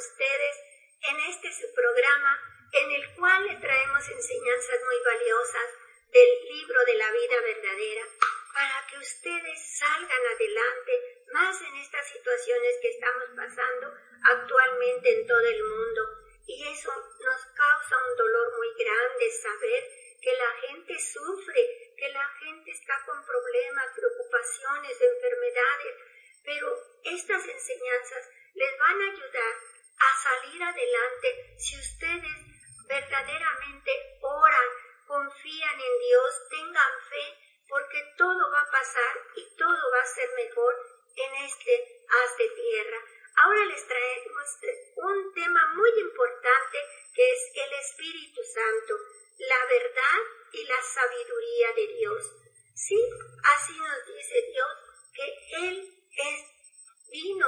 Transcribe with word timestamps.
Ustedes 0.00 0.56
en 1.12 1.20
este 1.28 1.52
su 1.52 1.74
programa 1.74 2.32
en 2.72 2.90
el 2.92 3.14
cual 3.14 3.46
le 3.46 3.56
traemos 3.56 4.08
enseñanzas 4.08 4.78
muy 4.86 4.98
valiosas 5.04 5.68
del 6.08 6.30
libro 6.48 6.84
de 6.86 6.94
la 6.94 7.10
vida 7.12 7.40
verdadera 7.40 8.04
para 8.54 8.86
que 8.88 8.98
ustedes 8.98 9.78
salgan 9.78 10.26
adelante 10.34 10.92
más 11.32 11.60
en 11.60 11.76
estas 11.76 12.08
situaciones 12.08 12.76
que 12.80 12.88
estamos 12.88 13.28
pasando 13.36 13.94
actualmente 14.24 15.20
en 15.20 15.26
todo 15.26 15.46
el 15.46 15.62
mundo. 15.64 16.02
Y 16.46 16.66
eso 16.66 16.90
nos 16.90 17.42
causa 17.54 17.96
un 18.10 18.16
dolor 18.16 18.56
muy 18.56 18.74
grande 18.74 19.30
saber 19.30 19.82
que 20.20 20.32
la 20.34 20.50
gente 20.66 20.98
sufre, 20.98 21.94
que 21.96 22.08
la 22.08 22.26
gente 22.40 22.70
está 22.70 22.94
con 23.06 23.24
problemas, 23.24 23.86
preocupaciones, 23.94 25.00
enfermedades, 25.00 25.94
pero 26.44 26.66
estas 27.04 27.46
enseñanzas 27.46 28.28
les 28.54 28.78
van 28.78 29.00
a 29.00 29.12
ayudar 29.12 29.54
a 29.98 30.22
salir 30.22 30.62
adelante 30.62 31.56
si 31.58 31.76
ustedes 31.78 32.50
verdaderamente 32.88 34.18
oran, 34.20 34.68
confían 35.06 35.80
en 35.80 35.98
Dios, 35.98 36.48
tengan 36.50 36.92
fe, 37.08 37.38
porque 37.68 38.02
todo 38.16 38.50
va 38.50 38.60
a 38.60 38.70
pasar 38.70 39.14
y 39.36 39.56
todo 39.56 39.90
va 39.92 40.02
a 40.02 40.06
ser 40.06 40.28
mejor 40.34 40.74
en 41.16 41.34
este 41.44 42.04
haz 42.08 42.36
de 42.36 42.48
tierra. 42.48 42.98
Ahora 43.36 43.64
les 43.64 43.86
traemos 43.86 44.58
un 44.96 45.34
tema 45.34 45.74
muy 45.74 45.90
importante 46.00 46.78
que 47.14 47.32
es 47.32 47.40
el 47.54 47.72
Espíritu 47.74 48.42
Santo, 48.42 48.94
la 49.38 49.66
verdad 49.66 50.18
y 50.52 50.64
la 50.64 50.82
sabiduría 50.82 51.72
de 51.74 51.86
Dios. 51.94 52.32
Sí, 52.74 52.98
así 53.44 53.78
nos 53.78 54.06
dice 54.06 54.42
Dios 54.52 54.70
que 55.14 55.68
Él 55.68 55.99
vino 57.10 57.46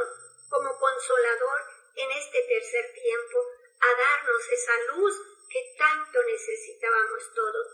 como 0.48 0.78
consolador 0.78 1.60
en 1.96 2.10
este 2.12 2.42
tercer 2.42 2.92
tiempo 2.92 3.38
a 3.80 3.88
darnos 3.98 4.48
esa 4.50 4.76
luz 4.94 5.14
que 5.50 5.74
tanto 5.78 6.22
necesitábamos 6.24 7.34
todos. 7.34 7.66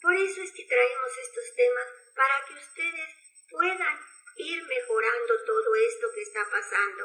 Por 0.00 0.14
eso 0.14 0.42
es 0.42 0.52
que 0.52 0.64
traemos 0.64 1.18
estos 1.18 1.54
temas 1.54 1.88
para 2.14 2.44
que 2.46 2.54
ustedes 2.54 3.08
puedan 3.50 3.98
ir 4.36 4.62
mejorando 4.64 5.44
todo 5.44 5.74
esto 5.74 6.12
que 6.12 6.22
está 6.22 6.44
pasando. 6.50 7.04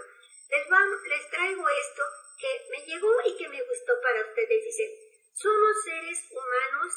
Les, 0.49 0.69
vamos, 0.69 1.01
les 1.03 1.29
traigo 1.29 1.69
esto 1.69 2.03
que 2.39 2.65
me 2.71 2.85
llegó 2.85 3.13
y 3.25 3.37
que 3.37 3.49
me 3.49 3.61
gustó 3.63 3.93
para 4.01 4.21
ustedes. 4.21 4.63
Dice, 4.63 4.85
somos 5.33 5.83
seres 5.83 6.19
humanos 6.31 6.93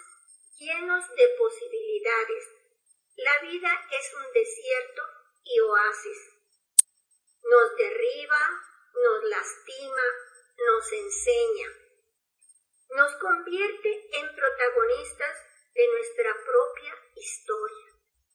llenos 0.58 1.14
de 1.14 1.28
posibilidades. 1.38 2.44
La 3.16 3.38
vida 3.40 3.88
es 3.90 4.14
un 4.14 4.32
desierto 4.32 5.02
y 5.44 5.60
oasis. 5.60 6.18
Nos 7.42 7.76
derriba, 7.76 8.62
nos 8.94 9.24
lastima, 9.24 10.02
nos 10.56 10.92
enseña, 10.92 11.68
nos 12.90 13.16
convierte 13.16 14.08
en 14.12 14.34
protagonistas 14.34 15.36
de 15.74 15.88
nuestra 15.88 16.32
propia 16.44 16.94
historia. 17.16 17.86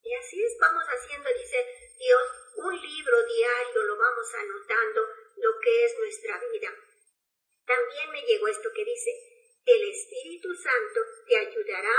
Y 0.04 0.14
así 0.16 0.44
es, 0.44 0.58
vamos 0.60 0.84
haciendo, 0.86 1.30
dice 1.34 1.58
Dios, 2.00 2.24
un 2.58 2.76
libro 2.82 3.24
diario, 3.24 3.84
lo 3.84 3.98
vamos 3.98 4.34
anotando, 4.34 5.02
lo 5.38 5.60
que 5.60 5.86
es 5.86 6.00
nuestra 6.00 6.40
vida. 6.52 6.74
También 7.66 8.12
me 8.12 8.22
llegó 8.22 8.48
esto 8.48 8.70
que 8.74 8.86
dice, 8.86 9.12
el 9.66 9.90
Espíritu 9.90 10.54
Santo 10.56 11.02
te 11.28 11.38
ayudará 11.38 11.98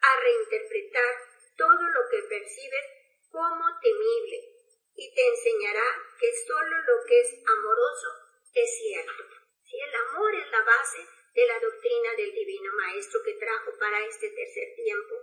a 0.00 0.20
reinterpretar 0.20 1.14
todo 1.56 1.82
lo 1.82 2.08
que 2.10 2.22
percibes 2.28 2.97
como 3.30 3.64
temible 3.80 4.58
y 4.94 5.14
te 5.14 5.28
enseñará 5.28 5.84
que 6.18 6.32
solo 6.46 6.76
lo 6.76 7.04
que 7.06 7.20
es 7.20 7.34
amoroso 7.46 8.08
es 8.54 8.78
cierto. 8.78 9.24
Si 9.64 9.78
el 9.78 9.94
amor 9.94 10.34
es 10.34 10.50
la 10.50 10.62
base 10.62 10.98
de 11.34 11.46
la 11.46 11.60
doctrina 11.60 12.14
del 12.16 12.34
Divino 12.34 12.72
Maestro 12.74 13.22
que 13.22 13.34
trajo 13.34 13.70
para 13.78 14.04
este 14.04 14.28
tercer 14.30 14.74
tiempo. 14.74 15.14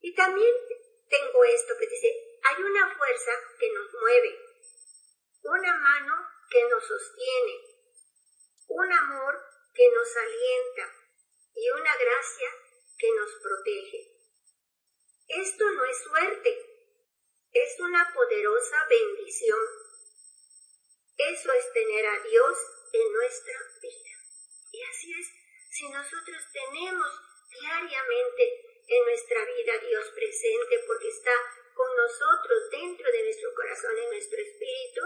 Y 0.00 0.14
también 0.14 0.54
tengo 1.08 1.44
esto 1.44 1.74
que 1.78 1.86
dice, 1.86 2.38
hay 2.42 2.62
una 2.62 2.94
fuerza 2.96 3.32
que 3.58 3.72
nos 3.72 3.92
mueve, 3.94 4.38
una 5.44 5.78
mano 5.78 6.14
que 6.50 6.64
nos 6.68 6.84
sostiene, 6.84 7.54
un 8.68 8.92
amor 8.92 9.40
que 9.74 9.88
nos 9.90 10.16
alienta 10.16 10.94
y 11.54 11.70
una 11.70 11.96
gracia 11.96 12.48
que 12.98 13.10
nos 13.12 13.30
protege. 13.42 14.10
Esto 15.28 15.70
no 15.70 15.84
es 15.84 16.02
suerte, 16.02 16.69
es 17.52 17.80
una 17.80 18.12
poderosa 18.14 18.86
bendición. 18.88 19.58
Eso 21.16 21.52
es 21.52 21.72
tener 21.72 22.06
a 22.06 22.22
Dios 22.22 22.58
en 22.92 23.12
nuestra 23.12 23.54
vida. 23.82 24.10
Y 24.72 24.82
así 24.82 25.12
es, 25.18 25.26
si 25.70 25.88
nosotros 25.88 26.42
tenemos 26.52 27.10
diariamente 27.50 28.84
en 28.86 29.04
nuestra 29.04 29.44
vida 29.44 29.78
Dios 29.78 30.06
presente 30.14 30.78
porque 30.86 31.08
está 31.08 31.32
con 31.74 31.96
nosotros 31.96 32.70
dentro 32.70 33.10
de 33.10 33.22
nuestro 33.24 33.54
corazón, 33.54 33.98
en 33.98 34.10
nuestro 34.10 34.38
espíritu, 34.38 35.02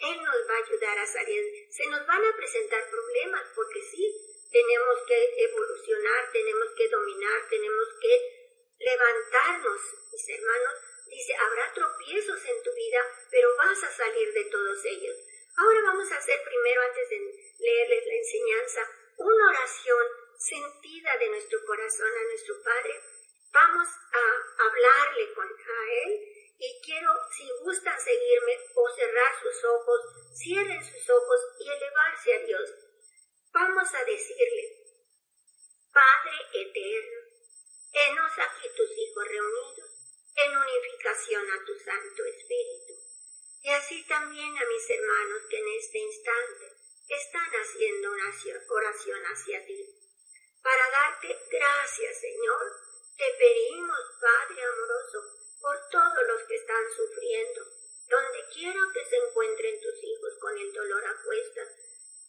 Él 0.00 0.22
nos 0.22 0.48
va 0.48 0.54
a 0.54 0.64
ayudar 0.64 0.98
a 0.98 1.06
salir. 1.06 1.44
Se 1.70 1.86
nos 1.86 2.06
van 2.06 2.24
a 2.24 2.36
presentar 2.36 2.90
problemas 2.90 3.44
porque 3.54 3.82
sí, 3.82 4.28
tenemos 4.50 4.98
que 5.06 5.44
evolucionar, 5.44 6.32
tenemos 6.32 6.72
que 6.76 6.88
dominar, 6.88 7.48
tenemos 7.48 7.88
que 8.00 8.38
levantarnos, 8.78 9.80
mis 10.12 10.28
hermanos, 10.28 10.87
Dice, 11.08 11.34
habrá 11.34 11.72
tropiezos 11.72 12.44
en 12.44 12.62
tu 12.62 12.72
vida, 12.74 13.00
pero 13.30 13.56
vas 13.56 13.82
a 13.82 13.90
salir 13.90 14.32
de 14.32 14.44
todos 14.44 14.84
ellos. 14.84 15.16
Ahora 15.56 15.80
vamos 15.82 16.12
a 16.12 16.16
hacer 16.16 16.40
primero, 16.44 16.82
antes 16.82 17.08
de 17.08 17.18
leerles 17.58 18.06
la 18.06 18.14
enseñanza, 18.14 18.80
una 19.16 19.48
oración 19.50 20.06
sentida 20.38 21.16
de 21.18 21.28
nuestro 21.30 21.58
corazón 21.66 22.08
a 22.08 22.22
nuestro 22.24 22.62
Padre. 22.62 23.02
Vamos 23.52 23.88
a 23.88 24.64
hablarle 24.64 25.32
con, 25.34 25.48
a 25.48 25.92
Él 26.04 26.54
y 26.58 26.80
quiero, 26.84 27.10
si 27.36 27.48
gustan 27.64 27.98
seguirme 28.00 28.58
o 28.74 28.88
cerrar 28.90 29.32
sus 29.42 29.64
ojos, 29.64 30.00
cierren 30.34 30.84
sus 30.84 31.10
ojos 31.10 31.40
y 31.58 31.70
elevarse 31.70 32.34
a 32.34 32.38
Dios. 32.40 32.70
Vamos 33.52 33.94
a 33.94 34.04
decirle, 34.04 34.62
Padre 35.92 36.36
eterno, 36.52 37.20
henos 37.92 38.32
aquí 38.38 38.68
tus 38.76 38.90
hijos 38.90 39.24
reunidos 39.26 39.87
en 40.44 40.56
unificación 40.56 41.50
a 41.50 41.64
tu 41.64 41.74
Santo 41.78 42.24
Espíritu. 42.24 42.94
Y 43.62 43.70
así 43.70 44.06
también 44.06 44.56
a 44.56 44.66
mis 44.66 44.90
hermanos 44.90 45.42
que 45.50 45.58
en 45.58 45.68
este 45.78 45.98
instante 45.98 46.72
están 47.08 47.50
haciendo 47.50 48.12
una 48.12 48.34
oración 48.68 49.22
hacia 49.24 49.66
ti. 49.66 49.98
Para 50.62 50.90
darte 50.90 51.38
gracias, 51.50 52.20
Señor, 52.20 52.72
te 53.16 53.24
pedimos, 53.38 54.00
Padre 54.20 54.62
amoroso, 54.62 55.18
por 55.60 55.76
todos 55.90 56.26
los 56.28 56.42
que 56.44 56.54
están 56.54 56.84
sufriendo, 56.96 57.64
donde 58.08 58.48
quiera 58.54 58.80
que 58.94 59.04
se 59.04 59.16
encuentren 59.16 59.80
tus 59.80 60.04
hijos 60.04 60.34
con 60.40 60.56
el 60.56 60.72
dolor 60.72 61.04
a 61.04 61.22
cuestas, 61.24 61.68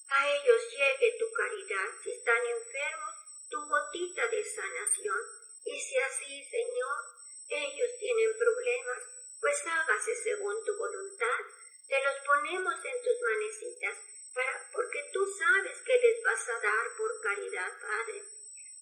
a 0.10 0.30
ellos 0.34 0.62
llegue 0.72 1.18
tu 1.20 1.32
caridad. 1.32 1.90
Si 2.04 2.12
están 2.12 2.42
enfermos, 2.44 3.16
tu 3.50 3.62
gotita 3.68 4.28
de 4.28 4.44
sanación. 4.44 5.22
Y 5.66 5.80
si 5.80 5.98
así, 5.98 6.44
Señor, 6.50 7.19
ellos 7.50 7.92
tienen 7.98 8.38
problemas, 8.38 9.04
pues 9.42 9.58
hágase 9.66 10.16
según 10.24 10.54
tu 10.66 10.78
voluntad. 10.78 11.42
Te 11.88 11.98
los 12.04 12.16
ponemos 12.26 12.76
en 12.86 13.02
tus 13.02 13.18
manecitas, 13.26 13.98
para, 14.34 14.70
porque 14.72 15.02
tú 15.12 15.26
sabes 15.26 15.82
que 15.82 15.98
les 15.98 16.24
vas 16.24 16.50
a 16.50 16.60
dar 16.62 16.86
por 16.96 17.22
caridad, 17.22 17.72
Padre. 17.82 18.24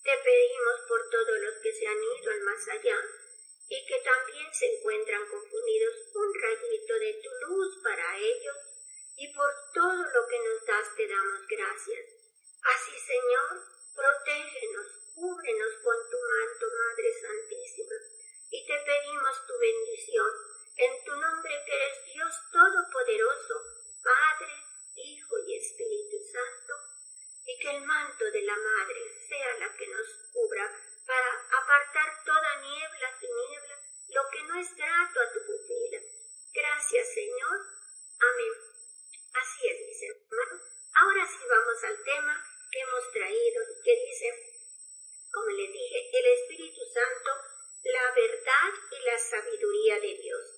Te 0.03 0.17
pedimos 0.17 0.81
por 0.87 1.09
todos 1.09 1.39
los 1.39 1.55
que 1.63 1.71
se 1.71 1.87
han 1.87 2.03
ido 2.03 2.31
al 2.31 2.41
más 2.41 2.67
allá 2.67 2.99
y 3.69 3.85
que 3.85 3.99
también 3.99 4.53
se 4.53 4.65
encuentran 4.75 5.25
confundidos 5.27 5.93
un 6.13 6.33
rayito 6.41 6.93
de 6.99 7.13
tu 7.23 7.29
luz 7.47 7.83
para 7.83 8.17
ellos 8.17 8.57
y 9.15 9.33
por 9.33 9.51
todo 9.73 10.03
lo 10.03 10.27
que 10.27 10.39
nos 10.39 10.65
das 10.65 10.95
te 10.95 11.07
damos 11.07 11.47
gracias. 11.47 12.05
Así, 12.63 12.91
Señor, 12.99 13.63
protégenos, 13.95 14.87
cúbrenos 15.15 15.73
con 15.83 15.97
tu 16.11 16.17
manto, 16.19 16.65
Madre 16.67 17.13
Santísima 17.21 18.16
y 18.49 18.65
te 18.65 18.79
pedimos 18.79 19.47
tu 19.47 19.53
bendición 19.59 20.31
en 20.77 21.03
tu 21.03 21.15
nombre 21.15 21.53
que 21.65 21.75
eres 21.75 22.05
Dios 22.13 22.33
Todopoderoso, 22.51 23.55
Padre, 24.03 24.53
Hijo 24.95 25.35
y 25.47 25.57
Espíritu 25.57 26.17
Santo, 26.31 26.73
y 27.45 27.59
que 27.59 27.69
el 27.71 27.81
manto 27.83 28.25
de 28.31 28.41
la 28.43 28.55
Madre 28.55 29.01
sea 29.27 29.59
la 29.59 29.75
que 29.75 29.87
nos 29.87 30.07
cubra 30.31 30.71
para 31.05 31.31
apartar 31.59 32.23
toda 32.25 32.61
niebla, 32.61 33.19
tiniebla, 33.19 33.79
lo 34.09 34.29
que 34.29 34.43
no 34.43 34.59
es 34.59 34.75
grato 34.75 35.19
a 35.19 35.31
tu 35.33 35.39
pupila. 35.45 35.99
Gracias, 36.53 37.13
Señor. 37.13 37.57
Amén. 38.19 38.53
Así 39.33 39.67
es, 39.67 39.79
mis 39.81 40.03
hermanos. 40.03 40.61
Ahora 40.93 41.27
sí 41.27 41.43
vamos 41.49 41.83
al 41.83 42.03
tema 42.03 42.43
que 42.71 42.79
hemos 42.79 43.11
traído, 43.11 43.61
que 43.83 43.95
dice, 44.07 44.27
como 45.31 45.49
les 45.49 45.71
dije, 45.71 46.09
el 46.13 46.25
Espíritu 46.25 46.81
Santo, 46.93 47.56
la 47.91 48.11
verdad 48.15 48.73
y 48.91 49.05
la 49.05 49.19
sabiduría 49.19 49.99
de 49.99 50.13
Dios. 50.21 50.57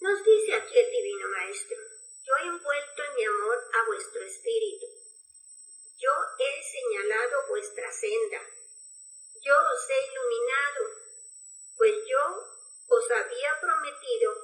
Nos 0.00 0.22
dice 0.22 0.54
aquí 0.54 0.78
el 0.78 0.90
Divino 0.90 1.28
Maestro, 1.28 1.78
yo 2.22 2.36
he 2.36 2.46
envuelto 2.46 3.02
en 3.02 3.14
mi 3.14 3.24
amor 3.24 3.58
a 3.72 3.86
vuestro 3.86 4.22
espíritu. 4.22 4.86
Yo 5.98 6.10
he 6.38 6.62
señalado 6.62 7.48
vuestra 7.48 7.90
senda. 7.92 8.40
Yo 9.40 9.54
os 9.54 9.90
he 9.90 10.12
iluminado, 10.12 10.84
pues 11.76 11.94
yo 12.06 12.44
os 12.88 13.10
había 13.10 13.60
prometido 13.60 14.34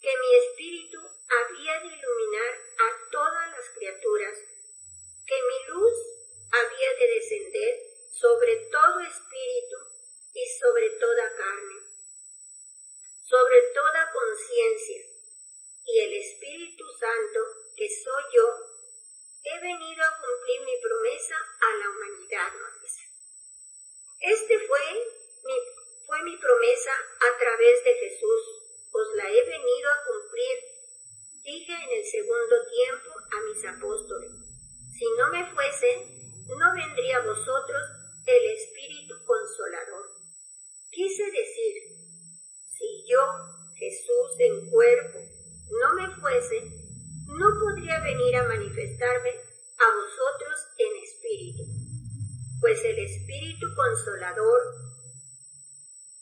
que 0.00 0.18
mi 0.18 0.34
espíritu 0.36 1.00
había 1.28 1.80
de 1.80 1.86
iluminar 1.86 2.54
a 2.78 3.10
todas 3.10 3.50
las 3.50 3.68
criaturas, 3.74 4.38
que 5.26 5.42
mi 5.42 5.74
luz 5.74 5.94
había 6.52 6.94
de 6.94 7.08
descender 7.08 7.80
sobre 8.12 8.56
todo 8.70 9.00
espíritu 9.00 9.76
y 10.34 10.46
sobre 10.60 10.90
toda 10.90 11.34
carne 11.36 11.84
sobre 13.24 13.62
toda 13.72 14.12
conciencia, 14.34 15.00
y 15.86 15.98
el 16.00 16.12
Espíritu 16.14 16.84
Santo, 16.98 17.40
que 17.76 17.86
soy 17.88 18.24
yo, 18.34 18.46
he 19.44 19.60
venido 19.60 20.02
a 20.02 20.16
cumplir 20.18 20.60
mi 20.66 20.76
promesa 20.82 21.36
a 21.38 21.76
la 21.76 21.90
humanidad, 21.90 22.50
nos. 22.50 22.90
Este 24.20 24.58
fue 24.66 24.80
mi, 25.44 25.54
fue 26.06 26.22
mi 26.24 26.36
promesa 26.36 26.90
a 26.90 27.38
través 27.38 27.84
de 27.84 27.94
Jesús, 27.94 28.42
os 28.90 29.14
la 29.14 29.30
he 29.30 29.44
venido 29.44 29.90
a 29.90 30.02
cumplir, 30.06 30.58
dije 31.44 31.72
en 31.72 31.90
el 31.98 32.04
segundo 32.04 32.56
tiempo 32.74 33.10
a 33.30 33.40
mis 33.42 33.64
apóstoles. 33.66 34.32
Si 34.98 35.04
no 35.18 35.30
me 35.30 35.46
fuese, 35.54 36.08
no 36.48 36.74
vendría 36.74 37.18
a 37.18 37.26
vosotros 37.26 37.82
el 38.26 38.50
Espíritu 38.50 39.14
Consolador. 39.26 40.10
Quise 40.90 41.24
decir, 41.24 41.74
si 42.66 43.04
yo, 43.08 43.53
Jesús 43.76 44.30
en 44.38 44.70
cuerpo, 44.70 45.18
no 45.70 45.94
me 45.94 46.14
fuese, 46.20 46.60
no 47.26 47.46
podría 47.60 48.00
venir 48.00 48.36
a 48.36 48.48
manifestarme 48.48 49.30
a 49.30 49.86
vosotros 49.94 50.56
en 50.78 51.02
espíritu, 51.02 51.62
pues 52.60 52.84
el 52.84 52.98
Espíritu 52.98 53.66
Consolador, 53.74 54.60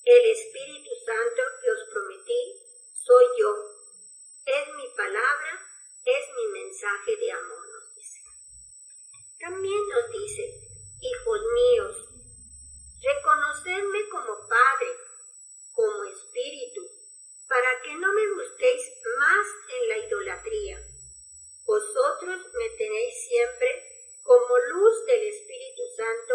el 0.04 0.30
Espíritu 0.30 0.90
Santo 1.04 1.42
que 1.60 1.70
os 1.70 1.82
prometí, 1.92 2.42
soy 2.94 3.24
yo. 3.38 3.54
Es 4.46 4.66
mi 4.74 4.88
palabra, 4.96 5.52
es 6.04 6.24
mi 6.36 6.60
mensaje 6.60 7.16
de 7.16 7.32
amor, 7.32 7.62
nos 7.68 7.94
dice. 7.94 8.20
También 9.38 9.80
nos 9.88 10.10
dice, 10.10 10.42
hijos 11.00 11.40
míos, 11.54 11.96
reconocedme 13.02 14.08
como 14.10 14.34
Padre 14.48 14.90
como 15.72 16.04
espíritu, 16.04 16.82
para 17.52 17.82
que 17.82 17.92
no 18.00 18.10
me 18.14 18.26
gustéis 18.32 18.82
más 19.18 19.46
en 19.76 19.88
la 19.88 19.98
idolatría. 19.98 20.80
Vosotros 21.66 22.40
me 22.54 22.70
tenéis 22.80 23.14
siempre 23.28 23.68
como 24.22 24.58
luz 24.72 25.04
del 25.04 25.22
Espíritu 25.28 25.82
Santo 25.94 26.34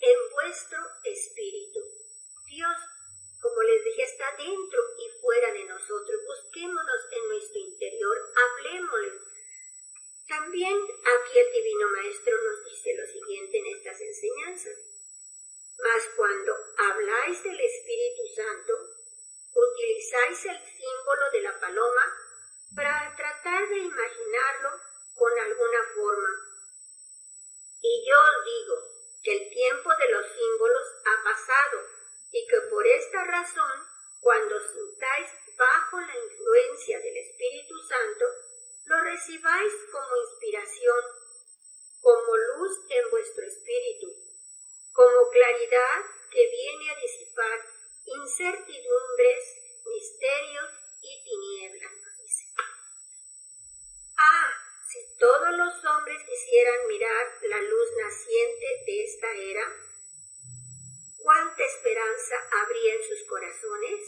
en 0.00 0.18
vuestro 0.32 0.78
espíritu. 1.04 1.80
Dios, 2.48 2.78
como 3.42 3.60
les 3.60 3.84
dije, 3.84 4.04
está 4.04 4.24
dentro 4.38 4.80
y 4.96 5.20
fuera 5.20 5.52
de 5.52 5.64
nosotros. 5.64 6.20
Busquémonos 6.24 7.00
en 7.12 7.28
nuestro 7.28 7.60
interior, 7.60 8.16
hablemosle. 8.32 9.20
También 10.28 10.80
aquí 10.80 11.38
el 11.40 11.52
Divino 11.52 11.90
Maestro 11.90 12.34
nos 12.42 12.64
dice 12.64 12.94
lo 12.96 13.06
siguiente 13.06 13.58
en 13.58 13.66
estas 13.66 14.00
enseñanzas. 14.00 14.78
Mas 15.76 16.08
cuando 16.16 16.56
habláis 16.78 17.42
del 17.42 17.60
Espíritu 17.60 18.22
Santo, 18.34 18.93
utilizáis 19.54 20.44
el 20.46 20.58
símbolo 20.58 21.30
de 21.32 21.42
la 21.42 21.60
paloma 21.60 22.04
para 22.74 23.14
tratar 23.16 23.68
de 23.68 23.78
imaginarlo 23.78 24.70
con 25.14 25.38
alguna 25.38 25.82
forma. 25.94 26.28
Y 27.80 28.08
yo 28.08 28.16
os 28.18 28.44
digo 28.44 28.74
que 29.22 29.32
el 29.36 29.50
tiempo 29.50 29.90
de 29.96 30.10
los 30.10 30.26
símbolos 30.26 30.88
ha 31.06 31.24
pasado 31.24 31.86
y 32.32 32.46
que 32.46 32.60
por 32.68 32.86
esta 32.86 33.24
razón, 33.24 33.86
cuando 34.20 34.58
sintáis 34.58 35.30
bajo 35.56 36.00
la 36.00 36.16
influencia 36.16 36.98
del 36.98 37.16
Espíritu 37.16 37.78
Santo, 37.88 38.26
lo 38.86 39.00
recibáis 39.02 39.72
como 39.92 40.16
inspiración, 40.16 41.00
como 42.00 42.36
luz 42.36 42.78
en 42.90 43.10
vuestro 43.10 43.44
espíritu 43.46 44.24
como 44.94 45.28
claridad 45.28 46.06
que 46.30 46.46
viene 46.46 46.90
a 46.90 47.00
disipar 47.00 47.58
incertidumbres, 48.34 49.44
misterios 49.86 50.70
y 51.02 51.22
tinieblas, 51.22 51.92
Ah, 54.16 54.50
si 54.88 55.18
todos 55.18 55.50
los 55.56 55.84
hombres 55.84 56.18
quisieran 56.24 56.88
mirar 56.88 57.26
la 57.42 57.60
luz 57.62 57.88
naciente 58.00 58.66
de 58.86 59.04
esta 59.04 59.32
era, 59.34 59.72
¿cuánta 61.18 61.64
esperanza 61.64 62.34
habría 62.62 62.94
en 62.94 63.02
sus 63.04 63.28
corazones? 63.28 64.00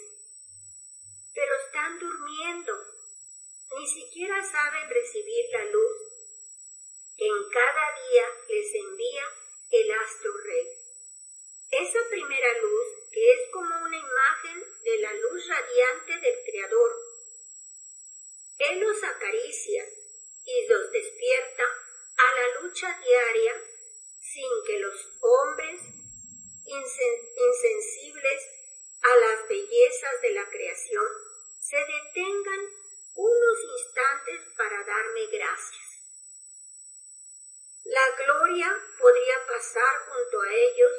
Pero 1.34 1.54
están 1.66 1.98
durmiendo, 1.98 2.72
ni 3.78 3.86
siquiera 3.86 4.42
saben 4.44 4.90
recibir 4.90 5.44
la 5.52 5.64
luz 5.66 5.96
que 7.16 7.26
en 7.26 7.50
cada 7.50 8.10
día 8.10 8.24
les 8.48 8.74
envía 8.74 9.24
el 9.70 9.90
astro 9.92 10.32
rey. 10.38 10.86
Esa 11.70 11.98
primera 12.08 12.52
luz, 12.62 12.85
es 13.28 13.50
como 13.52 13.84
una 13.84 13.96
imagen 13.96 14.64
de 14.82 14.98
la 14.98 15.12
luz 15.12 15.48
radiante 15.48 16.18
del 16.20 16.44
Creador, 16.44 16.92
Él 18.58 18.80
los 18.80 19.02
acaricia 19.02 19.84
y 20.44 20.66
los 20.68 20.90
despierta 20.90 21.64
a 22.16 22.34
la 22.34 22.60
lucha 22.60 22.98
diaria 23.04 23.54
sin 24.20 24.50
que 24.66 24.78
los 24.78 24.94
hombres 25.20 25.80
insensibles 26.66 28.48
a 29.02 29.16
las 29.16 29.48
bellezas 29.48 30.22
de 30.22 30.30
la 30.30 30.48
creación 30.48 31.06
se 31.60 31.76
detengan 31.76 32.60
unos 33.14 33.58
instantes 33.78 34.40
para 34.56 34.84
darme 34.84 35.26
gracias. 35.26 35.84
La 37.84 38.24
gloria 38.24 38.76
podría 38.98 39.46
pasar 39.46 40.08
junto 40.08 40.40
a 40.42 40.52
ellos 40.52 40.92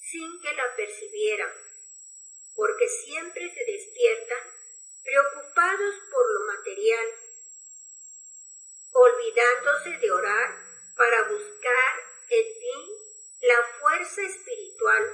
sin 0.00 0.40
que 0.40 0.52
la 0.52 0.76
percibieran, 0.76 1.52
porque 2.58 2.88
siempre 2.88 3.54
se 3.54 3.72
despiertan 3.72 4.42
preocupados 5.04 5.94
por 6.10 6.32
lo 6.32 6.46
material, 6.46 7.06
olvidándose 8.90 9.90
de 10.00 10.10
orar 10.10 10.56
para 10.96 11.22
buscar 11.28 11.92
en 12.30 12.44
ti 12.58 13.46
la 13.46 13.78
fuerza 13.78 14.22
espiritual. 14.22 15.04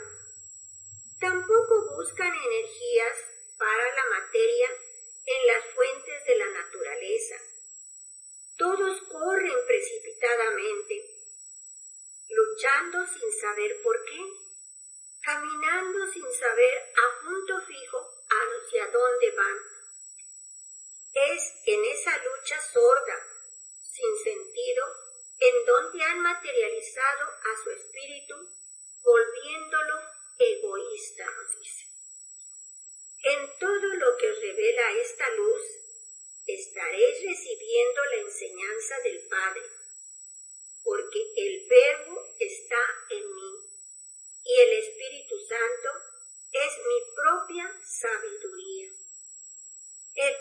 Tampoco 1.21 1.95
buscan 1.95 2.33
energías 2.35 3.19
para 3.59 3.95
la 3.95 4.21
materia 4.21 4.69
en 5.27 5.47
las 5.47 5.67
fuentes 5.75 6.25
de 6.25 6.37
la 6.37 6.47
naturaleza. 6.47 7.37
Todos 8.57 9.03
corren 9.03 9.67
precipitadamente 9.67 11.11
luchando 12.31 13.07
sin 13.07 13.33
saber 13.39 13.83
por 13.83 14.03
qué, 14.07 14.44
caminando 15.25 16.13
sin 16.13 16.33
saber 16.35 16.93
a 16.97 17.25
punto 17.25 17.61
fijo 17.67 17.99
hacia 18.29 18.87
dónde 18.89 19.31
van. 19.31 19.59
Es 21.15 21.43
en 21.67 21.85
esa 21.85 22.17
lucha 22.25 22.61
sorda, 22.61 23.27
sin 23.81 24.19
sentido, 24.19 24.85
en 25.41 25.65
donde 25.65 26.03
han 26.05 26.21
materializado 26.21 27.25
a 27.25 27.63
su 27.63 27.71
espíritu, 27.71 28.35
volviéndolo 29.03 30.01
egoísta, 30.39 31.25
nos 31.25 31.61
dice. 31.61 31.85
En 33.23 33.59
todo 33.59 33.95
lo 33.95 34.17
que 34.19 34.33
revela 34.33 34.93
esta 34.93 35.31
luz, 35.31 35.63
estaréis 36.47 37.23
recibiendo 37.25 38.05
la 38.05 38.17
enseñanza 38.17 38.99
del 39.05 39.27
Padre 39.29 39.63
porque 40.85 41.19
el 41.37 41.67
verbo 41.67 42.21
está 42.39 42.77
en 43.09 43.35
mí 43.35 43.64
y 44.45 44.61
el 44.61 44.73
Espíritu 44.79 45.37
Santo 45.49 45.89
es 46.53 46.73
mi 46.79 47.15
propia 47.15 47.81
sabiduría. 47.83 48.91
El 50.15 50.35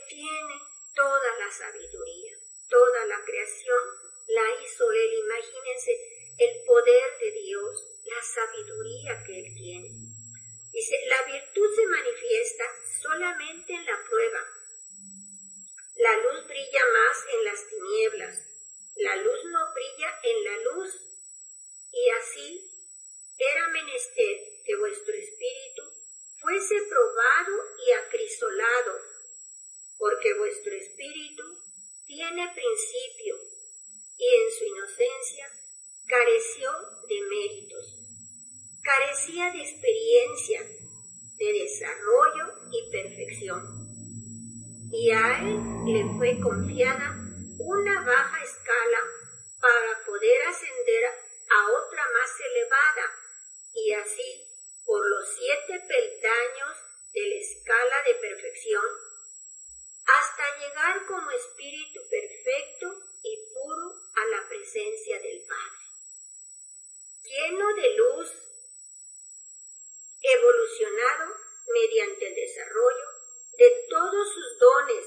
sabiduría. 1.57 2.33
Toda 2.69 3.05
la 3.05 3.23
creación 3.23 3.83
la 4.27 4.63
hizo 4.63 4.91
Él. 4.91 5.13
Imagínense 5.25 5.91
el 6.39 6.63
poder 6.65 7.17
de 7.19 7.31
Dios, 7.31 8.01
la 8.05 8.21
sabiduría 8.21 9.23
que 9.25 9.39
Él 9.39 9.53
tiene. 9.55 9.89
Dice, 10.71 10.95
la 11.05 11.21
virtud 11.23 11.75
se 11.75 11.85
manifiesta 11.85 12.65
solamente 13.01 13.73
en 13.73 13.85
la 13.85 14.03
prueba. 14.09 14.41
La 15.97 16.17
luz 16.17 16.47
brilla 16.47 16.85
más 16.93 17.17
en 17.35 17.43
las 17.45 17.67
tinieblas. 17.67 18.35
La 18.95 19.15
luz 19.17 19.39
no 19.51 19.73
brilla 19.73 20.19
en 20.23 20.43
la 20.43 20.57
luz. 20.71 20.89
Y 21.91 22.09
así 22.09 22.72
era 23.37 23.67
menester 23.69 24.37
que 24.65 24.75
vuestro 24.77 25.13
espíritu 25.13 25.83
fuese 26.39 26.75
probado 26.89 27.53
y 27.87 27.91
acrisolado, 27.91 28.99
porque 29.97 30.33
vuestro 30.37 30.73
espíritu 30.73 31.43
tiene 32.05 32.51
principio 32.53 33.35
y 34.17 34.27
en 34.27 34.51
su 34.51 34.65
inocencia 34.65 35.47
careció 36.05 36.71
de 37.07 37.21
méritos, 37.21 37.97
carecía 38.83 39.51
de 39.51 39.61
experiencia, 39.61 40.61
de 41.37 41.53
desarrollo 41.53 42.45
y 42.71 42.91
perfección. 42.91 43.61
Y 44.91 45.11
a 45.11 45.39
él 45.39 45.59
le 45.87 46.17
fue 46.17 46.39
confiada 46.39 47.15
una 47.59 48.05
baja 48.05 48.43
escala 48.43 48.99
para 49.59 50.05
poder 50.05 50.41
ascender 50.47 51.03
a 51.05 51.71
otra 51.71 52.03
más 52.03 52.31
elevada 52.51 53.22
y 53.73 53.93
así 53.93 54.47
por 54.85 55.05
los 55.09 55.27
siete 55.35 55.79
peldaños 55.87 56.77
de 57.13 57.21
la 57.27 57.35
escala 57.35 58.03
de 58.05 58.15
perfección 58.15 58.85
hasta 60.05 60.57
llegar 60.59 61.05
como 61.05 61.31
espíritu 61.31 62.01
perfecto 62.09 62.87
y 63.23 63.37
puro 63.53 63.95
a 64.15 64.25
la 64.25 64.47
presencia 64.49 65.19
del 65.19 65.41
Padre. 65.47 65.83
Lleno 67.23 67.73
de 67.75 67.95
luz, 67.95 68.31
evolucionado 70.21 71.35
mediante 71.67 72.27
el 72.27 72.35
desarrollo 72.35 73.07
de 73.57 73.87
todos 73.89 74.33
sus 74.33 74.59
dones, 74.59 75.05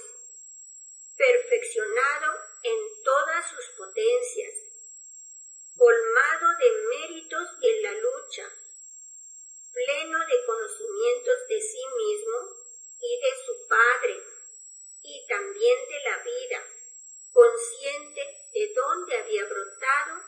perfeccionado 1.17 2.41
en 2.63 3.03
todas 3.05 3.51
sus 3.51 3.65
potencias, 3.77 4.66
colmado 5.77 6.47
de 6.59 6.71
méritos 6.89 7.49
en 7.63 7.83
la 7.83 7.93
lucha, 7.93 8.51
pleno 9.73 10.19
de 10.19 10.47
conocimientos 10.47 11.49
de 11.49 11.61
sí 11.61 11.85
mismo 11.99 12.39
y 13.01 13.21
de 13.21 13.33
su 13.45 13.69
Padre, 13.69 14.23
y 15.03 15.27
también 15.29 15.89
de 15.89 16.01
la 16.11 16.19
vida, 16.25 16.67
consciente 17.33 18.21
de 18.55 18.73
dónde 18.75 19.17
había 19.19 19.45
brotado, 19.45 20.23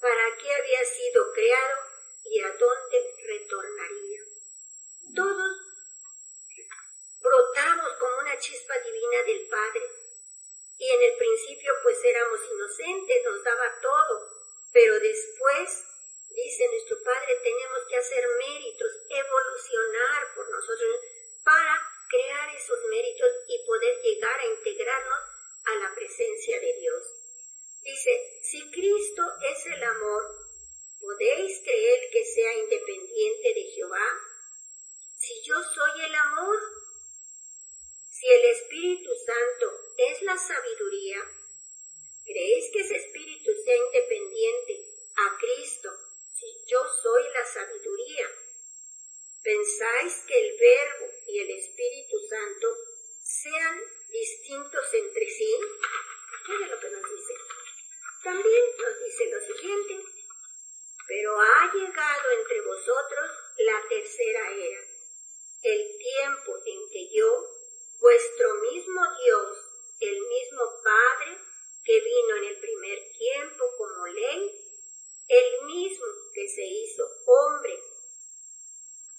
para 0.00 0.36
qué 0.36 0.52
había 0.52 0.84
sido 0.84 1.32
creado 1.32 1.78
y 2.24 2.40
a 2.40 2.50
dónde 2.58 3.14
retornaría. 3.24 4.20
Todos 5.14 5.56
brotamos 7.20 7.92
como 8.00 8.18
una 8.18 8.38
chispa 8.38 8.74
divina 8.78 9.22
del 9.22 9.48
Padre, 9.48 9.82
y 10.76 10.90
en 10.90 11.02
el 11.02 11.16
principio 11.16 11.72
pues 11.84 12.04
éramos 12.04 12.40
inocentes, 12.52 13.24
nos 13.24 13.44
daba 13.44 13.80
todo, 13.80 14.41
pero 14.72 14.98
después 15.00 15.84
Dice 16.34 16.66
nuestro 16.66 16.96
Padre, 17.04 17.36
tenemos 17.42 17.80
que 17.88 17.96
hacer 17.96 18.24
méritos, 18.38 18.92
evolucionar 19.10 20.34
por 20.34 20.50
nosotros 20.50 20.96
para 21.44 21.78
crear 22.08 22.56
esos 22.56 22.78
méritos 22.88 23.28
y 23.48 23.66
poder 23.66 24.00
llegar 24.02 24.40
a 24.40 24.46
integrarnos 24.46 25.20
a 25.64 25.74
la 25.74 25.94
presencia 25.94 26.58
de 26.58 26.72
Dios. 26.80 27.02
Dice, 27.82 28.40
si 28.42 28.70
Cristo 28.70 29.22
es 29.42 29.66
el 29.66 29.82
amor, 29.82 30.22
¿podéis 31.00 31.60
creer 31.62 32.10
que 32.10 32.24
sea 32.24 32.54
independiente 32.54 33.54
de 33.54 33.64
Jehová? 33.74 34.08
Si 35.18 35.42
yo 35.44 35.62
soy 35.62 36.00
el 36.00 36.14
amor, 36.14 36.60
si 38.08 38.26
el 38.26 38.44
Espíritu 38.46 39.10
Santo 39.26 39.66
es 39.98 40.22
la 40.22 40.38
sabiduría, 40.38 41.18
¿creéis 42.32 42.70
que 42.72 42.80
ese 42.80 42.96
Espíritu 42.96 43.50
sea 43.64 43.76
independiente 43.76 44.92
a 45.16 45.38
Cristo 45.38 45.90
si 46.34 46.46
yo 46.66 46.80
soy 47.02 47.22
la 47.32 47.44
sabiduría. 47.46 48.28
¿Pensáis 49.42 50.24
que 50.26 50.40
el 50.40 50.58
Verbo 50.58 51.12
y 51.26 51.38
el 51.40 51.50
Espíritu 51.50 52.16
Santo 52.28 52.68
sean 53.22 53.82
distintos 54.08 54.94
entre 54.94 55.26
sí? 55.28 55.56
Mira 56.48 56.68
lo 56.68 56.80
que 56.80 56.90
nos 56.90 57.10
dice. 57.10 57.34
También 58.24 58.64
nos 58.78 59.04
dice 59.04 59.30
lo 59.30 59.40
siguiente, 59.40 59.98
pero 61.08 61.40
ha 61.40 61.72
llegado 61.74 62.30
entre 62.38 62.60
vosotros 62.60 63.30
la 63.58 63.88
tercera 63.88 64.52
era, 64.52 64.80
el 65.64 65.98
tiempo 65.98 66.58
en 66.64 66.90
que 66.90 67.08
yo, 67.14 67.46
vuestro 68.00 68.54
mismo 68.54 69.00
Dios, 69.24 69.58
el 70.00 70.20
mismo 70.20 70.62
Padre, 70.84 71.41
que 71.84 72.00
vino 72.00 72.36
en 72.36 72.44
el 72.44 72.60
primer 72.60 73.12
tiempo 73.12 73.64
como 73.76 74.06
ley, 74.06 74.62
el 75.28 75.64
mismo 75.64 76.06
que 76.34 76.48
se 76.48 76.62
hizo 76.62 77.04
hombre, 77.26 77.78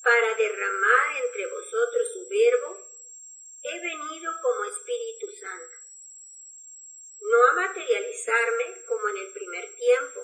para 0.04 0.36
derramar 0.36 1.18
entre 1.26 1.48
vosotros 1.48 2.08
su 2.14 2.28
verbo, 2.28 2.78
he 3.64 3.80
venido 3.80 4.32
como 4.42 4.66
Espíritu 4.66 5.28
Santo, 5.40 5.76
no 7.22 7.48
a 7.48 7.54
materializarme 7.54 8.86
como 8.86 9.10
en 9.10 9.18
el 9.18 9.34
primer 9.34 9.76
tiempo, 9.76 10.20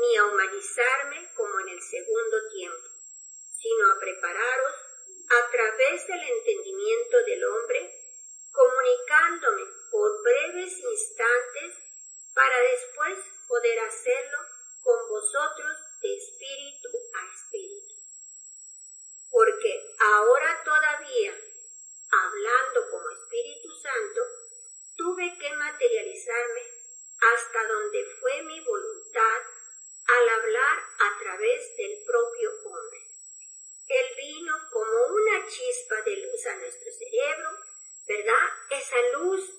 ni 0.00 0.16
a 0.16 0.24
humanizarme 0.24 1.32
como 1.34 1.60
en 1.60 1.68
el 1.70 1.82
segundo 1.82 2.48
tiempo, 2.50 2.88
sino 3.60 3.90
a 3.90 3.98
prepararos 3.98 4.74
a 5.28 5.50
través 5.50 6.06
del 6.06 6.22
entendimiento 6.22 7.16
del 7.24 7.44
hombre, 7.44 7.94
comunicándome 8.52 9.66
por 9.90 10.22
breves 10.22 10.78
instantes 10.78 11.74
para 12.32 12.60
después 12.60 13.18
poder 13.48 13.78
hacerlo 13.80 14.38
con 14.82 15.08
vosotros 15.08 15.76
de 16.00 16.16
espíritu 16.16 16.88
a 17.14 17.34
espíritu. 17.34 17.94
Porque 19.30 19.94
ahora 19.98 20.62
todavía, 20.64 21.34
hablando 22.10 22.90
como 22.90 23.10
Espíritu 23.10 23.70
Santo, 23.80 24.20
tuve 24.96 25.38
que 25.38 25.52
materializarme 25.54 26.62
hasta 27.20 27.66
donde 27.66 28.04
fue 28.20 28.42
mi 28.42 28.60
voluntad 28.60 29.40
al 30.06 30.28
hablar 30.28 30.78
a 30.98 31.18
través 31.22 31.76
del 31.76 32.04
propio 32.04 32.50
hombre. 32.66 33.00
Él 33.88 34.06
vino 34.16 34.54
como 34.70 35.06
una 35.14 35.46
chispa 35.48 36.02
de 36.02 36.16
luz 36.16 36.46
a 36.46 36.56
nuestro 36.56 36.90
cerebro, 36.92 37.50
¿verdad? 38.06 38.48
Esa 38.70 38.96
luz 39.18 39.50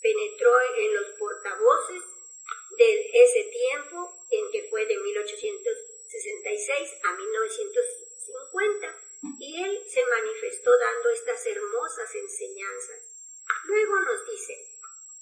penetró 0.00 0.60
en 0.76 0.94
los 0.94 1.06
portavoces 1.18 2.02
de 2.76 3.10
ese 3.12 3.44
tiempo 3.44 4.18
en 4.30 4.50
que 4.50 4.68
fue 4.68 4.84
de 4.86 4.96
1866 4.96 6.90
a 7.02 7.12
1950, 7.12 9.00
y 9.40 9.62
él 9.64 9.84
se 9.88 10.04
manifestó 10.04 10.70
dando 10.78 11.10
estas 11.10 11.46
hermosas 11.46 12.14
enseñanzas. 12.14 13.00
Luego 13.64 14.00
nos 14.00 14.26
dice, 14.30 14.54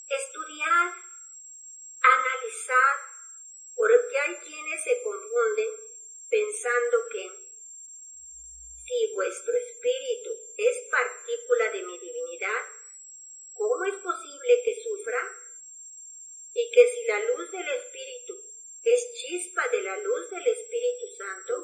estudiad, 0.08 0.92
analizad, 2.02 2.96
porque 3.76 4.18
hay 4.18 4.36
quienes 4.36 4.84
se 4.84 5.02
confunden 5.02 5.70
pensando 6.30 7.08
que 7.10 7.30
si 8.86 9.14
vuestro 9.14 9.52
espíritu 9.52 10.30
es 10.56 10.76
partícula 10.90 11.70
de 11.72 11.82
mi 11.82 11.98
divinidad, 11.98 12.62
¿cómo 13.54 13.84
es 13.84 13.94
posible 13.96 14.62
que 14.64 14.82
sufra? 14.82 15.20
Y 16.54 16.70
que 16.70 16.88
si 16.88 17.04
la 17.06 17.18
luz 17.20 17.50
del 17.50 17.68
espíritu 17.68 18.46
es 18.86 19.12
chispa 19.14 19.66
de 19.68 19.82
la 19.82 19.96
luz 19.96 20.30
del 20.30 20.46
Espíritu 20.46 21.06
Santo, 21.18 21.54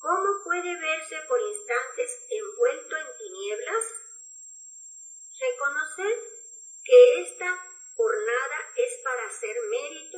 ¿cómo 0.00 0.42
puede 0.42 0.74
verse 0.80 1.16
por 1.28 1.40
instantes 1.40 2.10
envuelto 2.28 2.96
en 2.96 3.06
tinieblas? 3.18 3.84
Reconocer 5.38 6.18
que 6.84 7.20
esta 7.22 7.56
jornada 7.94 8.72
es 8.76 9.02
para 9.74 10.00
hacer 10.00 10.13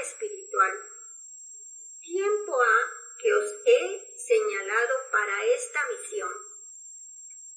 espiritual. 0.00 0.72
Tiempo 2.00 2.60
ha 2.60 3.04
que 3.18 3.32
os 3.32 3.54
he 3.64 4.16
señalado 4.16 4.94
para 5.10 5.44
esta 5.46 5.80
misión. 5.88 6.32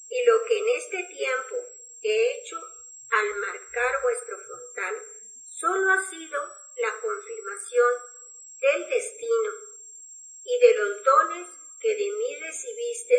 Y 0.09 0.23
lo 0.25 0.43
que 0.45 0.57
en 0.57 0.69
este 0.69 1.03
tiempo 1.03 1.55
he 2.03 2.31
hecho 2.31 2.57
al 3.09 3.35
marcar 3.35 4.01
vuestro 4.03 4.37
frontal 4.37 4.95
solo 5.49 5.91
ha 5.91 6.09
sido 6.09 6.41
la 6.77 6.99
confirmación 7.01 7.93
del 8.61 8.89
destino 8.89 9.51
y 10.43 10.59
de 10.59 10.73
los 10.77 11.03
dones 11.03 11.47
que 11.81 11.89
de 11.89 12.11
mí 12.11 12.35
recibiste 12.41 13.15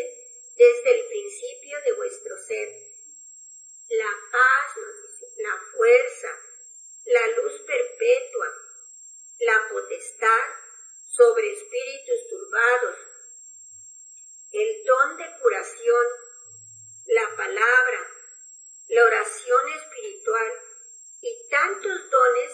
desde 0.57 0.99
el 0.99 1.07
principio 1.07 1.77
de 1.85 1.93
vuestro 1.93 2.37
ser. 2.47 2.69
La 3.89 4.11
paz, 4.31 4.75
la 5.37 5.57
fuerza, 5.71 6.27
la 7.05 7.27
luz 7.41 7.61
perpetua, 7.61 8.68
la 9.39 9.69
potestad 9.69 10.45
sobre 11.07 11.53
espíritus 11.53 12.29
turbados, 12.29 12.97
el 14.51 14.83
don 14.85 15.17
de 15.17 15.37
curación, 15.41 16.05
la 17.07 17.35
palabra, 17.35 18.07
la 18.89 19.03
oración 19.05 19.69
espiritual 19.69 20.53
y 21.21 21.49
tantos 21.49 22.09
dones 22.09 22.51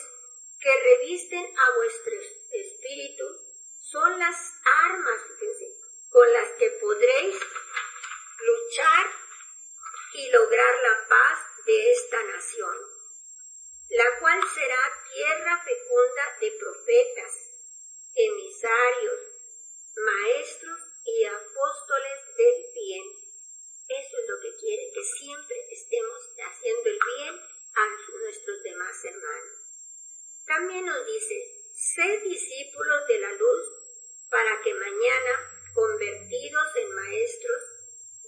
que 0.59 0.71
revisten 0.83 1.45
a 1.57 1.75
vuestro 1.75 2.13
espíritu 2.51 3.25
son 3.81 4.19
las 4.19 4.53
armas 4.63 5.21
con 6.09 6.33
las 6.33 6.49
que 6.57 6.69
podréis 6.81 7.35
luchar 8.39 9.05
y 10.13 10.31
lograr 10.31 10.75
la 10.81 11.07
paz 11.07 11.39
de 11.65 11.91
esta 11.91 12.23
nación, 12.23 12.94
la 13.95 14.19
cual 14.19 14.39
será 14.53 14.81
tierra 15.13 15.63
fecunda 15.63 16.37
de 16.41 16.51
profetas, 16.59 17.31
emisarios, 18.13 19.19
maestros 19.95 20.79
y 21.05 21.23
apóstoles 21.23 22.19
del 22.35 22.73
bien. 22.73 23.03
Eso 23.87 24.17
es 24.19 24.27
lo 24.27 24.41
que 24.41 24.57
quiere, 24.59 24.91
que 24.93 25.01
siempre 25.01 25.55
estemos 25.71 26.19
haciendo 26.43 26.89
el 26.89 26.99
bien 27.15 27.39
a 27.75 27.87
nuestros 28.19 28.63
demás 28.63 29.05
hermanos. 29.05 29.55
También 30.45 30.85
nos 30.85 31.05
dice, 31.07 31.35
sed 31.73 32.23
discípulos 32.23 33.07
de 33.07 33.19
la 33.19 33.31
luz 33.31 33.65
para 34.29 34.61
que 34.61 34.73
mañana, 34.73 35.71
convertidos 35.73 36.67
en 36.75 36.95
maestros, 36.95 37.61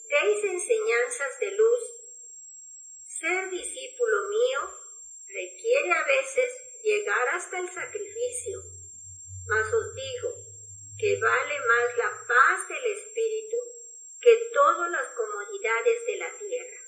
deis 0.08 0.43
enseñanzas 0.45 1.39
de 1.41 1.51
luz. 1.51 1.84
Ser 3.19 3.49
discípulo 3.49 4.30
mío 4.30 4.87
requiere 5.38 5.91
a 5.91 6.04
veces 6.04 6.52
llegar 6.84 7.30
hasta 7.30 7.60
el 7.60 7.69
sacrificio, 7.69 8.63
mas 9.47 9.73
os 9.73 9.93
digo 9.93 10.30
que 11.00 11.19
vale 11.19 11.60
más 11.60 11.97
la 11.97 12.12
paz 12.28 12.67
del 12.67 12.86
Espíritu 12.97 13.58
que 14.19 14.50
todas 14.52 14.89
las 14.89 15.08
comodidades 15.15 16.06
de 16.08 16.17
la 16.17 16.32
tierra. 16.38 16.80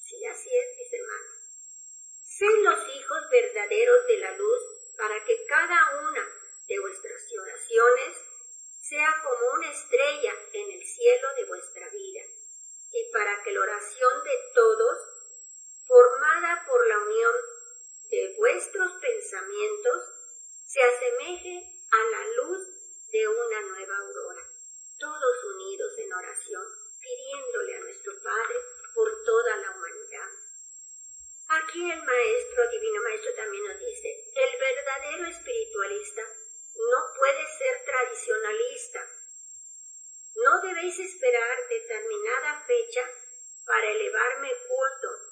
Sí, 0.00 0.24
así 0.24 0.48
es, 0.48 0.76
mis 0.78 0.92
hermanos. 0.92 1.38
Sed 2.24 2.56
los 2.62 2.96
hijos 2.96 3.18
verdaderos 3.30 4.06
de 4.06 4.16
la 4.18 4.32
luz 4.32 4.62
para 4.96 5.22
que 5.24 5.44
cada 5.46 6.00
una 6.08 6.24
de 6.66 6.80
vuestras 6.80 7.22
oraciones 7.42 8.16
sea 8.80 9.14
como 9.22 9.52
una 9.58 9.70
estrella 9.70 10.32
en 10.52 10.72
el 10.72 10.82
cielo 10.86 11.28
de 11.36 11.44
vuestra 11.44 11.88
vida, 11.90 12.22
y 12.92 13.12
para 13.12 13.42
que 13.42 13.50
la 13.52 13.60
oración 13.60 14.24
de 14.24 14.52
todos, 14.54 14.98
formada 15.86 16.64
por 16.66 16.86
la 16.86 16.98
unión 16.98 17.34
de 18.10 18.34
vuestros 18.38 18.92
pensamientos 19.00 20.02
se 20.66 20.80
asemeje 20.82 21.62
a 21.90 22.04
la 22.10 22.26
luz 22.42 22.62
de 23.10 23.28
una 23.28 23.60
nueva 23.68 23.96
aurora, 23.96 24.42
todos 24.98 25.44
unidos 25.44 25.92
en 25.98 26.12
oración, 26.12 26.64
pidiéndole 27.00 27.76
a 27.76 27.80
nuestro 27.80 28.12
Padre 28.22 28.56
por 28.94 29.24
toda 29.24 29.56
la 29.58 29.70
humanidad. 29.70 30.28
Aquí 31.48 31.90
el 31.90 32.02
Maestro, 32.02 32.70
Divino 32.70 33.02
Maestro, 33.02 33.34
también 33.34 33.64
nos 33.64 33.78
dice, 33.78 34.30
el 34.34 34.60
verdadero 34.60 35.26
espiritualista 35.28 36.22
no 36.22 37.14
puede 37.16 37.46
ser 37.58 37.84
tradicionalista. 37.84 39.06
No 40.36 40.60
debéis 40.62 40.98
esperar 40.98 41.68
determinada 41.68 42.64
fecha 42.66 43.10
para 43.66 43.90
elevarme 43.90 44.52
culto 44.68 45.27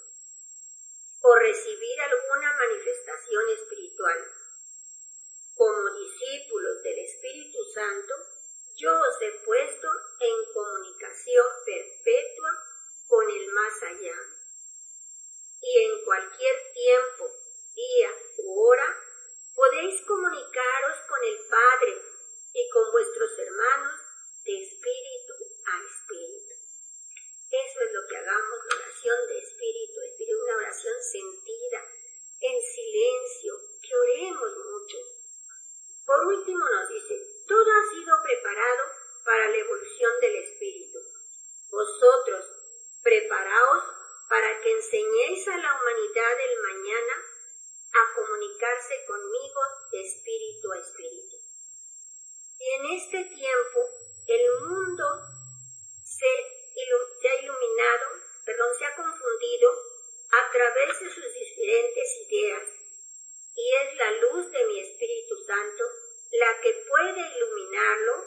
o 1.29 1.35
recibir 1.35 2.01
alguna 2.01 2.53
manifestación 2.53 3.49
espiritual. 3.59 4.19
Como 5.57 5.91
discípulos 5.91 6.83
del 6.85 6.99
Espíritu 7.01 7.59
Santo, 7.75 8.15
yo 8.77 8.93
os 8.93 9.21
he 9.23 9.33
puesto 9.45 9.89
en 10.21 10.53
comunicación 10.55 11.47
perpetua 11.65 12.51
con 13.09 13.29
el 13.29 13.49
más 13.51 13.83
allá. 13.83 14.19
Y 15.63 15.85
en 15.87 16.05
cualquier 16.05 16.73
tiempo, 16.73 17.29
día 17.75 18.11
u 18.45 18.63
hora, 18.63 18.97
podéis 19.53 20.01
comunicaros 20.07 20.97
con 21.09 21.25
el 21.25 21.39
Padre 21.49 22.03
y 22.55 22.71
con 22.71 22.93
vuestros 22.93 23.31
hermanos 23.39 23.95
de 24.45 24.63
espíritu 24.63 25.35
a 25.67 25.75
espíritu. 25.91 26.46
Eso 27.51 27.81
es 27.81 27.93
lo 27.93 28.07
que 28.09 28.17
hagamos, 28.17 28.59
la 28.71 28.77
oración 28.77 29.29
de 29.29 29.39
espíritu, 29.39 30.01
espíritu, 30.01 30.43
una 30.43 30.57
oración 30.57 30.95
sentida, 31.01 31.81
en 32.41 32.61
silencio, 32.63 33.55
que 33.83 33.97
oremos 33.97 34.51
mucho. 34.57 34.99
Por 36.07 36.27
último 36.27 36.65
nos 36.69 36.89
dice, 36.89 37.15
todo 37.47 37.71
ha 37.71 37.95
sido 37.95 38.17
preparado 38.23 38.85
para 39.25 39.49
la 39.49 39.57
evolución 39.57 40.13
del 40.21 40.37
espíritu. 40.37 40.99
Vosotros, 41.71 42.45
preparaos 43.03 43.85
para 44.29 44.61
que 44.61 44.73
enseñéis 44.73 45.47
a 45.49 45.57
la 45.57 45.81
humanidad 45.81 46.37
del 46.37 46.63
mañana 46.63 47.15
a 47.95 48.15
comunicarse 48.15 49.05
conmigo 49.07 49.61
de 49.93 50.01
espíritu 50.03 50.73
a 50.73 50.79
espíritu. 50.79 51.37
Y 52.59 52.71
en 52.71 52.87
este 52.99 53.25
tiempo 53.25 53.81
el 54.27 54.61
mundo 54.67 55.05
se, 56.05 56.56
se 57.21 57.29
ha 57.29 57.43
iluminado, 57.43 58.07
perdón, 58.45 58.69
se 58.79 58.85
ha 58.85 58.97
confundido 58.97 59.71
a 60.31 60.53
través 60.53 61.01
de 61.01 61.11
sus 61.11 61.35
diferentes 61.35 62.09
ideas 62.29 62.63
y 63.55 63.75
es 63.77 63.97
la 63.97 64.11
luz 64.13 64.51
de 64.53 64.65
mi 64.67 64.81
Espíritu 64.81 65.37
Santo 65.47 65.85
la 66.33 66.61
que 66.61 66.73
puede 66.89 67.39
iluminarlo 67.39 68.25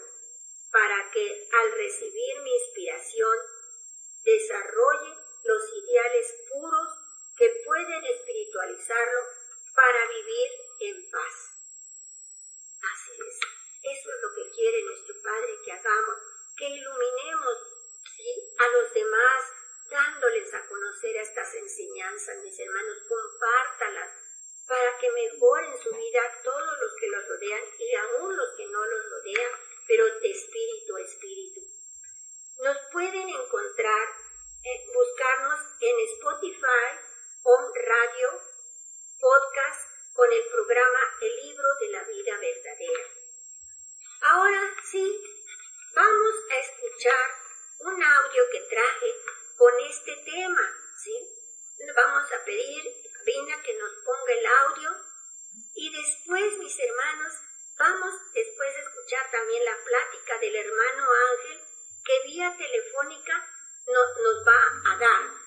para 0.71 1.11
que 1.11 1.47
al 1.51 1.71
recibir 1.73 2.41
mi 2.41 2.53
inspiración 2.53 3.37
desarrolle 4.23 5.13
los 5.43 5.63
ideales 5.83 6.35
puros 6.49 6.89
que 7.37 7.49
pueden 7.65 8.03
espiritualizarlo 8.03 9.21
para 9.75 10.07
vivir 10.07 10.51
en 10.81 11.11
paz. 11.11 11.33
Así 12.81 13.11
es. 13.13 13.39
Eso 13.81 14.09
es 14.11 14.21
lo 14.21 14.35
que 14.35 14.51
quiere 14.51 14.83
nuestro 14.83 15.15
Padre 15.23 15.55
que 15.63 15.71
hagamos, 15.71 16.17
que 16.57 16.69
iluminemos 16.69 17.57
a 18.57 18.67
los 18.67 18.93
demás, 18.93 19.43
dándoles 19.89 20.53
a 20.53 20.67
conocer 20.67 21.15
estas 21.15 21.53
enseñanzas, 21.55 22.43
mis 22.43 22.59
hermanos, 22.59 22.97
compártalas 23.07 24.11
para 24.67 24.97
que 24.99 25.09
mejoren 25.09 25.81
su 25.81 25.89
vida 25.95 26.21
todos 26.43 26.79
los 26.81 26.95
que 26.99 27.07
los 27.07 27.27
rodean 27.27 27.63
y 27.79 27.95
aún 27.95 28.35
los 28.35 28.55
que 28.55 28.67
no 28.67 28.85
los 28.85 29.09
rodean, 29.09 29.51
pero 29.87 30.05
de 30.19 30.29
espíritu 30.29 30.95
a 30.95 31.01
espíritu. 31.01 31.61
Nos 32.59 32.77
pueden 32.91 33.29
encontrar, 33.29 34.07
eh, 34.63 34.85
buscarnos 34.93 35.59
en 35.79 35.99
Spotify, 36.11 36.99
Home 37.43 37.79
Radio, 37.81 38.41
podcast 39.19 39.89
con 40.13 40.31
el 40.31 40.45
programa 40.51 40.99
El 41.21 41.35
libro 41.47 41.67
de 41.79 41.87
la 41.89 42.03
vida 42.03 42.37
verdadera. 42.37 43.03
Ahora 44.21 44.75
sí, 44.91 45.23
vamos 45.95 46.35
a 46.51 46.59
escuchar 46.59 47.31
un 47.79 48.03
audio 48.03 48.43
que 48.51 48.59
traje 48.61 49.15
con 49.57 49.73
este 49.89 50.15
tema, 50.25 50.61
¿sí? 51.01 51.15
Vamos 51.95 52.31
a 52.31 52.43
pedir 52.43 52.83
a 53.15 53.23
Vina 53.23 53.61
que 53.63 53.73
nos 53.75 53.91
ponga 54.03 54.33
el 54.33 54.45
audio 54.45 54.89
y 55.75 55.91
después, 55.95 56.57
mis 56.57 56.79
hermanos, 56.79 57.33
vamos 57.77 58.13
después 58.33 58.75
de 58.75 58.81
escuchar 58.81 59.31
también 59.31 59.63
la 59.63 59.77
plática 59.85 60.37
del 60.39 60.55
hermano 60.55 61.07
Ángel 61.31 61.61
que 62.03 62.27
vía 62.27 62.55
telefónica 62.57 63.47
nos 63.87 64.47
va 64.47 64.93
a 64.93 64.97
dar 64.97 65.39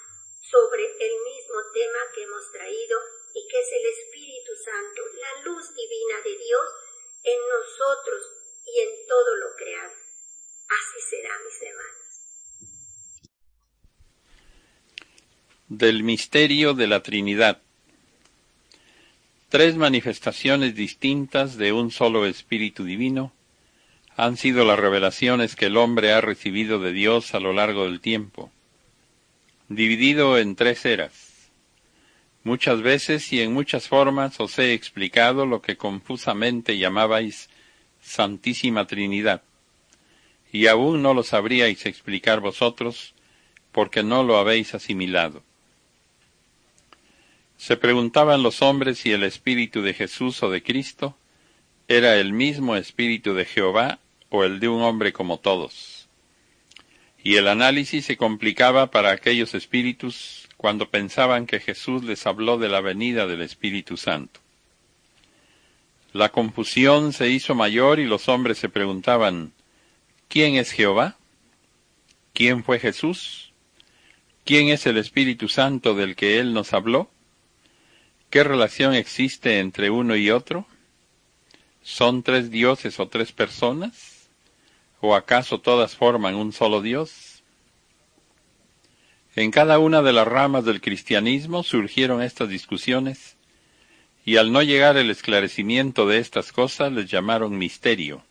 sobre 0.50 0.84
el 0.84 1.22
mismo 1.22 1.58
tema 1.72 1.98
que 2.14 2.22
hemos 2.22 2.50
traído 2.52 2.98
y 3.34 3.48
que 3.48 3.60
es 3.60 3.72
el 3.72 3.86
Espíritu 3.86 4.52
Santo, 4.56 5.02
la 5.14 5.42
luz 5.42 5.74
divina 5.74 6.20
de 6.22 6.36
Dios 6.36 6.68
en 7.24 7.40
nosotros 7.48 8.22
y 8.66 8.80
en 8.80 9.06
todo 9.06 9.36
lo 9.36 9.54
creado. 9.56 9.94
Así 10.68 11.00
será, 11.08 11.38
mis 11.38 11.62
hermanos. 11.62 12.02
Del 15.68 16.02
misterio 16.32 16.72
de 16.72 16.86
la 16.86 17.02
Trinidad. 17.02 17.58
Tres 19.50 19.76
manifestaciones 19.76 20.74
distintas 20.74 21.58
de 21.58 21.72
un 21.72 21.90
solo 21.90 22.24
Espíritu 22.24 22.84
Divino 22.84 23.34
han 24.16 24.38
sido 24.38 24.64
las 24.64 24.78
revelaciones 24.78 25.56
que 25.56 25.66
el 25.66 25.76
hombre 25.76 26.14
ha 26.14 26.22
recibido 26.22 26.78
de 26.78 26.94
Dios 26.94 27.34
a 27.34 27.38
lo 27.38 27.52
largo 27.52 27.84
del 27.84 28.00
tiempo, 28.00 28.50
dividido 29.68 30.38
en 30.38 30.56
tres 30.56 30.86
eras. 30.86 31.50
Muchas 32.44 32.80
veces 32.80 33.30
y 33.30 33.42
en 33.42 33.52
muchas 33.52 33.86
formas 33.86 34.40
os 34.40 34.58
he 34.58 34.72
explicado 34.72 35.44
lo 35.44 35.60
que 35.60 35.76
confusamente 35.76 36.78
llamabais 36.78 37.50
Santísima 38.00 38.86
Trinidad, 38.86 39.42
y 40.50 40.68
aún 40.68 41.02
no 41.02 41.12
lo 41.12 41.24
sabríais 41.24 41.84
explicar 41.84 42.40
vosotros 42.40 43.12
porque 43.70 44.02
no 44.02 44.24
lo 44.24 44.38
habéis 44.38 44.74
asimilado. 44.74 45.42
Se 47.62 47.76
preguntaban 47.76 48.42
los 48.42 48.60
hombres 48.60 48.98
si 48.98 49.12
el 49.12 49.22
Espíritu 49.22 49.82
de 49.82 49.94
Jesús 49.94 50.42
o 50.42 50.50
de 50.50 50.64
Cristo 50.64 51.16
era 51.86 52.16
el 52.16 52.32
mismo 52.32 52.74
Espíritu 52.74 53.34
de 53.34 53.44
Jehová 53.44 54.00
o 54.30 54.42
el 54.42 54.58
de 54.58 54.66
un 54.66 54.82
hombre 54.82 55.12
como 55.12 55.38
todos. 55.38 56.08
Y 57.22 57.36
el 57.36 57.46
análisis 57.46 58.04
se 58.04 58.16
complicaba 58.16 58.90
para 58.90 59.12
aquellos 59.12 59.54
espíritus 59.54 60.48
cuando 60.56 60.90
pensaban 60.90 61.46
que 61.46 61.60
Jesús 61.60 62.02
les 62.02 62.26
habló 62.26 62.58
de 62.58 62.68
la 62.68 62.80
venida 62.80 63.28
del 63.28 63.42
Espíritu 63.42 63.96
Santo. 63.96 64.40
La 66.12 66.30
confusión 66.30 67.12
se 67.12 67.28
hizo 67.28 67.54
mayor 67.54 68.00
y 68.00 68.06
los 68.06 68.28
hombres 68.28 68.58
se 68.58 68.70
preguntaban, 68.70 69.52
¿quién 70.26 70.56
es 70.56 70.72
Jehová? 70.72 71.16
¿Quién 72.34 72.64
fue 72.64 72.80
Jesús? 72.80 73.52
¿Quién 74.44 74.66
es 74.66 74.84
el 74.86 74.96
Espíritu 74.96 75.48
Santo 75.48 75.94
del 75.94 76.16
que 76.16 76.40
Él 76.40 76.54
nos 76.54 76.72
habló? 76.72 77.08
¿Qué 78.32 78.44
relación 78.44 78.94
existe 78.94 79.58
entre 79.58 79.90
uno 79.90 80.16
y 80.16 80.30
otro? 80.30 80.64
¿Son 81.82 82.22
tres 82.22 82.50
dioses 82.50 82.98
o 82.98 83.06
tres 83.06 83.30
personas? 83.30 84.30
¿O 85.02 85.14
acaso 85.14 85.60
todas 85.60 85.96
forman 85.96 86.34
un 86.34 86.54
solo 86.54 86.80
Dios? 86.80 87.42
En 89.36 89.50
cada 89.50 89.78
una 89.78 90.00
de 90.00 90.14
las 90.14 90.26
ramas 90.26 90.64
del 90.64 90.80
cristianismo 90.80 91.62
surgieron 91.62 92.22
estas 92.22 92.48
discusiones 92.48 93.36
y 94.24 94.38
al 94.38 94.50
no 94.50 94.62
llegar 94.62 94.96
el 94.96 95.10
esclarecimiento 95.10 96.06
de 96.06 96.16
estas 96.16 96.52
cosas 96.52 96.90
les 96.90 97.10
llamaron 97.10 97.58
misterio. 97.58 98.24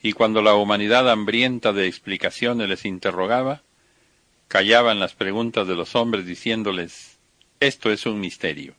Y 0.00 0.12
cuando 0.12 0.42
la 0.42 0.54
humanidad 0.54 1.10
hambrienta 1.10 1.72
de 1.72 1.88
explicaciones 1.88 2.68
les 2.68 2.84
interrogaba, 2.84 3.62
callaban 4.46 5.00
las 5.00 5.14
preguntas 5.14 5.66
de 5.66 5.74
los 5.74 5.96
hombres 5.96 6.24
diciéndoles, 6.24 7.15
esto 7.60 7.90
es 7.90 8.06
un 8.06 8.20
misterio. 8.20 8.74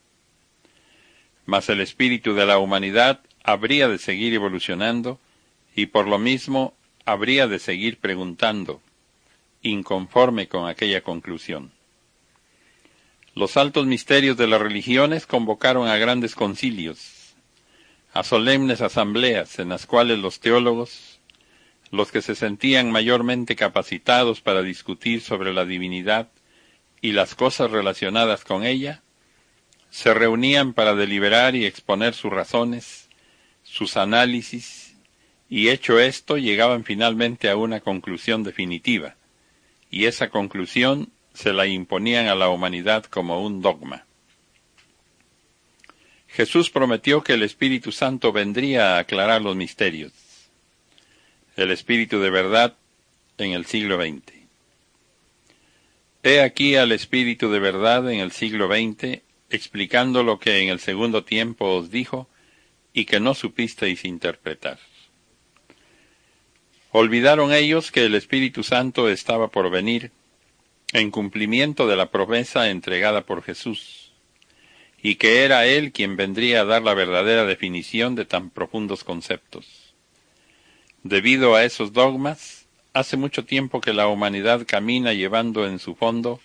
Mas 1.46 1.70
el 1.70 1.82
espíritu 1.82 2.34
de 2.34 2.46
la 2.46 2.60
humanidad 2.60 3.22
habría 3.44 3.88
de 3.88 3.98
seguir 3.98 4.34
evolucionando 4.34 5.20
y 5.76 5.88
por 5.88 6.08
lo 6.08 6.20
mismo 6.20 6.74
habría 7.06 7.48
de 7.48 7.60
seguir 7.60 7.98
preguntando, 7.98 8.82
inconforme 9.62 10.48
con 10.48 10.68
aquella 10.68 11.02
conclusión. 11.02 11.72
Los 13.34 13.56
altos 13.56 13.86
misterios 13.86 14.36
de 14.36 14.48
las 14.48 14.60
religiones 14.60 15.26
convocaron 15.26 15.88
a 15.88 15.98
grandes 15.98 16.36
concilios, 16.36 17.36
a 18.13 18.24
solemnes 18.24 18.82
asambleas 18.82 19.60
en 19.60 19.70
las 19.70 19.86
cuales 19.86 20.20
los 20.20 20.40
teólogos, 20.40 21.20
los 21.92 22.12
que 22.12 22.22
se 22.22 22.36
sentían 22.36 22.92
mayormente 22.92 23.56
capacitados 23.56 24.42
para 24.42 24.62
discutir 24.62 25.22
sobre 25.22 25.54
la 25.54 25.66
divinidad 25.66 26.30
y 27.08 27.13
las 27.13 27.36
cosas 27.36 27.72
relacionadas 27.72 28.43
con 28.43 28.65
ella, 28.65 29.02
se 29.89 30.13
reunían 30.13 30.74
para 30.74 30.93
deliberar 30.93 31.56
y 31.56 31.65
exponer 31.65 32.13
sus 32.13 32.34
razones, 32.34 33.08
sus 33.63 33.96
análisis, 33.96 34.93
y 35.50 35.70
hecho 35.70 36.02
esto 36.02 36.38
llegaban 36.38 36.84
finalmente 36.84 37.50
a 37.50 37.56
una 37.56 37.80
conclusión 37.80 38.43
definitiva, 38.43 39.15
y 39.89 40.04
esa 40.04 40.28
conclusión 40.30 41.10
se 41.34 41.54
la 41.54 41.65
imponían 41.65 42.28
a 42.28 42.36
la 42.36 42.50
humanidad 42.50 43.06
como 43.06 43.41
un 43.41 43.62
dogma. 43.62 44.06
Jesús 46.28 46.70
prometió 46.70 47.24
que 47.24 47.36
el 47.36 47.43
Espíritu 47.43 47.93
Santo 47.93 48.34
vendría 48.34 48.98
a 48.98 49.00
aclarar 49.00 49.41
los 49.41 49.56
misterios. 49.56 50.12
El 51.56 51.72
Espíritu 51.72 52.20
de 52.20 52.32
verdad 52.32 52.76
en 53.38 53.54
el 53.54 53.65
siglo 53.65 53.96
XX. 53.96 54.37
He 56.28 56.42
aquí 56.42 56.76
al 56.76 56.92
Espíritu 56.92 57.50
de 57.50 57.60
verdad 57.60 58.12
en 58.12 58.20
el 58.20 58.34
siglo 58.34 58.68
XX 58.68 59.22
explicando 59.50 60.24
lo 60.24 60.40
que 60.40 60.62
en 60.62 60.68
el 60.68 60.82
segundo 60.82 61.24
tiempo 61.24 61.74
os 61.74 61.90
dijo 61.90 62.28
y 62.92 63.06
que 63.06 63.22
no 63.22 63.34
supisteis 63.34 64.04
interpretar. 64.04 64.78
Olvidaron 66.92 67.54
ellos 67.54 67.94
que 67.94 68.04
el 68.04 68.13
Espíritu 68.13 68.63
Santo 68.63 69.08
estaba 69.08 69.48
por 69.48 69.70
venir 69.70 70.12
en 70.92 71.12
cumplimiento 71.12 71.88
de 71.88 71.96
la 71.96 72.12
promesa 72.12 72.70
entregada 72.72 73.22
por 73.22 73.42
Jesús, 73.42 74.12
y 75.02 75.16
que 75.16 75.46
era 75.46 75.66
Él 75.66 75.94
quien 75.94 76.18
vendría 76.18 76.60
a 76.60 76.66
dar 76.66 76.84
la 76.84 76.94
verdadera 76.94 77.46
definición 77.46 78.16
de 78.16 78.26
tan 78.26 78.50
profundos 78.50 79.06
conceptos. 79.06 79.94
Debido 81.04 81.56
a 81.56 81.63
esos 81.63 81.94
dogmas, 81.94 82.57
hace 82.98 83.18
mucho 83.18 83.46
tiempo 83.46 83.82
que 83.82 83.94
la 83.94 84.08
humanidad 84.08 84.66
camina 84.66 85.14
llevando 85.14 85.68
en 85.68 85.80
su 85.80 85.96
fondo 85.96 86.40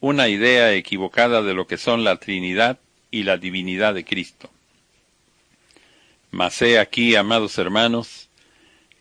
una 0.00 0.28
idea 0.28 0.72
equivocada 0.74 1.42
de 1.42 1.54
lo 1.54 1.66
que 1.66 1.76
son 1.76 2.04
la 2.04 2.16
Trinidad 2.16 2.78
y 3.10 3.24
la 3.24 3.36
divinidad 3.36 3.94
de 3.94 4.04
Cristo. 4.04 4.50
Mas 6.30 6.60
he 6.62 6.78
aquí, 6.78 7.14
amados 7.14 7.58
hermanos, 7.58 8.28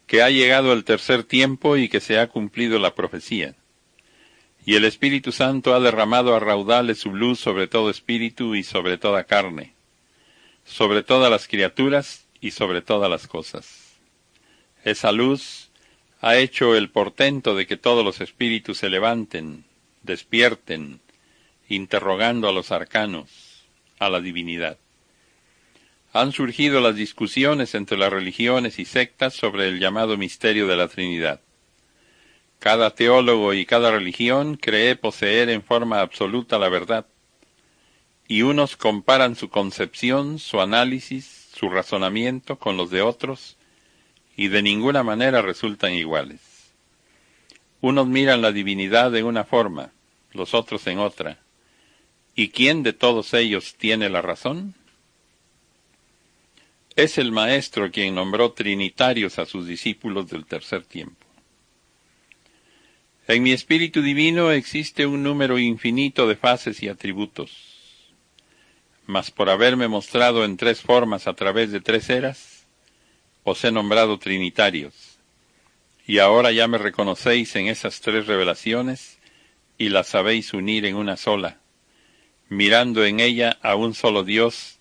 que 0.05 0.21
ha 0.21 0.29
llegado 0.29 0.73
el 0.73 0.83
tercer 0.83 1.23
tiempo 1.23 1.77
y 1.77 1.87
que 1.87 2.01
se 2.01 2.19
ha 2.19 2.27
cumplido 2.27 2.77
la 2.79 2.93
profecía. 2.93 3.55
Y 4.65 4.75
el 4.75 4.85
Espíritu 4.85 5.31
Santo 5.31 5.73
ha 5.73 5.79
derramado 5.79 6.35
a 6.35 6.39
raudales 6.39 6.99
su 6.99 7.13
luz 7.13 7.39
sobre 7.39 7.67
todo 7.67 7.89
espíritu 7.89 8.55
y 8.55 8.63
sobre 8.63 8.97
toda 8.97 9.23
carne, 9.23 9.73
sobre 10.65 11.03
todas 11.03 11.31
las 11.31 11.47
criaturas 11.47 12.25
y 12.41 12.51
sobre 12.51 12.81
todas 12.81 13.09
las 13.09 13.27
cosas. 13.27 13.97
Esa 14.83 15.11
luz 15.11 15.60
ha 16.21 16.37
hecho 16.37 16.75
el 16.75 16.91
portento 16.91 17.55
de 17.55 17.65
que 17.65 17.77
todos 17.77 18.05
los 18.05 18.21
espíritus 18.21 18.77
se 18.77 18.89
levanten, 18.89 19.65
despierten, 20.03 20.99
interrogando 21.67 22.47
a 22.47 22.51
los 22.51 22.71
arcanos, 22.71 23.65
a 23.97 24.07
la 24.07 24.21
divinidad. 24.21 24.77
Han 26.13 26.31
surgido 26.31 26.79
las 26.79 26.95
discusiones 26.95 27.73
entre 27.73 27.97
las 27.97 28.13
religiones 28.13 28.77
y 28.77 28.85
sectas 28.85 29.33
sobre 29.33 29.67
el 29.67 29.79
llamado 29.79 30.15
misterio 30.15 30.67
de 30.67 30.75
la 30.75 30.87
Trinidad. 30.89 31.41
Cada 32.59 32.93
teólogo 32.93 33.55
y 33.55 33.65
cada 33.65 33.89
religión 33.89 34.57
cree 34.57 34.95
poseer 34.95 35.49
en 35.49 35.63
forma 35.63 36.01
absoluta 36.01 36.59
la 36.59 36.69
verdad, 36.69 37.07
y 38.27 38.43
unos 38.43 38.77
comparan 38.77 39.35
su 39.35 39.49
concepción, 39.49 40.37
su 40.37 40.61
análisis, 40.61 41.49
su 41.55 41.69
razonamiento 41.69 42.59
con 42.59 42.77
los 42.77 42.91
de 42.91 43.01
otros, 43.01 43.57
y 44.41 44.47
de 44.47 44.63
ninguna 44.63 45.03
manera 45.03 45.43
resultan 45.43 45.93
iguales. 45.93 46.39
Unos 47.79 48.07
miran 48.07 48.41
la 48.41 48.51
divinidad 48.51 49.11
de 49.11 49.21
una 49.23 49.43
forma, 49.43 49.91
los 50.33 50.55
otros 50.55 50.87
en 50.87 50.97
otra. 50.97 51.37
¿Y 52.33 52.49
quién 52.49 52.81
de 52.81 52.91
todos 52.91 53.35
ellos 53.35 53.75
tiene 53.77 54.09
la 54.09 54.23
razón? 54.23 54.73
Es 56.95 57.19
el 57.19 57.31
Maestro 57.31 57.91
quien 57.91 58.15
nombró 58.15 58.53
trinitarios 58.53 59.37
a 59.37 59.45
sus 59.45 59.67
discípulos 59.67 60.31
del 60.31 60.47
tercer 60.47 60.85
tiempo. 60.85 61.27
En 63.27 63.43
mi 63.43 63.51
espíritu 63.51 64.01
divino 64.01 64.51
existe 64.51 65.05
un 65.05 65.21
número 65.21 65.59
infinito 65.59 66.27
de 66.27 66.35
fases 66.35 66.81
y 66.81 66.89
atributos, 66.89 67.51
mas 69.05 69.29
por 69.29 69.51
haberme 69.51 69.87
mostrado 69.87 70.43
en 70.43 70.57
tres 70.57 70.81
formas 70.81 71.27
a 71.27 71.35
través 71.35 71.71
de 71.71 71.79
tres 71.79 72.09
eras, 72.09 72.50
os 73.43 73.63
he 73.63 73.71
nombrado 73.71 74.19
trinitarios, 74.19 75.17
y 76.05 76.19
ahora 76.19 76.51
ya 76.51 76.67
me 76.67 76.77
reconocéis 76.77 77.55
en 77.55 77.67
esas 77.67 78.01
tres 78.01 78.27
revelaciones 78.27 79.17
y 79.77 79.89
las 79.89 80.07
sabéis 80.07 80.53
unir 80.53 80.85
en 80.85 80.95
una 80.95 81.17
sola, 81.17 81.59
mirando 82.49 83.05
en 83.05 83.19
ella 83.19 83.57
a 83.61 83.75
un 83.75 83.93
solo 83.93 84.23
Dios, 84.23 84.79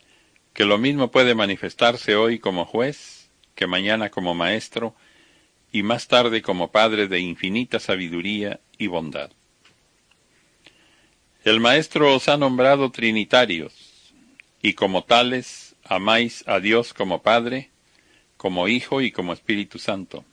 que 0.52 0.64
lo 0.64 0.78
mismo 0.78 1.10
puede 1.10 1.34
manifestarse 1.34 2.16
hoy 2.16 2.38
como 2.38 2.64
juez, 2.64 3.30
que 3.54 3.66
mañana 3.66 4.10
como 4.10 4.34
maestro, 4.34 4.94
y 5.72 5.82
más 5.82 6.08
tarde 6.08 6.42
como 6.42 6.72
Padre 6.72 7.06
de 7.06 7.20
infinita 7.20 7.78
sabiduría 7.78 8.60
y 8.76 8.88
bondad. 8.88 9.30
El 11.44 11.60
Maestro 11.60 12.14
os 12.14 12.28
ha 12.28 12.36
nombrado 12.36 12.90
trinitarios, 12.90 13.72
y 14.60 14.74
como 14.74 15.04
tales 15.04 15.74
amáis 15.84 16.44
a 16.46 16.60
Dios 16.60 16.92
como 16.92 17.22
Padre, 17.22 17.70
como 18.40 18.68
Hijo 18.68 19.02
y 19.02 19.12
como 19.12 19.34
Espíritu 19.34 19.78
Santo. 19.78 20.24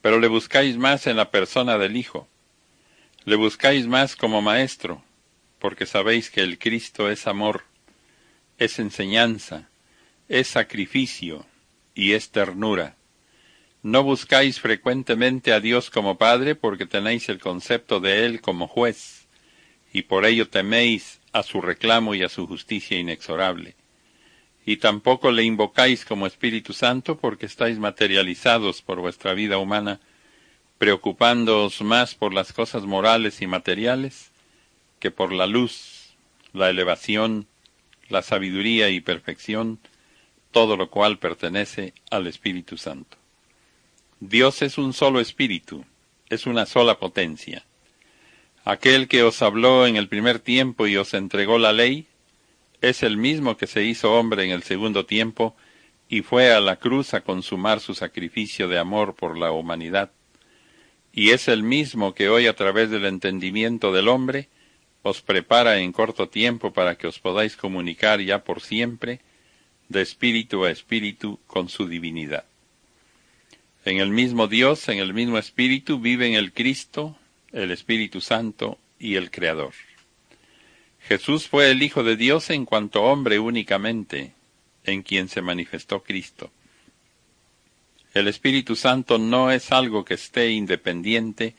Pero 0.00 0.20
le 0.20 0.28
buscáis 0.28 0.76
más 0.76 1.08
en 1.08 1.16
la 1.16 1.32
persona 1.32 1.78
del 1.78 1.96
Hijo, 1.96 2.28
le 3.24 3.34
buscáis 3.34 3.88
más 3.88 4.14
como 4.14 4.40
Maestro, 4.40 5.02
porque 5.58 5.84
sabéis 5.84 6.30
que 6.30 6.42
el 6.42 6.60
Cristo 6.60 7.10
es 7.10 7.26
amor, 7.26 7.64
es 8.56 8.78
enseñanza, 8.78 9.68
es 10.28 10.46
sacrificio 10.46 11.44
y 11.92 12.12
es 12.12 12.30
ternura 12.30 12.94
no 13.84 14.02
buscáis 14.02 14.60
frecuentemente 14.60 15.52
a 15.52 15.60
Dios 15.60 15.90
como 15.90 16.16
Padre 16.16 16.54
porque 16.54 16.86
tenéis 16.86 17.28
el 17.28 17.38
concepto 17.38 18.00
de 18.00 18.24
Él 18.24 18.40
como 18.40 18.66
juez, 18.66 19.26
y 19.92 20.02
por 20.02 20.24
ello 20.24 20.48
teméis 20.48 21.20
a 21.32 21.42
su 21.42 21.60
reclamo 21.60 22.14
y 22.14 22.22
a 22.22 22.30
su 22.30 22.46
justicia 22.46 22.98
inexorable. 22.98 23.74
Y 24.66 24.78
tampoco 24.78 25.30
le 25.30 25.44
invocáis 25.44 26.04
como 26.04 26.26
Espíritu 26.26 26.72
Santo 26.72 27.18
porque 27.18 27.46
estáis 27.46 27.78
materializados 27.78 28.82
por 28.82 29.00
vuestra 29.00 29.34
vida 29.34 29.58
humana, 29.58 30.00
preocupándoos 30.78 31.82
más 31.82 32.14
por 32.14 32.32
las 32.32 32.52
cosas 32.52 32.84
morales 32.84 33.42
y 33.42 33.46
materiales 33.46 34.30
que 35.00 35.10
por 35.10 35.32
la 35.32 35.46
luz, 35.46 36.14
la 36.52 36.70
elevación, 36.70 37.46
la 38.08 38.22
sabiduría 38.22 38.88
y 38.88 39.00
perfección, 39.00 39.78
todo 40.50 40.76
lo 40.76 40.88
cual 40.88 41.18
pertenece 41.18 41.92
al 42.10 42.26
Espíritu 42.26 42.76
Santo. 42.76 43.18
Dios 44.20 44.62
es 44.62 44.78
un 44.78 44.92
solo 44.92 45.20
espíritu, 45.20 45.84
es 46.30 46.46
una 46.46 46.64
sola 46.64 46.98
potencia. 46.98 47.64
Aquel 48.64 49.08
que 49.08 49.22
os 49.22 49.42
habló 49.42 49.86
en 49.86 49.96
el 49.96 50.08
primer 50.08 50.38
tiempo 50.38 50.86
y 50.86 50.96
os 50.96 51.12
entregó 51.12 51.58
la 51.58 51.72
ley, 51.72 52.06
es 52.88 53.02
el 53.02 53.16
mismo 53.16 53.56
que 53.56 53.66
se 53.66 53.82
hizo 53.84 54.14
hombre 54.14 54.44
en 54.44 54.50
el 54.50 54.62
segundo 54.62 55.06
tiempo 55.06 55.56
y 56.08 56.22
fue 56.22 56.52
a 56.52 56.60
la 56.60 56.76
cruz 56.76 57.14
a 57.14 57.22
consumar 57.22 57.80
su 57.80 57.94
sacrificio 57.94 58.68
de 58.68 58.78
amor 58.78 59.14
por 59.14 59.38
la 59.38 59.52
humanidad. 59.52 60.10
Y 61.12 61.30
es 61.30 61.48
el 61.48 61.62
mismo 61.62 62.14
que 62.14 62.28
hoy 62.28 62.46
a 62.46 62.56
través 62.56 62.90
del 62.90 63.06
entendimiento 63.06 63.92
del 63.92 64.08
hombre 64.08 64.48
os 65.02 65.22
prepara 65.22 65.78
en 65.78 65.92
corto 65.92 66.28
tiempo 66.28 66.72
para 66.72 66.96
que 66.96 67.06
os 67.06 67.18
podáis 67.18 67.56
comunicar 67.56 68.20
ya 68.20 68.44
por 68.44 68.60
siempre, 68.60 69.20
de 69.88 70.02
espíritu 70.02 70.64
a 70.64 70.70
espíritu, 70.70 71.38
con 71.46 71.68
su 71.68 71.86
divinidad. 71.86 72.44
En 73.84 73.98
el 73.98 74.10
mismo 74.10 74.48
Dios, 74.48 74.88
en 74.88 74.98
el 74.98 75.12
mismo 75.12 75.36
Espíritu, 75.36 75.98
viven 75.98 76.32
el 76.34 76.54
Cristo, 76.54 77.18
el 77.52 77.70
Espíritu 77.70 78.22
Santo 78.22 78.78
y 78.98 79.16
el 79.16 79.30
Creador. 79.30 79.74
Jesús 81.06 81.48
fue 81.48 81.70
el 81.70 81.82
Hijo 81.82 82.02
de 82.02 82.16
Dios 82.16 82.48
en 82.48 82.64
cuanto 82.64 83.02
hombre 83.02 83.38
únicamente, 83.38 84.32
en 84.84 85.02
quien 85.02 85.28
se 85.28 85.42
manifestó 85.42 86.02
Cristo. 86.02 86.50
El 88.14 88.26
Espíritu 88.26 88.74
Santo 88.74 89.18
no 89.18 89.50
es 89.50 89.70
algo 89.70 90.04
que 90.06 90.14
esté 90.14 90.52
independiente, 90.52 91.54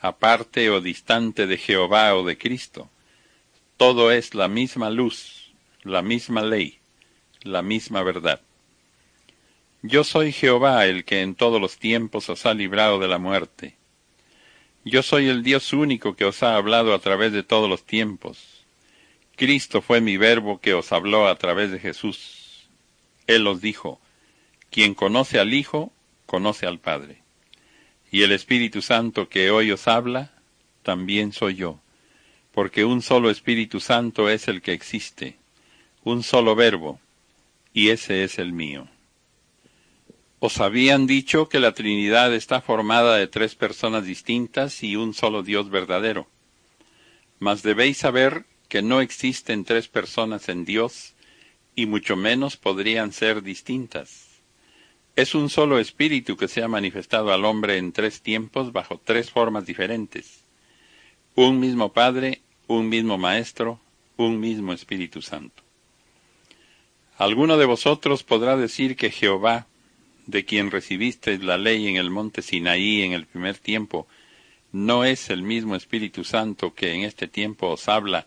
aparte 0.00 0.70
o 0.70 0.80
distante 0.80 1.48
de 1.48 1.56
Jehová 1.56 2.14
o 2.14 2.24
de 2.24 2.38
Cristo. 2.38 2.88
Todo 3.76 4.12
es 4.12 4.34
la 4.34 4.46
misma 4.46 4.90
luz, 4.90 5.50
la 5.82 6.02
misma 6.02 6.42
ley, 6.42 6.78
la 7.42 7.62
misma 7.62 8.02
verdad. 8.04 8.40
Yo 9.82 10.04
soy 10.04 10.30
Jehová 10.30 10.86
el 10.86 11.04
que 11.04 11.22
en 11.22 11.34
todos 11.34 11.60
los 11.60 11.78
tiempos 11.78 12.28
os 12.28 12.46
ha 12.46 12.54
librado 12.54 13.00
de 13.00 13.08
la 13.08 13.18
muerte. 13.18 13.74
Yo 14.84 15.02
soy 15.02 15.28
el 15.28 15.42
Dios 15.42 15.72
único 15.72 16.14
que 16.14 16.26
os 16.26 16.44
ha 16.44 16.54
hablado 16.54 16.94
a 16.94 17.00
través 17.00 17.32
de 17.32 17.42
todos 17.42 17.68
los 17.68 17.84
tiempos. 17.84 18.53
Cristo 19.36 19.82
fue 19.82 20.00
mi 20.00 20.16
verbo 20.16 20.60
que 20.60 20.74
os 20.74 20.92
habló 20.92 21.26
a 21.26 21.36
través 21.36 21.70
de 21.70 21.80
Jesús. 21.80 22.68
Él 23.26 23.46
os 23.46 23.60
dijo, 23.60 24.00
quien 24.70 24.94
conoce 24.94 25.38
al 25.38 25.54
Hijo, 25.54 25.92
conoce 26.26 26.66
al 26.66 26.78
Padre. 26.78 27.22
Y 28.10 28.22
el 28.22 28.32
Espíritu 28.32 28.82
Santo 28.82 29.28
que 29.28 29.50
hoy 29.50 29.70
os 29.72 29.88
habla, 29.88 30.32
también 30.82 31.32
soy 31.32 31.56
yo, 31.56 31.80
porque 32.52 32.84
un 32.84 33.02
solo 33.02 33.30
Espíritu 33.30 33.80
Santo 33.80 34.28
es 34.28 34.46
el 34.46 34.62
que 34.62 34.72
existe, 34.72 35.36
un 36.04 36.22
solo 36.22 36.54
verbo, 36.54 37.00
y 37.72 37.88
ese 37.88 38.22
es 38.22 38.38
el 38.38 38.52
mío. 38.52 38.88
Os 40.38 40.60
habían 40.60 41.06
dicho 41.06 41.48
que 41.48 41.58
la 41.58 41.72
Trinidad 41.72 42.34
está 42.34 42.60
formada 42.60 43.16
de 43.16 43.26
tres 43.26 43.54
personas 43.54 44.04
distintas 44.04 44.82
y 44.82 44.94
un 44.94 45.14
solo 45.14 45.42
Dios 45.42 45.70
verdadero. 45.70 46.28
Mas 47.38 47.62
debéis 47.62 47.96
saber 47.96 48.44
que 48.74 48.82
no 48.82 49.00
existen 49.00 49.64
tres 49.64 49.86
personas 49.86 50.48
en 50.48 50.64
Dios, 50.64 51.14
y 51.76 51.86
mucho 51.86 52.16
menos 52.16 52.56
podrían 52.56 53.12
ser 53.12 53.44
distintas. 53.44 54.26
Es 55.14 55.36
un 55.36 55.48
solo 55.48 55.78
espíritu 55.78 56.36
que 56.36 56.48
se 56.48 56.60
ha 56.60 56.66
manifestado 56.66 57.32
al 57.32 57.44
hombre 57.44 57.78
en 57.78 57.92
tres 57.92 58.20
tiempos 58.20 58.72
bajo 58.72 58.98
tres 59.04 59.30
formas 59.30 59.64
diferentes. 59.64 60.40
Un 61.36 61.60
mismo 61.60 61.92
Padre, 61.92 62.40
un 62.66 62.88
mismo 62.88 63.16
Maestro, 63.16 63.78
un 64.16 64.40
mismo 64.40 64.72
Espíritu 64.72 65.22
Santo. 65.22 65.62
Alguno 67.16 67.56
de 67.56 67.66
vosotros 67.66 68.24
podrá 68.24 68.56
decir 68.56 68.96
que 68.96 69.12
Jehová, 69.12 69.68
de 70.26 70.44
quien 70.44 70.72
recibisteis 70.72 71.44
la 71.44 71.58
ley 71.58 71.86
en 71.86 71.94
el 71.94 72.10
monte 72.10 72.42
Sinaí 72.42 73.02
en 73.02 73.12
el 73.12 73.26
primer 73.26 73.56
tiempo, 73.56 74.08
no 74.72 75.04
es 75.04 75.30
el 75.30 75.44
mismo 75.44 75.76
Espíritu 75.76 76.24
Santo 76.24 76.74
que 76.74 76.92
en 76.92 77.04
este 77.04 77.28
tiempo 77.28 77.68
os 77.68 77.88
habla 77.88 78.26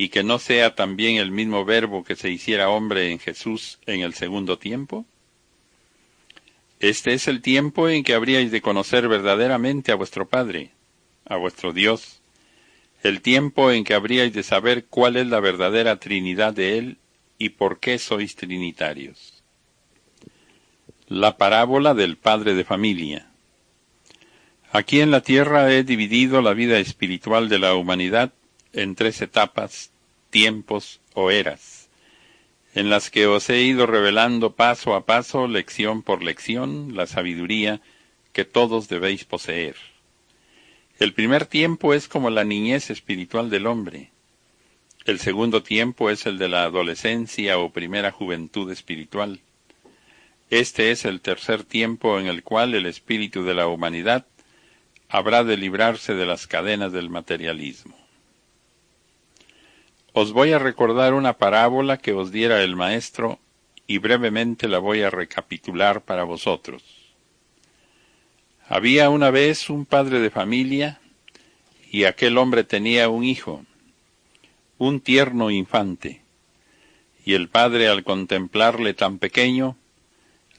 y 0.00 0.08
que 0.08 0.22
no 0.22 0.38
sea 0.38 0.74
también 0.74 1.16
el 1.16 1.30
mismo 1.30 1.66
verbo 1.66 2.04
que 2.04 2.16
se 2.16 2.30
hiciera 2.30 2.70
hombre 2.70 3.10
en 3.10 3.18
Jesús 3.18 3.78
en 3.84 4.00
el 4.00 4.14
segundo 4.14 4.58
tiempo? 4.58 5.04
Este 6.78 7.12
es 7.12 7.28
el 7.28 7.42
tiempo 7.42 7.86
en 7.86 8.02
que 8.02 8.14
habríais 8.14 8.50
de 8.50 8.62
conocer 8.62 9.08
verdaderamente 9.08 9.92
a 9.92 9.96
vuestro 9.96 10.26
Padre, 10.26 10.70
a 11.26 11.36
vuestro 11.36 11.74
Dios, 11.74 12.22
el 13.02 13.20
tiempo 13.20 13.70
en 13.70 13.84
que 13.84 13.92
habríais 13.92 14.32
de 14.32 14.42
saber 14.42 14.86
cuál 14.86 15.18
es 15.18 15.26
la 15.26 15.38
verdadera 15.38 16.00
Trinidad 16.00 16.54
de 16.54 16.78
Él 16.78 16.96
y 17.36 17.50
por 17.50 17.78
qué 17.78 17.98
sois 17.98 18.36
trinitarios. 18.36 19.44
La 21.08 21.36
parábola 21.36 21.92
del 21.92 22.16
Padre 22.16 22.54
de 22.54 22.64
Familia. 22.64 23.26
Aquí 24.72 25.02
en 25.02 25.10
la 25.10 25.20
tierra 25.20 25.70
he 25.70 25.84
dividido 25.84 26.40
la 26.40 26.54
vida 26.54 26.78
espiritual 26.78 27.50
de 27.50 27.58
la 27.58 27.74
humanidad 27.74 28.32
en 28.72 28.94
tres 28.94 29.20
etapas, 29.20 29.89
tiempos 30.30 31.00
o 31.14 31.30
eras, 31.30 31.88
en 32.74 32.88
las 32.88 33.10
que 33.10 33.26
os 33.26 33.50
he 33.50 33.62
ido 33.62 33.86
revelando 33.86 34.54
paso 34.54 34.94
a 34.94 35.04
paso, 35.04 35.48
lección 35.48 36.02
por 36.02 36.22
lección, 36.22 36.94
la 36.94 37.06
sabiduría 37.06 37.80
que 38.32 38.44
todos 38.44 38.88
debéis 38.88 39.24
poseer. 39.24 39.76
El 40.98 41.12
primer 41.14 41.46
tiempo 41.46 41.94
es 41.94 42.08
como 42.08 42.30
la 42.30 42.44
niñez 42.44 42.90
espiritual 42.90 43.50
del 43.50 43.66
hombre. 43.66 44.10
El 45.06 45.18
segundo 45.18 45.62
tiempo 45.62 46.10
es 46.10 46.26
el 46.26 46.38
de 46.38 46.48
la 46.48 46.64
adolescencia 46.64 47.58
o 47.58 47.70
primera 47.70 48.12
juventud 48.12 48.70
espiritual. 48.70 49.40
Este 50.50 50.90
es 50.90 51.04
el 51.04 51.20
tercer 51.20 51.64
tiempo 51.64 52.18
en 52.18 52.26
el 52.26 52.42
cual 52.42 52.74
el 52.74 52.86
espíritu 52.86 53.44
de 53.44 53.54
la 53.54 53.66
humanidad 53.66 54.26
habrá 55.08 55.42
de 55.42 55.56
librarse 55.56 56.14
de 56.14 56.26
las 56.26 56.46
cadenas 56.46 56.92
del 56.92 57.08
materialismo. 57.08 57.99
Os 60.12 60.32
voy 60.32 60.52
a 60.52 60.58
recordar 60.58 61.14
una 61.14 61.34
parábola 61.34 61.98
que 61.98 62.12
os 62.12 62.32
diera 62.32 62.64
el 62.64 62.74
Maestro 62.74 63.38
y 63.86 63.98
brevemente 63.98 64.66
la 64.66 64.78
voy 64.78 65.02
a 65.02 65.10
recapitular 65.10 66.00
para 66.02 66.24
vosotros. 66.24 66.82
Había 68.68 69.08
una 69.08 69.30
vez 69.30 69.70
un 69.70 69.86
padre 69.86 70.18
de 70.18 70.30
familia 70.30 71.00
y 71.92 72.04
aquel 72.04 72.38
hombre 72.38 72.64
tenía 72.64 73.08
un 73.08 73.22
hijo, 73.22 73.64
un 74.78 75.00
tierno 75.00 75.50
infante, 75.50 76.22
y 77.24 77.34
el 77.34 77.48
padre 77.48 77.86
al 77.88 78.02
contemplarle 78.02 78.94
tan 78.94 79.18
pequeño 79.18 79.76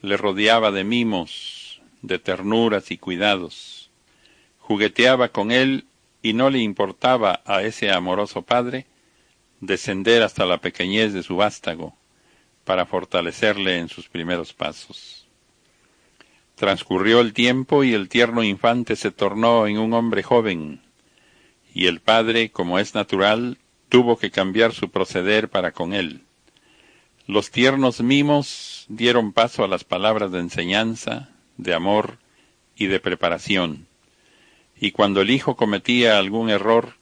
le 0.02 0.16
rodeaba 0.16 0.72
de 0.72 0.86
mimos, 0.86 1.82
de 2.02 2.20
ternuras 2.20 2.90
y 2.92 2.98
cuidados, 2.98 3.90
jugueteaba 4.60 5.30
con 5.30 5.52
él 5.52 5.86
y 6.22 6.34
no 6.34 6.50
le 6.50 6.60
importaba 6.60 7.42
a 7.46 7.64
ese 7.64 7.92
amoroso 7.92 8.44
padre 8.44 8.86
descender 9.62 10.24
hasta 10.24 10.46
la 10.46 10.58
pequeñez 10.60 11.14
de 11.14 11.24
su 11.24 11.38
vástago 11.38 11.96
para 12.66 12.86
fortalecerle 12.86 13.78
en 13.78 13.88
sus 13.88 14.10
primeros 14.10 14.54
pasos. 14.54 15.28
Transcurrió 16.56 17.22
el 17.22 17.34
tiempo 17.34 17.84
y 17.84 17.94
el 17.94 18.10
tierno 18.10 18.44
infante 18.44 18.96
se 18.96 19.12
tornó 19.12 19.66
en 19.68 19.80
un 19.80 19.94
hombre 19.94 20.22
joven, 20.22 20.82
y 21.74 21.88
el 21.88 22.02
padre, 22.02 22.52
como 22.52 22.78
es 22.78 22.94
natural, 22.94 23.58
tuvo 23.90 24.18
que 24.18 24.32
cambiar 24.32 24.74
su 24.74 24.90
proceder 24.90 25.50
para 25.50 25.72
con 25.72 25.94
él. 25.94 26.22
Los 27.28 27.50
tiernos 27.50 28.02
mimos 28.02 28.86
dieron 28.90 29.32
paso 29.32 29.64
a 29.64 29.68
las 29.68 29.84
palabras 29.84 30.32
de 30.32 30.40
enseñanza, 30.40 31.30
de 31.58 31.74
amor 31.74 32.18
y 32.76 32.88
de 32.88 33.00
preparación, 33.00 33.88
y 34.80 34.92
cuando 34.92 35.22
el 35.22 35.30
hijo 35.30 35.56
cometía 35.56 36.18
algún 36.18 36.50
error, 36.50 36.96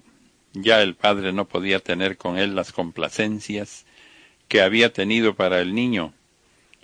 ya 0.53 0.81
el 0.81 0.95
padre 0.95 1.33
no 1.33 1.47
podía 1.47 1.79
tener 1.79 2.17
con 2.17 2.37
él 2.37 2.55
las 2.55 2.71
complacencias 2.71 3.85
que 4.47 4.61
había 4.61 4.91
tenido 4.91 5.35
para 5.35 5.61
el 5.61 5.75
niño, 5.75 6.13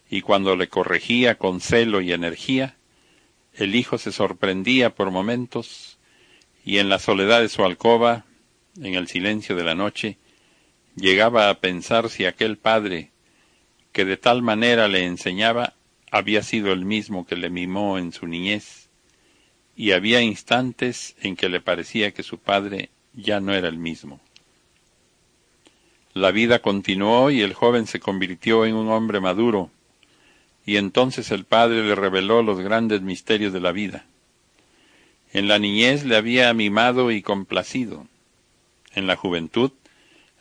y 0.10 0.22
cuando 0.22 0.56
le 0.56 0.68
corregía 0.68 1.36
con 1.36 1.62
celo 1.62 2.00
y 2.02 2.14
energía, 2.14 2.76
el 3.54 3.76
hijo 3.76 3.98
se 3.98 4.12
sorprendía 4.12 4.94
por 4.94 5.10
momentos, 5.12 5.98
y 6.64 6.78
en 6.78 6.90
la 6.90 7.00
soledad 7.00 7.42
de 7.42 7.50
su 7.50 7.64
alcoba, 7.64 8.26
en 8.80 8.94
el 8.96 9.08
silencio 9.08 9.56
de 9.56 9.64
la 9.64 9.76
noche, 9.76 10.18
llegaba 10.96 11.50
a 11.50 11.60
pensar 11.60 12.10
si 12.10 12.26
aquel 12.26 12.58
padre, 12.58 13.12
que 13.92 14.06
de 14.06 14.18
tal 14.18 14.42
manera 14.42 14.88
le 14.88 15.06
enseñaba, 15.06 15.74
había 16.12 16.44
sido 16.44 16.72
el 16.72 16.86
mismo 16.86 17.26
que 17.26 17.36
le 17.36 17.50
mimó 17.50 17.98
en 17.98 18.12
su 18.12 18.28
niñez, 18.28 18.90
y 19.76 19.92
había 19.92 20.22
instantes 20.22 21.16
en 21.22 21.36
que 21.36 21.50
le 21.50 21.62
parecía 21.62 22.14
que 22.14 22.24
su 22.24 22.38
padre 22.38 22.90
ya 23.16 23.40
no 23.40 23.54
era 23.54 23.68
el 23.68 23.78
mismo. 23.78 24.20
La 26.14 26.32
vida 26.32 26.60
continuó 26.60 27.30
y 27.30 27.42
el 27.42 27.54
joven 27.54 27.88
se 27.88 28.00
convirtió 28.00 28.66
en 28.66 28.76
un 28.76 28.90
hombre 28.90 29.20
maduro, 29.20 29.70
y 30.66 30.78
entonces 30.78 31.32
el 31.32 31.44
padre 31.44 31.84
le 31.84 31.96
reveló 31.96 32.42
los 32.42 32.60
grandes 32.60 33.02
misterios 33.02 33.54
de 33.54 33.60
la 33.60 33.72
vida. 33.72 34.06
En 35.34 35.48
la 35.48 35.60
niñez 35.60 36.06
le 36.06 36.16
había 36.16 36.54
mimado 36.54 37.12
y 37.12 37.22
complacido, 37.22 38.08
en 38.94 39.08
la 39.08 39.16
juventud 39.16 39.72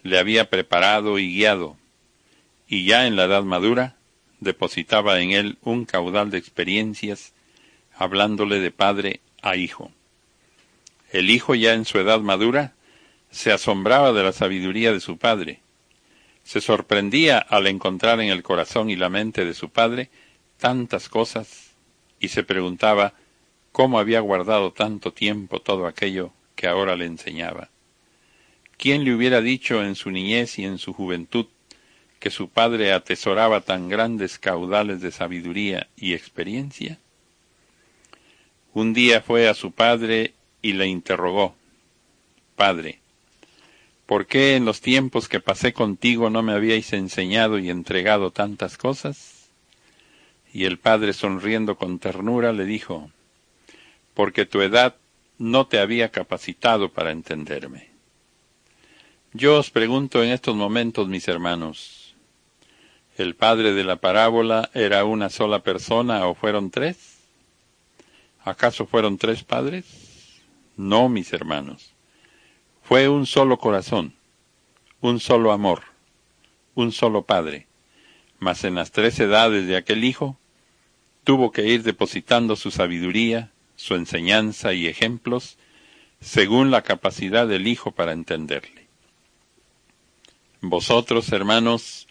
le 0.02 0.18
había 0.18 0.48
preparado 0.48 1.18
y 1.18 1.34
guiado, 1.34 1.76
y 2.68 2.84
ya 2.84 3.06
en 3.06 3.16
la 3.16 3.24
edad 3.24 3.42
madura 3.42 3.96
depositaba 4.40 5.20
en 5.20 5.32
él 5.32 5.58
un 5.62 5.84
caudal 5.86 6.30
de 6.30 6.38
experiencias, 6.38 7.32
hablándole 7.96 8.60
de 8.60 8.70
padre 8.70 9.20
a 9.42 9.56
hijo. 9.56 9.90
El 11.14 11.30
hijo 11.30 11.54
ya 11.54 11.74
en 11.74 11.84
su 11.84 12.00
edad 12.00 12.18
madura 12.18 12.74
se 13.30 13.52
asombraba 13.52 14.12
de 14.12 14.24
la 14.24 14.32
sabiduría 14.32 14.92
de 14.92 14.98
su 14.98 15.16
padre. 15.16 15.60
Se 16.42 16.60
sorprendía 16.60 17.38
al 17.38 17.68
encontrar 17.68 18.20
en 18.20 18.30
el 18.30 18.42
corazón 18.42 18.90
y 18.90 18.96
la 18.96 19.08
mente 19.10 19.44
de 19.44 19.54
su 19.54 19.68
padre 19.68 20.10
tantas 20.58 21.08
cosas 21.08 21.70
y 22.18 22.30
se 22.30 22.42
preguntaba 22.42 23.14
cómo 23.70 24.00
había 24.00 24.18
guardado 24.18 24.72
tanto 24.72 25.12
tiempo 25.12 25.60
todo 25.60 25.86
aquello 25.86 26.32
que 26.56 26.66
ahora 26.66 26.96
le 26.96 27.04
enseñaba. 27.04 27.70
¿Quién 28.76 29.04
le 29.04 29.14
hubiera 29.14 29.40
dicho 29.40 29.84
en 29.84 29.94
su 29.94 30.10
niñez 30.10 30.58
y 30.58 30.64
en 30.64 30.78
su 30.78 30.92
juventud 30.92 31.46
que 32.18 32.30
su 32.30 32.48
padre 32.48 32.92
atesoraba 32.92 33.60
tan 33.60 33.88
grandes 33.88 34.40
caudales 34.40 35.00
de 35.00 35.12
sabiduría 35.12 35.86
y 35.96 36.14
experiencia? 36.14 36.98
Un 38.72 38.92
día 38.94 39.20
fue 39.20 39.48
a 39.48 39.54
su 39.54 39.70
padre 39.70 40.34
y 40.64 40.72
le 40.72 40.86
interrogó, 40.86 41.54
Padre, 42.56 42.98
¿por 44.06 44.26
qué 44.26 44.56
en 44.56 44.64
los 44.64 44.80
tiempos 44.80 45.28
que 45.28 45.38
pasé 45.38 45.74
contigo 45.74 46.30
no 46.30 46.42
me 46.42 46.54
habíais 46.54 46.94
enseñado 46.94 47.58
y 47.58 47.68
entregado 47.68 48.30
tantas 48.30 48.78
cosas? 48.78 49.50
Y 50.54 50.64
el 50.64 50.78
padre 50.78 51.12
sonriendo 51.12 51.76
con 51.76 51.98
ternura 51.98 52.54
le 52.54 52.64
dijo, 52.64 53.10
porque 54.14 54.46
tu 54.46 54.62
edad 54.62 54.96
no 55.36 55.66
te 55.66 55.80
había 55.80 56.08
capacitado 56.10 56.90
para 56.90 57.10
entenderme. 57.10 57.90
Yo 59.34 59.58
os 59.58 59.70
pregunto 59.70 60.24
en 60.24 60.30
estos 60.30 60.56
momentos, 60.56 61.08
mis 61.08 61.28
hermanos, 61.28 62.14
¿el 63.18 63.34
padre 63.34 63.74
de 63.74 63.84
la 63.84 63.96
parábola 63.96 64.70
era 64.72 65.04
una 65.04 65.28
sola 65.28 65.58
persona 65.62 66.26
o 66.26 66.34
fueron 66.34 66.70
tres? 66.70 67.18
¿Acaso 68.44 68.86
fueron 68.86 69.18
tres 69.18 69.44
padres? 69.44 70.03
No, 70.76 71.08
mis 71.08 71.32
hermanos. 71.32 71.92
Fue 72.82 73.08
un 73.08 73.26
solo 73.26 73.58
corazón, 73.58 74.14
un 75.00 75.20
solo 75.20 75.52
amor, 75.52 75.82
un 76.74 76.92
solo 76.92 77.22
Padre. 77.22 77.66
Mas 78.38 78.64
en 78.64 78.74
las 78.74 78.90
tres 78.90 79.18
edades 79.20 79.66
de 79.66 79.76
aquel 79.76 80.04
Hijo, 80.04 80.36
tuvo 81.22 81.52
que 81.52 81.66
ir 81.66 81.82
depositando 81.82 82.56
su 82.56 82.70
sabiduría, 82.70 83.50
su 83.76 83.94
enseñanza 83.94 84.74
y 84.74 84.86
ejemplos, 84.86 85.56
según 86.20 86.70
la 86.70 86.82
capacidad 86.82 87.46
del 87.46 87.66
Hijo 87.66 87.92
para 87.92 88.12
entenderle. 88.12 88.86
Vosotros, 90.60 91.30
hermanos, 91.32 92.08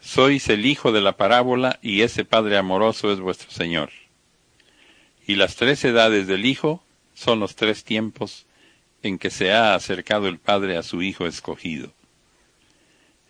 sois 0.00 0.48
el 0.48 0.66
Hijo 0.66 0.92
de 0.92 1.00
la 1.00 1.16
parábola 1.16 1.78
y 1.82 2.02
ese 2.02 2.24
Padre 2.24 2.56
amoroso 2.58 3.12
es 3.12 3.20
vuestro 3.20 3.50
Señor. 3.50 3.90
Y 5.26 5.36
las 5.36 5.56
tres 5.56 5.84
edades 5.84 6.26
del 6.26 6.44
Hijo 6.44 6.82
son 7.22 7.40
los 7.40 7.54
tres 7.54 7.84
tiempos 7.84 8.46
en 9.02 9.18
que 9.18 9.30
se 9.30 9.52
ha 9.52 9.74
acercado 9.74 10.28
el 10.28 10.38
Padre 10.38 10.76
a 10.76 10.82
su 10.82 11.02
Hijo 11.02 11.26
escogido. 11.26 11.92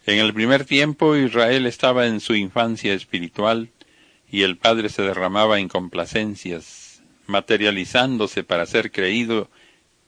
En 0.06 0.18
el 0.18 0.34
primer 0.34 0.64
tiempo 0.64 1.14
Israel 1.14 1.66
estaba 1.66 2.06
en 2.06 2.20
su 2.20 2.34
infancia 2.34 2.92
espiritual 2.92 3.68
y 4.30 4.42
el 4.42 4.56
Padre 4.56 4.88
se 4.88 5.02
derramaba 5.02 5.60
en 5.60 5.68
complacencias, 5.68 7.02
materializándose 7.26 8.42
para 8.42 8.66
ser 8.66 8.90
creído 8.90 9.48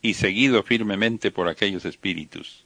y 0.01 0.15
seguido 0.15 0.63
firmemente 0.63 1.31
por 1.31 1.47
aquellos 1.47 1.85
espíritus. 1.85 2.65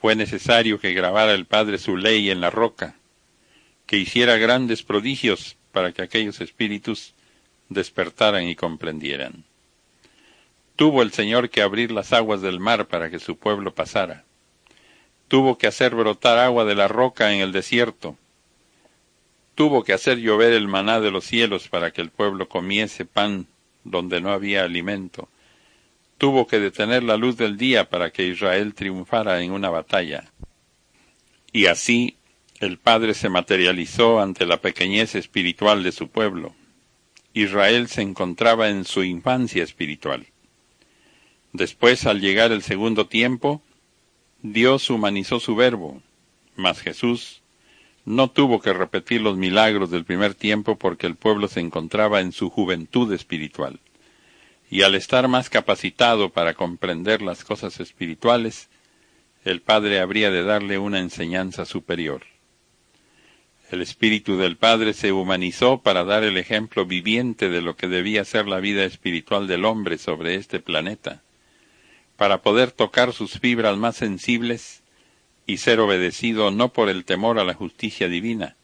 Fue 0.00 0.16
necesario 0.16 0.80
que 0.80 0.94
grabara 0.94 1.34
el 1.34 1.46
Padre 1.46 1.78
su 1.78 1.96
ley 1.96 2.30
en 2.30 2.40
la 2.40 2.50
roca, 2.50 2.96
que 3.86 3.98
hiciera 3.98 4.36
grandes 4.36 4.82
prodigios 4.82 5.56
para 5.72 5.92
que 5.92 6.02
aquellos 6.02 6.40
espíritus 6.40 7.14
despertaran 7.68 8.48
y 8.48 8.56
comprendieran. 8.56 9.44
Tuvo 10.82 11.02
el 11.02 11.12
Señor 11.12 11.48
que 11.48 11.62
abrir 11.62 11.92
las 11.92 12.12
aguas 12.12 12.42
del 12.42 12.58
mar 12.58 12.88
para 12.88 13.08
que 13.08 13.20
su 13.20 13.36
pueblo 13.36 13.72
pasara. 13.72 14.24
tuvo 15.28 15.56
que 15.56 15.68
hacer 15.68 15.94
brotar 15.94 16.38
agua 16.38 16.64
de 16.64 16.74
la 16.74 16.88
roca 16.88 17.32
en 17.32 17.40
el 17.40 17.52
desierto, 17.52 18.16
tuvo 19.54 19.84
que 19.84 19.92
hacer 19.92 20.18
llover 20.18 20.52
el 20.52 20.66
maná 20.66 20.98
de 20.98 21.12
los 21.12 21.22
cielos 21.24 21.68
para 21.68 21.92
que 21.92 22.00
el 22.00 22.10
pueblo 22.10 22.48
comiese 22.48 23.04
pan 23.04 23.46
donde 23.84 24.20
no 24.20 24.32
había 24.32 24.64
alimento, 24.64 25.28
tuvo 26.18 26.48
que 26.48 26.58
detener 26.58 27.04
la 27.04 27.16
luz 27.16 27.36
del 27.36 27.56
día 27.56 27.88
para 27.88 28.10
que 28.10 28.26
Israel 28.26 28.74
triunfara 28.74 29.40
en 29.40 29.52
una 29.52 29.70
batalla. 29.70 30.32
Y 31.52 31.66
así 31.66 32.16
el 32.58 32.78
Padre 32.78 33.14
se 33.14 33.28
materializó 33.28 34.20
ante 34.20 34.46
la 34.46 34.56
pequeñez 34.56 35.14
espiritual 35.14 35.84
de 35.84 35.92
su 35.92 36.08
pueblo. 36.08 36.56
Israel 37.34 37.86
se 37.86 38.02
encontraba 38.02 38.68
en 38.68 38.84
su 38.84 39.04
infancia 39.04 39.62
espiritual. 39.62 40.26
Después, 41.52 42.06
al 42.06 42.20
llegar 42.20 42.50
el 42.50 42.62
segundo 42.62 43.06
tiempo, 43.06 43.62
Dios 44.40 44.88
humanizó 44.90 45.38
su 45.38 45.54
verbo, 45.54 46.02
mas 46.56 46.80
Jesús 46.80 47.42
no 48.04 48.30
tuvo 48.30 48.60
que 48.60 48.72
repetir 48.72 49.20
los 49.20 49.36
milagros 49.36 49.90
del 49.90 50.04
primer 50.04 50.34
tiempo 50.34 50.76
porque 50.76 51.06
el 51.06 51.14
pueblo 51.14 51.48
se 51.48 51.60
encontraba 51.60 52.20
en 52.20 52.32
su 52.32 52.50
juventud 52.50 53.12
espiritual. 53.12 53.80
Y 54.70 54.82
al 54.82 54.94
estar 54.94 55.28
más 55.28 55.50
capacitado 55.50 56.30
para 56.30 56.54
comprender 56.54 57.20
las 57.20 57.44
cosas 57.44 57.78
espirituales, 57.78 58.68
el 59.44 59.60
Padre 59.60 60.00
habría 60.00 60.30
de 60.30 60.42
darle 60.44 60.78
una 60.78 61.00
enseñanza 61.00 61.66
superior. 61.66 62.22
El 63.70 63.82
Espíritu 63.82 64.36
del 64.36 64.56
Padre 64.56 64.92
se 64.92 65.12
humanizó 65.12 65.78
para 65.82 66.04
dar 66.04 66.24
el 66.24 66.36
ejemplo 66.36 66.86
viviente 66.86 67.48
de 67.48 67.62
lo 67.62 67.76
que 67.76 67.88
debía 67.88 68.24
ser 68.24 68.46
la 68.46 68.60
vida 68.60 68.84
espiritual 68.84 69.46
del 69.46 69.64
hombre 69.64 69.98
sobre 69.98 70.34
este 70.34 70.60
planeta, 70.60 71.22
para 72.22 72.40
poder 72.40 72.70
tocar 72.70 73.12
sus 73.12 73.40
fibras 73.40 73.76
más 73.76 73.96
sensibles 73.96 74.84
y 75.44 75.56
ser 75.56 75.80
obedecido 75.80 76.52
no 76.52 76.72
por 76.72 76.88
el 76.88 77.04
temor 77.04 77.40
a 77.40 77.44
la 77.44 77.52
justicia 77.52 78.06
divina, 78.06 78.54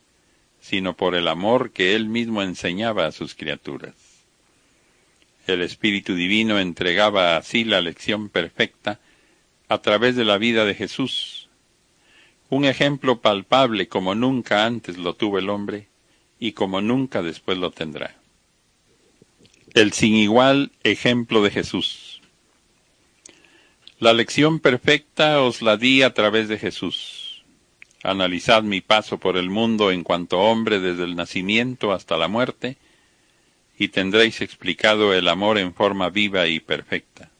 sino 0.60 0.94
por 0.94 1.16
el 1.16 1.26
amor 1.26 1.72
que 1.72 1.96
él 1.96 2.08
mismo 2.08 2.44
enseñaba 2.44 3.06
a 3.06 3.10
sus 3.10 3.34
criaturas. 3.34 3.96
El 5.48 5.60
Espíritu 5.62 6.14
Divino 6.14 6.60
entregaba 6.60 7.36
así 7.36 7.64
la 7.64 7.80
lección 7.80 8.28
perfecta 8.28 9.00
a 9.68 9.78
través 9.78 10.14
de 10.14 10.24
la 10.24 10.38
vida 10.38 10.64
de 10.64 10.76
Jesús, 10.76 11.48
un 12.50 12.64
ejemplo 12.64 13.20
palpable 13.20 13.88
como 13.88 14.14
nunca 14.14 14.66
antes 14.66 14.98
lo 14.98 15.14
tuvo 15.14 15.40
el 15.40 15.50
hombre 15.50 15.88
y 16.38 16.52
como 16.52 16.80
nunca 16.80 17.22
después 17.22 17.58
lo 17.58 17.72
tendrá. 17.72 18.14
El 19.74 19.92
sin 19.94 20.14
igual 20.14 20.70
ejemplo 20.84 21.42
de 21.42 21.50
Jesús. 21.50 22.07
La 24.00 24.12
lección 24.12 24.60
perfecta 24.60 25.42
os 25.42 25.60
la 25.60 25.76
di 25.76 26.02
a 26.02 26.14
través 26.14 26.46
de 26.46 26.56
Jesús. 26.56 27.42
Analizad 28.04 28.62
mi 28.62 28.80
paso 28.80 29.18
por 29.18 29.36
el 29.36 29.50
mundo 29.50 29.90
en 29.90 30.04
cuanto 30.04 30.38
hombre 30.38 30.78
desde 30.78 31.02
el 31.02 31.16
nacimiento 31.16 31.90
hasta 31.90 32.16
la 32.16 32.28
muerte, 32.28 32.76
y 33.76 33.88
tendréis 33.88 34.40
explicado 34.40 35.12
el 35.14 35.26
amor 35.26 35.58
en 35.58 35.74
forma 35.74 36.10
viva 36.10 36.46
y 36.46 36.60
perfecta. 36.60 37.32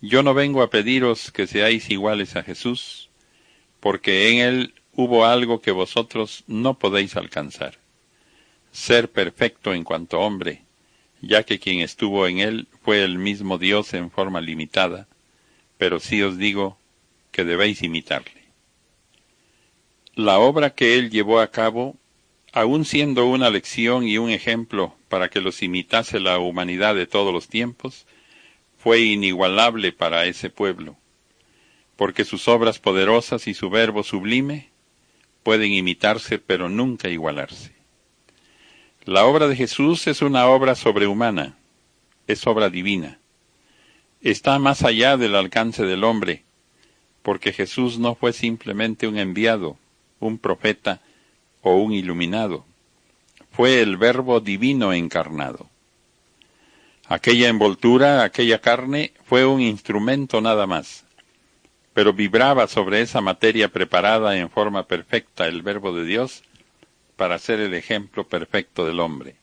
Yo 0.00 0.24
no 0.24 0.34
vengo 0.34 0.62
a 0.62 0.70
pediros 0.70 1.30
que 1.30 1.46
seáis 1.46 1.90
iguales 1.90 2.34
a 2.34 2.42
Jesús, 2.42 3.08
porque 3.78 4.30
en 4.30 4.38
él 4.40 4.74
hubo 4.94 5.26
algo 5.26 5.60
que 5.60 5.70
vosotros 5.70 6.42
no 6.48 6.74
podéis 6.74 7.14
alcanzar. 7.14 7.78
Ser 8.72 9.12
perfecto 9.12 9.72
en 9.72 9.84
cuanto 9.84 10.18
hombre, 10.18 10.62
ya 11.20 11.44
que 11.44 11.60
quien 11.60 11.78
estuvo 11.78 12.26
en 12.26 12.40
él 12.40 12.66
fue 12.82 13.04
el 13.04 13.16
mismo 13.16 13.58
Dios 13.58 13.94
en 13.94 14.10
forma 14.10 14.40
limitada, 14.40 15.06
pero 15.82 15.98
sí 15.98 16.22
os 16.22 16.38
digo 16.38 16.78
que 17.32 17.42
debéis 17.42 17.82
imitarle. 17.82 18.44
La 20.14 20.38
obra 20.38 20.76
que 20.76 20.96
él 20.96 21.10
llevó 21.10 21.40
a 21.40 21.50
cabo, 21.50 21.96
aun 22.52 22.84
siendo 22.84 23.26
una 23.26 23.50
lección 23.50 24.06
y 24.06 24.16
un 24.16 24.30
ejemplo 24.30 24.94
para 25.08 25.28
que 25.28 25.40
los 25.40 25.60
imitase 25.60 26.20
la 26.20 26.38
humanidad 26.38 26.94
de 26.94 27.08
todos 27.08 27.34
los 27.34 27.48
tiempos, 27.48 28.06
fue 28.78 29.00
inigualable 29.00 29.90
para 29.90 30.24
ese 30.26 30.50
pueblo, 30.50 30.96
porque 31.96 32.24
sus 32.24 32.46
obras 32.46 32.78
poderosas 32.78 33.48
y 33.48 33.52
su 33.52 33.68
verbo 33.68 34.04
sublime 34.04 34.68
pueden 35.42 35.72
imitarse 35.72 36.38
pero 36.38 36.68
nunca 36.68 37.08
igualarse. 37.08 37.72
La 39.04 39.24
obra 39.24 39.48
de 39.48 39.56
Jesús 39.56 40.06
es 40.06 40.22
una 40.22 40.46
obra 40.46 40.76
sobrehumana, 40.76 41.58
es 42.28 42.46
obra 42.46 42.70
divina. 42.70 43.18
Está 44.22 44.60
más 44.60 44.84
allá 44.84 45.16
del 45.16 45.34
alcance 45.34 45.84
del 45.84 46.04
hombre, 46.04 46.44
porque 47.22 47.52
Jesús 47.52 47.98
no 47.98 48.14
fue 48.14 48.32
simplemente 48.32 49.08
un 49.08 49.18
enviado, 49.18 49.76
un 50.20 50.38
profeta 50.38 51.00
o 51.60 51.74
un 51.74 51.92
iluminado, 51.92 52.64
fue 53.50 53.80
el 53.80 53.96
verbo 53.96 54.40
divino 54.40 54.92
encarnado. 54.92 55.68
Aquella 57.08 57.48
envoltura, 57.48 58.22
aquella 58.22 58.60
carne, 58.60 59.12
fue 59.24 59.44
un 59.44 59.60
instrumento 59.60 60.40
nada 60.40 60.68
más, 60.68 61.04
pero 61.92 62.12
vibraba 62.12 62.68
sobre 62.68 63.00
esa 63.00 63.20
materia 63.20 63.68
preparada 63.68 64.38
en 64.38 64.48
forma 64.48 64.86
perfecta 64.86 65.48
el 65.48 65.62
Verbo 65.62 65.92
de 65.92 66.04
Dios 66.04 66.42
para 67.16 67.38
ser 67.38 67.60
el 67.60 67.74
ejemplo 67.74 68.24
perfecto 68.24 68.86
del 68.86 69.00
hombre. 69.00 69.41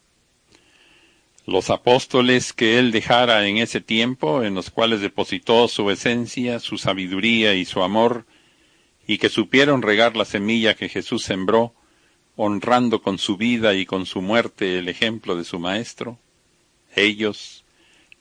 Los 1.50 1.72
apóstoles 1.72 2.54
que 2.54 2.78
él 2.78 2.92
dejara 2.92 3.48
en 3.48 3.58
ese 3.58 3.82
tiempo, 3.82 4.44
en 4.44 4.54
los 4.54 4.70
cuales 4.70 5.02
depositó 5.02 5.68
su 5.68 5.90
esencia, 5.90 6.60
su 6.60 6.78
sabiduría 6.78 7.56
y 7.56 7.66
su 7.66 7.82
amor, 7.82 8.28
y 9.08 9.18
que 9.18 9.30
supieron 9.30 9.82
regar 9.82 10.16
la 10.16 10.26
semilla 10.26 10.76
que 10.76 10.90
Jesús 10.90 11.24
sembró, 11.24 11.74
honrando 12.36 13.02
con 13.02 13.18
su 13.18 13.36
vida 13.36 13.74
y 13.74 13.88
con 13.88 14.06
su 14.06 14.22
muerte 14.22 14.78
el 14.78 14.90
ejemplo 14.90 15.36
de 15.36 15.44
su 15.44 15.58
Maestro, 15.58 16.20
ellos 16.96 17.66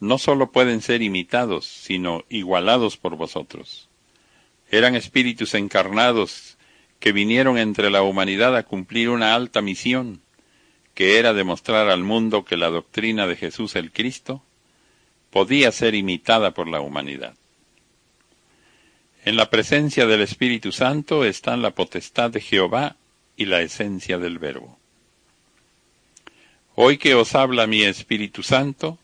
no 0.00 0.16
sólo 0.16 0.50
pueden 0.50 0.80
ser 0.80 1.02
imitados, 1.02 1.66
sino 1.66 2.24
igualados 2.30 2.96
por 2.96 3.16
vosotros. 3.16 3.90
Eran 4.70 4.94
espíritus 4.94 5.52
encarnados 5.52 6.56
que 6.98 7.12
vinieron 7.12 7.58
entre 7.58 7.90
la 7.90 8.00
humanidad 8.00 8.56
a 8.56 8.62
cumplir 8.62 9.10
una 9.10 9.34
alta 9.34 9.60
misión, 9.60 10.22
que 10.98 11.16
era 11.16 11.32
demostrar 11.32 11.90
al 11.90 12.02
mundo 12.02 12.44
que 12.44 12.56
la 12.56 12.70
doctrina 12.70 13.28
de 13.28 13.36
Jesús 13.36 13.76
el 13.76 13.92
Cristo 13.92 14.42
podía 15.30 15.70
ser 15.70 15.94
imitada 15.94 16.50
por 16.54 16.66
la 16.66 16.80
humanidad. 16.80 17.36
En 19.24 19.36
la 19.36 19.48
presencia 19.48 20.08
del 20.08 20.22
Espíritu 20.22 20.72
Santo 20.72 21.24
están 21.24 21.62
la 21.62 21.70
potestad 21.70 22.32
de 22.32 22.40
Jehová 22.40 22.96
y 23.36 23.44
la 23.44 23.62
esencia 23.62 24.18
del 24.18 24.40
Verbo. 24.40 24.76
Hoy 26.74 26.98
que 26.98 27.14
os 27.14 27.36
habla 27.36 27.68
mi 27.68 27.84
Espíritu 27.84 28.42
Santo, 28.42 28.98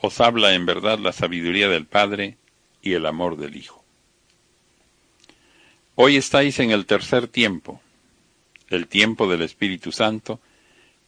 os 0.00 0.18
habla 0.22 0.54
en 0.54 0.64
verdad 0.64 0.98
la 0.98 1.12
sabiduría 1.12 1.68
del 1.68 1.84
Padre 1.84 2.38
y 2.80 2.94
el 2.94 3.04
amor 3.04 3.36
del 3.36 3.54
Hijo. 3.54 3.84
Hoy 5.94 6.16
estáis 6.16 6.58
en 6.58 6.70
el 6.70 6.86
tercer 6.86 7.28
tiempo, 7.28 7.82
el 8.70 8.86
tiempo 8.86 9.28
del 9.28 9.42
Espíritu 9.42 9.92
Santo, 9.92 10.40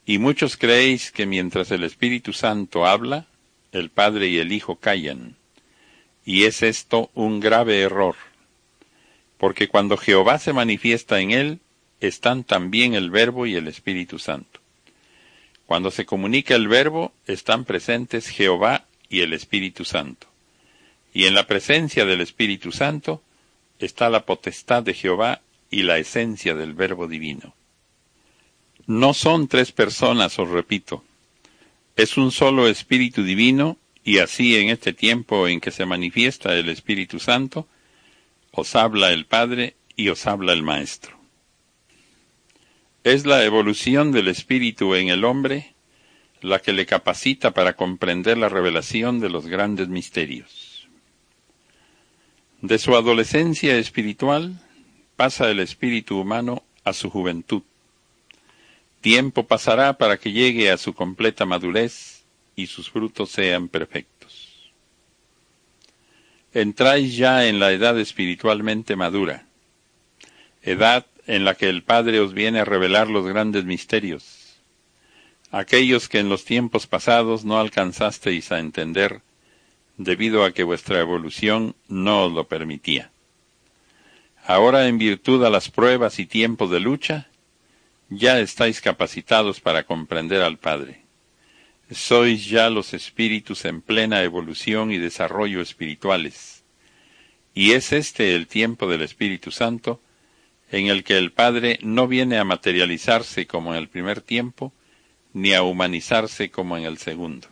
y 0.09 0.17
muchos 0.17 0.57
creéis 0.57 1.13
que 1.13 1.27
mientras 1.27 1.71
el 1.71 1.85
Espíritu 1.85 2.33
Santo 2.33 2.87
habla, 2.87 3.27
el 3.73 3.91
Padre 3.91 4.29
y 4.29 4.39
el 4.39 4.53
Hijo 4.53 4.77
callan. 4.77 5.37
Y 6.25 6.45
es 6.45 6.63
esto 6.63 7.11
un 7.13 7.41
grave 7.41 7.83
error, 7.83 8.17
porque 9.37 9.69
cuando 9.69 9.99
Jehová 9.99 10.39
se 10.39 10.55
manifiesta 10.55 11.21
en 11.21 11.33
él, 11.33 11.59
están 12.01 12.43
también 12.43 12.95
el 12.95 13.11
Verbo 13.11 13.45
y 13.45 13.55
el 13.55 13.69
Espíritu 13.69 14.19
Santo. 14.19 14.61
Cuando 15.67 15.91
se 15.91 16.07
comunica 16.07 16.55
el 16.55 16.69
verbo, 16.69 17.13
están 17.27 17.67
presentes 17.67 18.29
Jehová 18.29 18.87
y 19.11 19.21
el 19.21 19.35
Espíritu 19.35 19.85
Santo. 19.85 20.27
Y 21.13 21.27
en 21.27 21.35
la 21.35 21.47
presencia 21.47 22.07
del 22.07 22.23
Espíritu 22.23 22.73
Santo 22.73 23.23
está 23.79 24.09
la 24.09 24.25
potestad 24.25 24.83
de 24.83 24.95
Jehová 24.95 25.43
y 25.71 25.83
la 25.83 25.99
esencia 25.99 26.55
del 26.55 26.73
verbo 26.73 27.09
divino. 27.09 27.58
No 28.89 29.15
son 29.15 29.47
tres 29.47 29.71
personas, 29.71 30.37
os 30.41 30.49
repito. 30.49 31.05
Es 31.95 32.17
un 32.17 32.33
solo 32.33 32.67
Espíritu 32.67 33.23
divino 33.23 33.79
y 34.03 34.19
así 34.19 34.57
en 34.57 34.71
este 34.71 34.93
tiempo 34.93 35.47
en 35.47 35.61
que 35.61 35.71
se 35.71 35.87
manifiesta 35.87 36.57
el 36.57 36.69
Espíritu 36.69 37.21
Santo, 37.21 37.69
os 38.51 38.75
habla 38.75 39.13
el 39.13 39.27
Padre 39.27 39.77
y 39.95 40.09
os 40.09 40.27
habla 40.27 40.53
el 40.53 40.65
Maestro 40.65 41.19
es 43.05 43.25
la 43.25 43.43
evolución 43.45 44.13
del 44.13 44.29
espíritu 44.29 44.95
en 44.95 45.09
el 45.09 45.25
hombre 45.25 45.73
la 46.43 46.61
que 46.61 46.75
le 46.75 46.85
capacita 46.85 47.53
para 47.53 47.75
comprender 47.75 48.37
la 48.37 48.51
revelación 48.51 49.19
de 49.19 49.31
los 49.31 49.47
grandes 49.47 49.89
misterios. 49.89 50.89
De 52.61 52.79
su 52.79 52.95
adolescencia 52.95 53.77
espiritual 53.79 54.61
pasa 55.17 55.51
el 55.51 55.61
espíritu 55.61 56.21
humano 56.21 56.65
a 56.85 56.93
su 56.93 57.09
juventud. 57.09 57.63
Tiempo 59.01 59.47
pasará 59.47 59.99
para 59.99 60.19
que 60.19 60.33
llegue 60.33 60.71
a 60.71 60.79
su 60.79 60.93
completa 60.95 61.47
madurez 61.47 62.25
y 62.57 62.67
sus 62.67 62.91
frutos 62.91 63.31
sean 63.31 63.69
perfectos. 63.69 64.73
Entráis 66.53 67.17
ya 67.17 67.47
en 67.47 67.61
la 67.61 67.73
edad 67.73 67.99
espiritualmente 67.99 68.97
madura 68.97 69.49
edad 70.63 71.07
en 71.27 71.45
la 71.45 71.55
que 71.55 71.69
el 71.69 71.83
Padre 71.83 72.21
os 72.21 72.33
viene 72.33 72.61
a 72.61 72.65
revelar 72.65 73.09
los 73.09 73.27
grandes 73.27 73.65
misterios, 73.65 74.57
aquellos 75.51 76.09
que 76.09 76.19
en 76.19 76.29
los 76.29 76.45
tiempos 76.45 76.87
pasados 76.87 77.45
no 77.45 77.59
alcanzasteis 77.59 78.51
a 78.53 78.59
entender, 78.59 79.21
debido 79.97 80.45
a 80.45 80.53
que 80.53 80.63
vuestra 80.63 81.01
evolución 81.01 81.75
no 81.89 82.25
os 82.25 82.33
lo 82.33 82.45
permitía. 82.45 83.11
Ahora, 84.47 84.89
en 84.89 84.97
virtud 84.97 85.45
a 85.45 85.51
las 85.51 85.71
pruebas 85.71 86.19
y 86.19 86.27
tiempos 86.27 86.71
de 86.71 86.81
lucha, 86.81 87.29
ya 88.09 88.39
estáis 88.41 88.81
capacitados 88.81 89.61
para 89.61 89.85
comprender 89.85 90.43
al 90.43 90.59
Padre. 90.59 91.03
Sois 91.91 92.47
ya 92.47 92.71
los 92.71 92.95
espíritus 92.95 93.65
en 93.65 93.81
plena 93.81 94.23
evolución 94.23 94.93
y 94.93 94.99
desarrollo 94.99 95.61
espirituales. 95.61 96.65
Y 97.55 97.73
es 97.73 97.93
este 97.93 98.35
el 98.35 98.47
tiempo 98.47 98.89
del 98.89 99.03
Espíritu 99.03 99.51
Santo, 99.51 100.01
en 100.71 100.87
el 100.87 101.03
que 101.03 101.17
el 101.17 101.33
Padre 101.33 101.79
no 101.83 102.07
viene 102.07 102.39
a 102.39 102.45
materializarse 102.45 103.47
como 103.47 103.73
en 103.73 103.79
el 103.79 103.89
primer 103.89 104.21
tiempo, 104.21 104.73
ni 105.33 105.55
a 105.55 105.63
humanizarse 105.63 106.51
como 106.51 106.77
en 106.77 106.85
el 106.85 106.99
segundo 106.99 107.49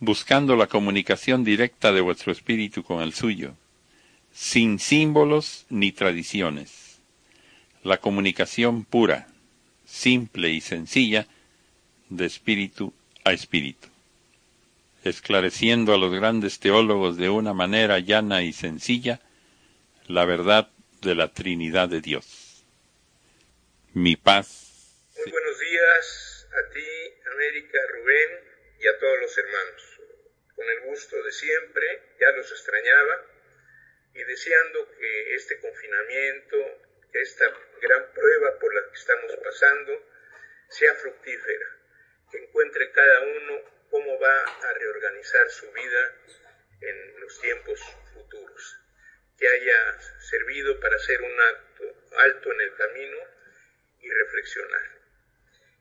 buscando 0.00 0.56
la 0.56 0.66
comunicación 0.66 1.44
directa 1.44 1.92
de 1.92 2.00
vuestro 2.00 2.32
espíritu 2.32 2.82
con 2.82 3.02
el 3.02 3.12
suyo, 3.12 3.54
sin 4.32 4.78
símbolos 4.78 5.66
ni 5.68 5.92
tradiciones. 5.92 7.00
La 7.82 7.98
comunicación 7.98 8.84
pura, 8.84 9.28
simple 9.90 10.48
y 10.48 10.60
sencilla 10.60 11.26
de 12.08 12.24
espíritu 12.26 12.94
a 13.24 13.32
espíritu, 13.32 13.88
esclareciendo 15.04 15.92
a 15.92 15.98
los 15.98 16.12
grandes 16.14 16.60
teólogos 16.60 17.16
de 17.16 17.28
una 17.28 17.52
manera 17.52 17.98
llana 17.98 18.42
y 18.42 18.52
sencilla 18.52 19.20
la 20.06 20.24
verdad 20.24 20.70
de 21.02 21.14
la 21.14 21.32
Trinidad 21.32 21.88
de 21.88 22.00
Dios. 22.00 22.64
Mi 23.92 24.16
paz. 24.16 24.96
Muy 25.16 25.30
buenos 25.30 25.58
días 25.58 26.46
a 26.50 26.72
ti, 26.72 27.30
América, 27.34 27.78
Rubén 27.92 28.30
y 28.80 28.86
a 28.86 28.98
todos 28.98 29.20
los 29.20 29.38
hermanos 29.38 29.90
con 30.54 30.68
el 30.68 30.80
gusto 30.90 31.22
de 31.22 31.32
siempre, 31.32 32.02
ya 32.20 32.30
los 32.36 32.50
extrañaba, 32.52 33.26
y 34.14 34.22
deseando 34.24 34.90
que 34.98 35.34
este 35.34 35.58
confinamiento, 35.58 36.56
que 37.10 37.20
esta 37.22 37.46
gran 37.80 38.12
prueba 38.12 38.58
por 38.58 38.74
la 38.74 38.88
que 38.88 38.96
estamos 38.96 39.36
pasando, 39.42 40.06
sea 40.68 40.94
fructífera, 40.94 41.66
que 42.30 42.38
encuentre 42.38 42.92
cada 42.92 43.20
uno 43.20 43.60
cómo 43.90 44.18
va 44.20 44.44
a 44.44 44.72
reorganizar 44.74 45.50
su 45.50 45.70
vida 45.72 46.14
en 46.80 47.20
los 47.20 47.40
tiempos 47.40 47.80
futuros, 48.14 48.78
que 49.38 49.48
haya 49.48 50.00
servido 50.20 50.78
para 50.80 50.96
hacer 50.96 51.20
un 51.20 51.40
acto 51.40 51.70
alto 52.16 52.52
en 52.52 52.60
el 52.60 52.74
camino 52.74 53.18
y 54.00 54.10
reflexionar. 54.10 55.00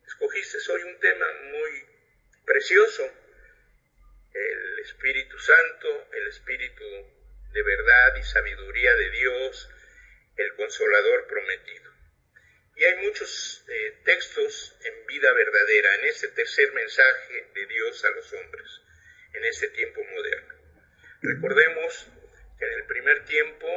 Escogiste 0.07 0.57
hoy 0.71 0.83
un 0.83 0.99
tema 0.99 1.25
muy 1.43 1.85
precioso, 2.45 3.11
el 4.33 4.79
Espíritu 4.79 5.37
Santo, 5.39 6.07
el 6.13 6.27
Espíritu 6.27 6.85
de 7.51 7.63
verdad 7.63 8.15
y 8.15 8.23
sabiduría 8.23 8.95
de 8.95 9.09
Dios, 9.11 9.69
el 10.37 10.55
Consolador 10.55 11.27
prometido. 11.27 11.88
Y 12.79 12.85
hay 12.85 12.95
muchos 13.03 13.65
eh, 13.67 13.97
textos 14.05 14.73
en 14.85 15.05
vida 15.05 15.33
verdadera, 15.33 15.95
en 15.95 16.05
este 16.05 16.29
tercer 16.29 16.71
mensaje 16.71 17.49
de 17.53 17.65
Dios 17.65 18.05
a 18.05 18.09
los 18.11 18.31
hombres, 18.31 18.81
en 19.33 19.43
este 19.43 19.67
tiempo 19.71 20.01
moderno. 20.01 20.55
Recordemos 21.21 22.07
que 22.57 22.65
en 22.65 22.71
el 22.71 22.85
primer 22.85 23.25
tiempo 23.25 23.67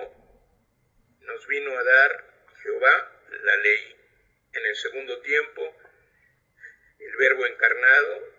nos 1.19 1.47
vino 1.49 1.77
a 1.77 1.83
dar 1.83 2.47
Jehová 2.63 3.25
la 3.43 3.57
ley, 3.57 3.97
en 4.53 4.67
el 4.67 4.77
segundo 4.77 5.21
tiempo 5.23 5.77
el 7.01 7.17
Verbo 7.17 7.45
encarnado 7.47 8.33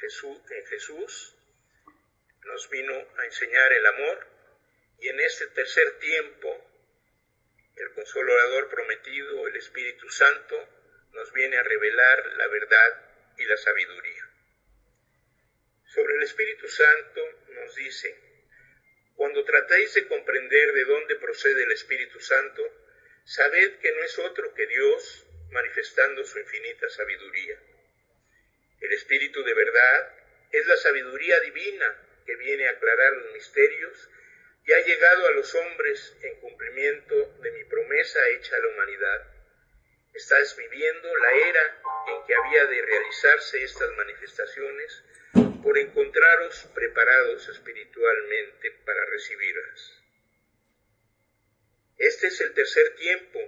Jesús, 0.00 0.38
en 0.50 0.66
Jesús, 0.66 1.36
nos 2.40 2.70
vino 2.70 2.94
a 3.18 3.24
enseñar 3.26 3.70
el 3.70 3.84
amor 3.84 4.26
y 4.98 5.08
en 5.08 5.20
este 5.20 5.46
tercer 5.48 5.98
tiempo 5.98 6.75
el 7.76 7.92
consolador 7.92 8.68
prometido, 8.70 9.46
el 9.48 9.56
Espíritu 9.56 10.08
Santo, 10.10 10.56
nos 11.12 11.32
viene 11.32 11.56
a 11.58 11.62
revelar 11.62 12.26
la 12.36 12.46
verdad 12.48 13.34
y 13.38 13.44
la 13.44 13.56
sabiduría. 13.56 14.24
Sobre 15.84 16.14
el 16.16 16.22
Espíritu 16.22 16.68
Santo 16.68 17.20
nos 17.48 17.74
dice, 17.74 18.16
cuando 19.14 19.44
tratéis 19.44 19.94
de 19.94 20.06
comprender 20.08 20.72
de 20.72 20.84
dónde 20.84 21.16
procede 21.16 21.64
el 21.64 21.72
Espíritu 21.72 22.20
Santo, 22.20 22.62
sabed 23.24 23.78
que 23.78 23.92
no 23.92 24.02
es 24.02 24.18
otro 24.18 24.54
que 24.54 24.66
Dios 24.66 25.26
manifestando 25.50 26.24
su 26.24 26.38
infinita 26.38 26.88
sabiduría. 26.88 27.58
El 28.80 28.92
Espíritu 28.92 29.42
de 29.42 29.54
verdad 29.54 30.14
es 30.52 30.66
la 30.66 30.76
sabiduría 30.76 31.40
divina 31.40 32.02
que 32.26 32.36
viene 32.36 32.68
a 32.68 32.72
aclarar 32.72 33.12
los 33.12 33.32
misterios 33.32 34.08
y 34.66 34.72
ha 34.72 34.80
llegado 34.80 35.26
a 35.28 35.30
los 35.30 35.54
hombres 35.54 36.16
en 36.22 36.40
cumplimiento 36.40 37.14
de 37.40 37.52
mi 37.52 37.64
promesa 37.64 38.18
hecha 38.30 38.56
a 38.56 38.58
la 38.58 38.68
humanidad. 38.68 39.26
Estás 40.12 40.56
viviendo 40.56 41.16
la 41.18 41.32
era 41.32 41.82
en 42.08 42.26
que 42.26 42.34
había 42.34 42.66
de 42.66 42.82
realizarse 42.82 43.62
estas 43.62 43.92
manifestaciones 43.96 45.04
por 45.62 45.78
encontraros 45.78 46.68
preparados 46.74 47.48
espiritualmente 47.48 48.72
para 48.84 49.04
recibirlas. 49.06 50.02
Este 51.98 52.26
es 52.26 52.40
el 52.40 52.52
tercer 52.54 52.96
tiempo 52.96 53.38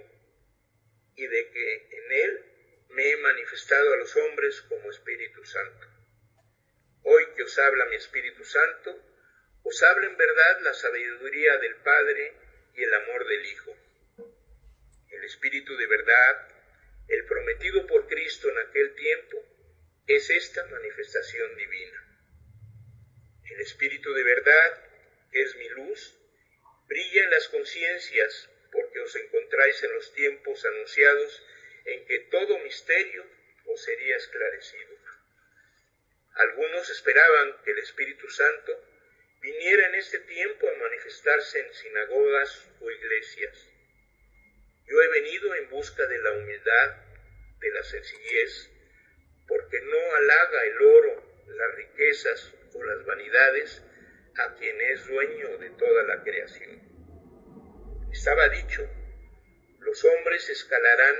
y 1.15 1.27
de 1.27 1.49
que 1.49 1.97
en 1.97 2.11
él 2.11 2.45
me 2.89 3.09
he 3.09 3.17
manifestado 3.17 3.93
a 3.93 3.97
los 3.97 4.15
hombres 4.15 4.61
como 4.61 4.89
Espíritu 4.89 5.43
Santo. 5.43 5.87
Hoy 7.03 7.25
que 7.35 7.43
os 7.43 7.59
habla 7.59 7.85
mi 7.87 7.95
Espíritu 7.97 8.45
Santo, 8.45 9.08
os 9.69 9.83
habla 9.83 10.07
en 10.07 10.17
verdad 10.17 10.61
la 10.61 10.73
sabiduría 10.73 11.57
del 11.57 11.75
Padre 11.75 12.33
y 12.73 12.83
el 12.83 12.91
amor 12.91 13.27
del 13.27 13.45
Hijo. 13.45 13.77
El 15.11 15.23
Espíritu 15.23 15.77
de 15.77 15.85
verdad, 15.85 16.47
el 17.07 17.23
prometido 17.25 17.85
por 17.85 18.07
Cristo 18.07 18.49
en 18.49 18.57
aquel 18.57 18.95
tiempo, 18.95 19.37
es 20.07 20.27
esta 20.31 20.65
manifestación 20.65 21.55
divina. 21.55 22.03
El 23.51 23.61
Espíritu 23.61 24.11
de 24.11 24.23
verdad, 24.23 24.89
que 25.31 25.43
es 25.43 25.55
mi 25.57 25.69
luz, 25.69 26.15
brilla 26.87 27.25
en 27.25 27.29
las 27.29 27.47
conciencias 27.49 28.49
porque 28.71 28.99
os 29.01 29.15
encontráis 29.17 29.83
en 29.83 29.93
los 29.93 30.11
tiempos 30.15 30.65
anunciados 30.65 31.43
en 31.85 32.07
que 32.07 32.19
todo 32.31 32.57
misterio 32.57 33.23
os 33.67 33.83
sería 33.83 34.17
esclarecido. 34.17 34.97
Algunos 36.33 36.89
esperaban 36.89 37.61
que 37.63 37.71
el 37.71 37.77
Espíritu 37.77 38.27
Santo 38.29 38.88
viniera 39.41 39.87
en 39.87 39.95
este 39.95 40.19
tiempo 40.19 40.67
a 40.67 40.79
manifestarse 40.79 41.59
en 41.59 41.73
sinagogas 41.73 42.69
o 42.81 42.91
iglesias. 42.91 43.67
Yo 44.85 45.01
he 45.01 45.07
venido 45.09 45.55
en 45.55 45.69
busca 45.69 46.05
de 46.05 46.17
la 46.19 46.31
humildad, 46.33 46.95
de 47.59 47.71
la 47.71 47.83
sencillez, 47.83 48.69
porque 49.47 49.79
no 49.81 50.15
halaga 50.15 50.63
el 50.65 50.81
oro, 50.81 51.43
las 51.47 51.75
riquezas 51.75 52.53
o 52.73 52.83
las 52.83 53.05
vanidades 53.05 53.81
a 54.37 54.55
quien 54.55 54.79
es 54.81 55.05
dueño 55.07 55.57
de 55.57 55.69
toda 55.71 56.03
la 56.03 56.23
creación. 56.23 56.81
Estaba 58.11 58.49
dicho, 58.49 58.89
los 59.79 60.03
hombres 60.05 60.49
escalarán 60.49 61.15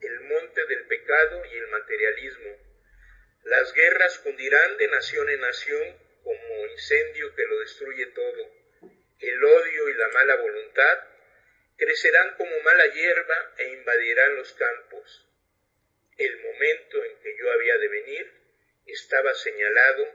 el 0.00 0.20
monte 0.20 0.66
del 0.66 0.86
pecado 0.86 1.44
y 1.46 1.56
el 1.56 1.66
materialismo 1.68 2.72
las 3.44 3.72
guerras 3.74 4.18
cundirán 4.20 4.76
de 4.76 4.88
nación 4.88 5.28
en 5.28 5.40
nación 5.40 5.96
como 6.22 6.66
incendio 6.66 7.34
que 7.34 7.46
lo 7.46 7.60
destruye 7.60 8.06
todo. 8.06 8.50
El 9.20 9.44
odio 9.44 9.88
y 9.88 9.94
la 9.94 10.08
mala 10.08 10.36
voluntad 10.36 10.98
crecerán 11.76 12.36
como 12.36 12.58
mala 12.60 12.86
hierba 12.88 13.54
e 13.58 13.68
invadirán 13.68 14.36
los 14.36 14.52
campos. 14.52 15.26
El 16.18 16.36
momento 16.40 17.04
en 17.04 17.18
que 17.20 17.36
yo 17.36 17.50
había 17.50 17.78
de 17.78 17.88
venir 17.88 18.32
estaba 18.86 19.34
señalado 19.34 20.08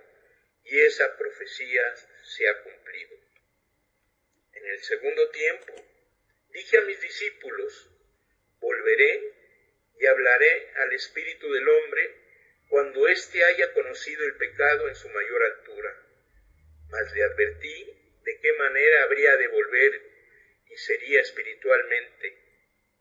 y 0.66 0.80
esa 0.82 1.18
profecía 1.18 1.96
se 2.24 2.48
ha 2.48 2.64
cumplido. 2.64 3.18
En 4.54 4.66
el 4.66 4.84
segundo 4.84 5.30
tiempo 5.30 5.74
dije 6.50 6.78
a 6.78 6.82
mis 6.82 7.00
discípulos, 7.02 7.90
volveré 8.60 9.34
y 10.00 10.06
hablaré 10.06 10.72
al 10.76 10.94
espíritu 10.94 11.52
del 11.52 11.68
hombre 11.68 12.27
cuando 12.70 13.08
éste 13.08 13.44
haya 13.44 13.74
conocido 13.74 14.26
el 14.26 14.36
pecado 14.36 14.88
en 14.88 14.96
su 14.96 15.10
mayor 15.10 15.44
altura. 15.44 16.04
Mas 16.90 17.14
le 17.14 17.24
advertí 17.24 18.20
de 18.24 18.40
qué 18.40 18.54
manera 18.54 19.04
habría 19.04 19.38
de 19.38 19.48
volver 19.48 20.02
y 20.70 20.78
sería 20.78 21.22
espiritualmente, 21.22 22.38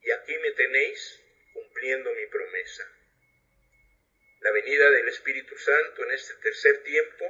y 0.01 0.11
aquí 0.13 0.37
me 0.39 0.53
tenéis 0.53 1.21
cumpliendo 1.53 2.13
mi 2.15 2.27
promesa. 2.27 2.89
La 4.41 4.53
venida 4.53 4.91
del 4.91 5.09
Espíritu 5.09 5.57
Santo 5.57 6.05
en 6.05 6.13
este 6.13 6.35
tercer 6.35 6.83
tiempo 6.85 7.25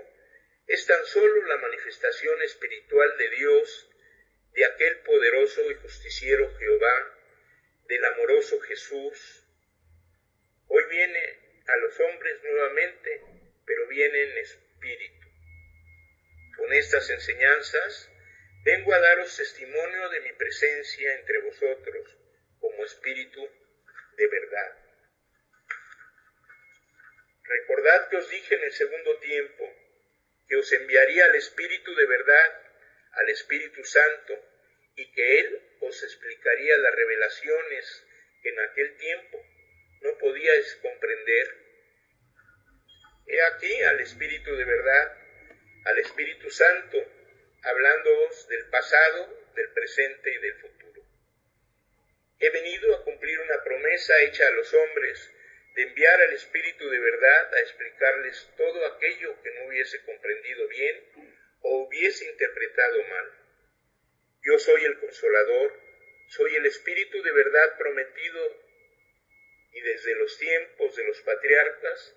es 0.66 0.84
tan 0.87 1.05
solo 1.07 1.47
la 1.47 1.57
manifestación 1.59 2.43
espiritual 2.43 3.16
de 3.16 3.30
Dios, 3.30 3.91
de 4.53 4.64
aquel 4.64 4.99
poderoso 5.01 5.70
y 5.70 5.74
justiciero 5.74 6.55
Jehová, 6.59 7.18
del 7.89 8.05
amoroso 8.05 8.61
Jesús. 8.61 9.45
Hoy 10.66 10.82
viene 10.91 11.46
a 11.67 11.77
los 11.77 12.01
hombres 12.01 12.43
nuevamente, 12.43 13.23
pero 13.64 13.87
viene 13.89 14.23
en 14.23 14.39
espíritu. 14.39 15.29
Con 16.57 16.73
estas 16.73 17.11
enseñanzas 17.11 18.11
vengo 18.64 18.93
a 18.93 19.01
daros 19.01 19.37
testimonio 19.37 20.09
de 20.11 20.21
mi 20.21 20.33
presencia 20.33 21.14
entre 21.14 21.39
vosotros 21.39 22.17
como 22.61 22.85
espíritu 22.85 23.49
de 24.17 24.27
verdad. 24.27 24.87
Recordad 27.45 28.09
que 28.09 28.17
os 28.17 28.29
dije 28.31 28.55
en 28.55 28.64
el 28.64 28.73
segundo 28.73 29.19
tiempo 29.19 29.73
que 30.49 30.57
os 30.57 30.73
enviaría 30.73 31.25
al 31.25 31.35
Espíritu 31.35 31.95
de 31.95 32.07
verdad, 32.07 32.62
al 33.12 33.29
Espíritu 33.29 33.85
Santo, 33.85 34.35
y 34.97 35.12
que 35.12 35.41
Él 35.41 35.62
os 35.81 36.03
explicaría 36.03 36.79
las 36.79 36.95
revelaciones 36.95 38.05
que 38.43 38.49
en 38.49 38.61
aquel 38.61 38.97
tiempo 38.97 39.45
no 40.03 40.19
podíais 40.19 40.75
comprender. 40.77 41.47
He 43.27 43.43
aquí 43.43 43.83
al 43.83 44.01
Espíritu 44.01 44.55
de 44.55 44.65
verdad, 44.65 45.17
al 45.85 45.99
Espíritu 45.99 46.51
Santo, 46.51 46.99
hablándoos 47.63 48.49
del 48.49 48.69
pasado, 48.71 49.53
del 49.55 49.73
presente 49.73 50.33
y 50.33 50.39
del 50.39 50.55
futuro. 50.61 51.03
He 52.39 52.51
venido 52.51 52.95
a 52.95 53.05
cumplir 53.05 53.41
una 53.41 53.63
promesa 53.65 54.21
hecha 54.23 54.47
a 54.47 54.51
los 54.51 54.73
hombres, 54.75 55.33
de 55.75 55.83
enviar 55.83 56.21
al 56.21 56.33
Espíritu 56.33 56.89
de 56.89 56.99
verdad 56.99 57.55
a 57.55 57.61
explicarles 57.61 58.49
todo 58.57 58.87
aquello 58.87 59.43
que 59.43 59.51
no 59.53 59.67
hubiese 59.67 60.03
comprendido 60.05 60.69
bien 60.69 61.05
o 61.61 61.85
hubiese 61.85 62.25
interpretado 62.31 63.03
mal. 63.05 63.33
Yo 64.43 64.59
soy 64.59 64.85
el 64.85 64.99
consolador, 65.01 65.81
soy 66.29 66.55
el 66.57 66.67
Espíritu 66.67 67.23
de 67.23 67.33
verdad 67.33 67.77
prometido 67.79 68.66
y 69.77 69.81
desde 69.83 70.14
los 70.14 70.39
tiempos 70.39 70.97
de 70.97 71.05
los 71.05 71.20
patriarcas 71.20 72.14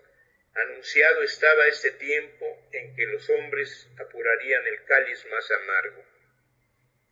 anunciado 0.53 1.24
estaba 1.24 1.68
este 1.68 1.91
tiempo 1.91 2.70
en 2.72 2.95
que 2.95 3.05
los 3.07 3.30
hombres 3.30 3.89
apurarían 3.99 4.66
el 4.66 4.86
cáliz 4.86 5.26
más 5.26 5.51
amargo. 5.51 6.05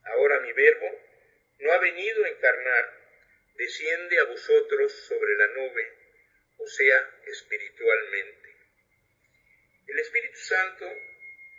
Ahora 0.04 0.40
mi 0.40 0.52
verbo 0.54 0.90
no 1.58 1.72
ha 1.72 1.78
venido 1.80 2.24
a 2.24 2.28
encarnar, 2.28 2.84
desciende 3.56 4.18
a 4.20 4.24
vosotros 4.24 4.90
sobre 5.06 5.36
la 5.36 5.46
nube 5.48 5.98
o 6.56 6.66
sea, 6.66 7.10
espiritualmente. 7.26 8.48
El 9.86 9.98
Espíritu 9.98 10.38
Santo 10.38 10.90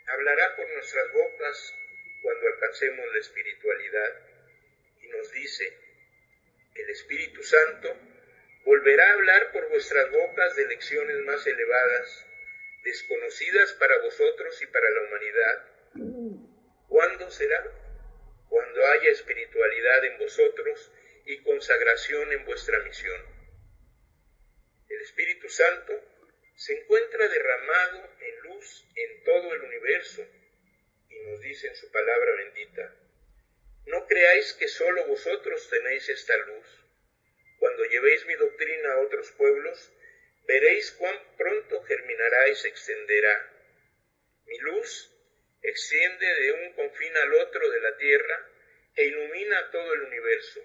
hablará 0.08 0.56
por 0.56 0.68
nuestras 0.68 1.12
bocas 1.12 1.74
cuando 2.22 2.46
alcancemos 2.48 3.06
la 3.12 3.20
espiritualidad 3.20 4.20
y 5.00 5.08
nos 5.08 5.32
dice, 5.32 5.78
el 6.74 6.90
Espíritu 6.90 7.42
Santo 7.44 8.09
volverá 8.64 9.08
a 9.08 9.12
hablar 9.14 9.52
por 9.52 9.68
vuestras 9.68 10.10
bocas 10.10 10.56
de 10.56 10.66
lecciones 10.66 11.16
más 11.24 11.46
elevadas, 11.46 12.26
desconocidas 12.84 13.72
para 13.74 13.98
vosotros 13.98 14.62
y 14.62 14.66
para 14.66 14.90
la 14.90 15.02
humanidad. 15.02 15.64
¿Cuándo 16.88 17.30
será? 17.30 17.64
Cuando 18.48 18.86
haya 18.86 19.10
espiritualidad 19.10 20.04
en 20.04 20.18
vosotros 20.18 20.92
y 21.26 21.42
consagración 21.42 22.32
en 22.32 22.44
vuestra 22.44 22.78
misión 22.80 23.40
el 24.90 25.00
Espíritu 25.02 25.48
Santo 25.48 25.92
se 26.56 26.78
encuentra 26.78 27.28
derramado 27.28 28.10
en 28.20 28.40
luz 28.42 28.86
en 28.96 29.24
todo 29.24 29.54
el 29.54 29.62
universo 29.62 30.26
y 31.08 31.20
nos 31.20 31.40
dice 31.40 31.68
en 31.68 31.76
su 31.76 31.90
palabra 31.90 32.34
bendita, 32.34 32.96
no 33.86 34.06
creáis 34.06 34.52
que 34.54 34.68
solo 34.68 35.06
vosotros 35.06 35.70
tenéis 35.70 36.08
esta 36.08 36.36
luz. 36.36 36.59
Cuando 37.60 37.84
llevéis 37.84 38.24
mi 38.24 38.34
doctrina 38.36 38.94
a 38.94 39.00
otros 39.00 39.30
pueblos, 39.32 39.92
veréis 40.48 40.92
cuán 40.92 41.14
pronto 41.36 41.82
germinará 41.82 42.48
y 42.48 42.54
se 42.54 42.68
extenderá. 42.68 43.52
Mi 44.46 44.58
luz 44.60 45.14
extiende 45.60 46.26
de 46.26 46.52
un 46.52 46.72
confín 46.72 47.14
al 47.18 47.34
otro 47.34 47.68
de 47.68 47.80
la 47.82 47.96
tierra 47.98 48.48
e 48.96 49.04
ilumina 49.04 49.70
todo 49.70 49.92
el 49.92 50.00
universo. 50.04 50.60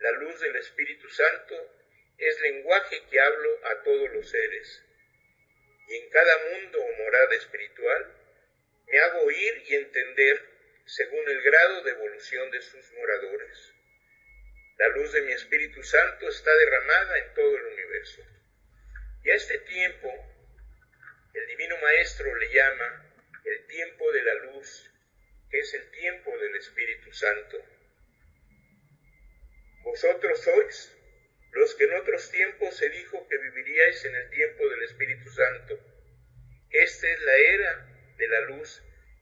La 0.00 0.10
luz 0.10 0.40
del 0.40 0.56
Espíritu 0.56 1.08
Santo 1.08 1.54
es 2.18 2.40
lenguaje 2.40 3.00
que 3.08 3.20
hablo 3.20 3.66
a 3.66 3.82
todos 3.84 4.10
los 4.10 4.28
seres. 4.28 4.82
Y 5.86 5.98
en 5.98 6.10
cada 6.10 6.36
mundo 6.50 6.80
o 6.82 6.92
morada 6.96 7.36
espiritual 7.36 8.12
me 8.88 8.98
hago 8.98 9.20
oír 9.20 9.62
y 9.68 9.74
entender 9.76 10.42
según 10.84 11.28
el 11.28 11.42
grado 11.42 11.82
de 11.84 11.92
evolución 11.92 12.50
de 12.50 12.60
sus 12.60 12.92
moradores. 12.94 13.77
La 14.78 14.88
luz 14.90 15.12
de 15.12 15.22
mi 15.22 15.32
Espíritu 15.32 15.82
Santo 15.82 16.28
está 16.28 16.54
derramada 16.54 17.18
en 17.18 17.34
todo 17.34 17.56
el 17.56 17.64
universo. 17.64 18.22
Y 19.24 19.30
a 19.30 19.34
este 19.34 19.58
tiempo, 19.58 20.08
el 21.34 21.46
Divino 21.48 21.76
Maestro 21.78 22.32
le 22.36 22.52
llama 22.52 23.12
el 23.44 23.66
tiempo 23.66 24.12
de 24.12 24.22
la 24.22 24.34
luz, 24.34 24.88
que 25.50 25.58
es 25.58 25.74
el 25.74 25.90
tiempo 25.90 26.38
del 26.38 26.54
Espíritu 26.54 27.12
Santo. 27.12 27.58
Vosotros 29.82 30.44
sois 30.44 30.96
los 31.50 31.74
que 31.74 31.84
en 31.84 31.94
otros 31.94 32.30
tiempos 32.30 32.76
se 32.76 32.88
dijo 32.88 33.26
que 33.28 33.36
viviríais 33.36 34.04
en 34.04 34.14
el 34.14 34.30
tiempo 34.30 34.68
del 34.68 34.84
Espíritu 34.84 35.28
Santo. 35.30 35.76
Esta 36.70 37.08
es 37.08 37.20
la 37.22 37.36
era 37.36 38.14
de 38.16 38.28
la 38.28 38.40
luz 38.42 38.80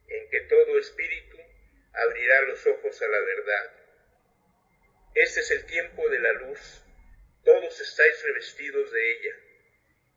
en 0.08 0.28
que 0.28 0.40
todo 0.42 0.78
espíritu 0.78 1.38
abrirá 1.94 2.42
los 2.42 2.66
ojos 2.66 3.00
a 3.00 3.08
la 3.08 3.20
verdad. 3.20 3.85
Este 5.16 5.40
es 5.40 5.50
el 5.50 5.64
tiempo 5.64 6.06
de 6.10 6.18
la 6.18 6.32
luz, 6.34 6.82
todos 7.42 7.80
estáis 7.80 8.22
revestidos 8.22 8.92
de 8.92 9.12
ella. 9.12 9.34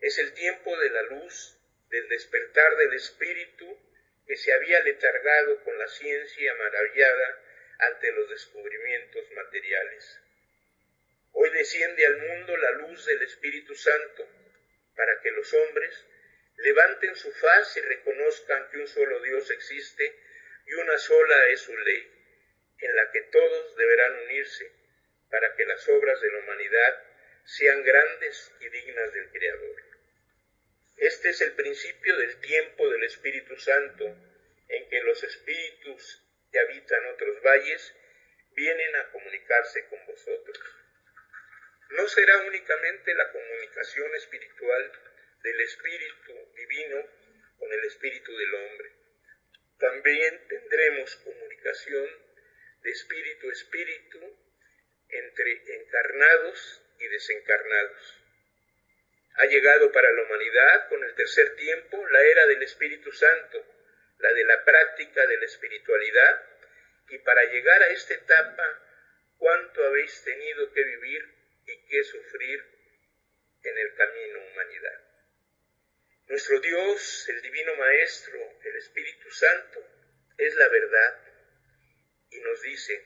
Es 0.02 0.20
el 0.20 0.34
tiempo 0.34 0.78
de 0.78 0.89
la 0.89 1.04
luz, 1.04 1.58
del 1.88 2.10
despertar 2.10 2.76
del 2.76 2.93
espíritu 2.95 3.80
que 4.28 4.36
se 4.36 4.52
había 4.52 4.84
letargado 4.84 5.64
con 5.64 5.78
la 5.80 5.88
ciencia 5.88 6.54
maravillada 6.54 7.41
ante 7.80 8.12
los 8.12 8.30
descubrimientos 8.30 9.32
materiales. 9.32 10.20
Hoy 11.32 11.50
desciende 11.52 12.06
al 12.06 12.18
mundo 12.18 12.58
la 12.58 12.72
luz 12.72 13.06
del 13.06 13.22
Espíritu 13.22 13.76
Santo 13.76 14.28
para 14.97 15.22
que 15.22 15.32
los 15.32 15.54
hombres 15.54 16.06
levanten 16.58 17.16
su 17.16 17.32
faz 17.32 17.78
y 17.78 17.80
reconozcan 17.80 18.70
que 18.70 18.80
un 18.80 18.88
solo 18.88 19.22
Dios 19.22 19.50
existe 19.50 20.14
y 20.66 20.74
una 20.74 20.97
sola 20.97 21.47
es 21.52 21.62
su 21.62 21.78
ley, 21.78 22.12
en 22.80 22.95
la 22.97 23.10
que 23.12 23.22
todos 23.22 23.78
deberán 23.78 24.14
unirse 24.26 24.79
para 25.30 25.56
que 25.56 25.66
las 25.66 25.88
obras 25.90 26.20
de 26.22 26.32
la 26.32 26.40
humanidad 26.40 27.04
sean 27.46 27.84
grandes 27.84 28.52
y 28.60 28.70
dignas 28.70 29.14
del 29.14 29.30
Creador. 29.32 29.84
Este 30.98 31.30
es 31.30 31.42
el 31.42 31.54
principio 31.54 32.18
del 32.18 32.40
tiempo 32.42 32.90
del 32.90 33.04
Espíritu 33.04 33.56
Santo, 33.58 34.06
en 34.68 34.90
que 34.90 35.02
los 35.02 35.24
espíritus 35.24 36.24
que 36.52 36.60
habitan 36.60 37.06
otros 37.08 37.42
valles 37.42 37.96
vienen 38.56 38.96
a 38.96 39.12
comunicarse 39.12 39.88
con 39.88 40.06
vosotros 40.06 40.80
no 41.90 42.08
será 42.08 42.38
únicamente 42.38 43.16
la 43.16 43.32
comunicación 43.32 44.14
espiritual 44.16 44.92
del 45.42 45.60
Espíritu 45.62 46.34
Divino 46.56 47.08
con 47.58 47.74
el 47.74 47.84
Espíritu 47.86 48.36
del 48.38 48.54
hombre. 48.54 48.92
También 49.80 50.48
tendremos 50.48 51.16
comunicación 51.16 52.08
de 52.84 52.92
espíritu 52.92 53.50
a 53.50 53.54
espíritu 53.54 54.39
entre 55.10 55.76
encarnados 55.76 56.84
y 56.99 57.07
desencarnados. 57.07 58.16
Ha 59.36 59.45
llegado 59.45 59.91
para 59.91 60.12
la 60.12 60.24
humanidad 60.24 60.89
con 60.89 61.03
el 61.03 61.16
tercer 61.16 61.55
tiempo 61.55 62.07
la 62.10 62.22
era 62.22 62.45
del 62.47 62.64
Espíritu 62.64 63.12
Santo, 63.12 63.66
la 64.18 64.34
de 64.34 64.43
la 64.45 64.64
práctica 64.66 65.26
de 65.26 65.38
la 65.38 65.45
espiritualidad, 65.45 66.45
y 67.10 67.18
para 67.20 67.43
llegar 67.45 67.82
a 67.82 67.89
esta 67.89 68.14
etapa, 68.14 68.84
¿cuánto 69.38 69.86
habéis 69.86 70.24
tenido 70.24 70.72
que 70.74 70.84
vivir 70.84 71.39
y 71.66 71.86
qué 71.88 72.03
sufrir 72.03 72.80
en 73.64 73.78
el 73.78 73.93
camino 73.95 74.39
humanidad. 74.51 75.01
Nuestro 76.28 76.60
Dios, 76.60 77.30
el 77.30 77.41
Divino 77.41 77.76
Maestro, 77.76 78.39
el 78.64 78.76
Espíritu 78.78 79.30
Santo, 79.32 79.80
es 80.38 80.55
la 80.55 80.68
verdad 80.70 81.20
y 82.32 82.39
nos 82.39 82.62
dice, 82.62 83.03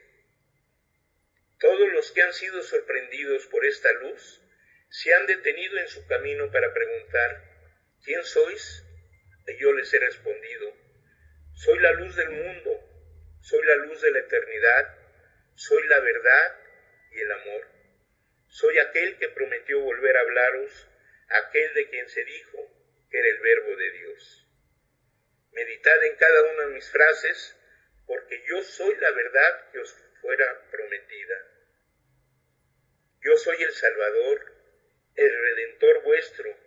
todos 1.63 1.93
los 1.93 2.11
que 2.11 2.21
han 2.21 2.33
sido 2.33 2.61
sorprendidos 2.61 3.47
por 3.47 3.65
esta 3.65 3.89
luz 3.93 4.41
se 4.89 5.13
han 5.13 5.25
detenido 5.27 5.77
en 5.77 5.87
su 5.87 6.05
camino 6.07 6.51
para 6.51 6.73
preguntar, 6.73 7.41
¿quién 8.03 8.21
sois? 8.25 8.83
Y 9.47 9.57
yo 9.61 9.71
les 9.71 9.93
he 9.93 9.99
respondido, 9.99 10.75
soy 11.53 11.79
la 11.79 11.93
luz 11.93 12.17
del 12.17 12.31
mundo, 12.31 13.39
soy 13.39 13.65
la 13.65 13.75
luz 13.77 14.01
de 14.01 14.11
la 14.11 14.19
eternidad, 14.19 14.97
soy 15.55 15.87
la 15.87 16.01
verdad 16.01 16.59
y 17.11 17.21
el 17.21 17.31
amor. 17.31 17.67
Soy 18.49 18.77
aquel 18.79 19.17
que 19.17 19.29
prometió 19.29 19.79
volver 19.79 20.17
a 20.17 20.19
hablaros, 20.19 20.89
aquel 21.29 21.73
de 21.75 21.89
quien 21.89 22.09
se 22.09 22.25
dijo 22.25 22.57
que 23.09 23.19
era 23.19 23.29
el 23.29 23.39
verbo 23.39 23.77
de 23.77 23.91
Dios. 23.91 24.49
Meditad 25.53 26.03
en 26.03 26.17
cada 26.17 26.43
una 26.43 26.65
de 26.65 26.73
mis 26.73 26.91
frases, 26.91 27.57
porque 28.05 28.43
yo 28.49 28.61
soy 28.63 28.97
la 28.97 29.11
verdad 29.11 29.71
que 29.71 29.79
os 29.79 29.95
fuera 30.19 30.69
prometida. 30.69 31.52
Yo 33.23 33.37
soy 33.37 33.55
el 33.63 33.71
Salvador, 33.71 34.53
el 35.15 35.41
Redentor 35.41 36.03
vuestro. 36.03 36.57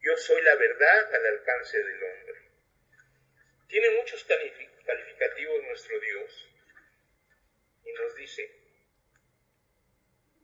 Yo 0.00 0.14
soy 0.18 0.42
la 0.42 0.54
verdad 0.56 1.14
al 1.14 1.26
alcance 1.26 1.82
del 1.82 2.02
hombre. 2.02 2.40
Tiene 3.66 3.90
muchos 3.92 4.22
calificativos 4.24 5.62
nuestro 5.62 5.98
Dios. 6.00 6.48
Y 7.86 7.92
nos 7.94 8.14
dice, 8.14 8.50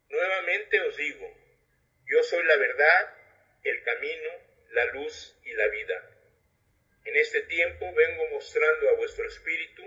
nuevamente 0.09 0.81
os 0.81 0.97
digo, 0.97 1.37
yo 2.07 2.23
soy 2.23 2.43
la 2.45 2.57
verdad, 2.57 3.15
el 3.63 3.83
camino, 3.83 4.31
la 4.71 4.87
luz 4.87 5.39
y 5.45 5.53
la 5.53 5.69
vida. 5.69 6.11
En 7.05 7.15
este 7.15 7.43
tiempo 7.43 7.93
vengo 7.93 8.29
mostrando 8.29 8.89
a 8.89 8.95
vuestro 8.95 9.27
espíritu 9.27 9.83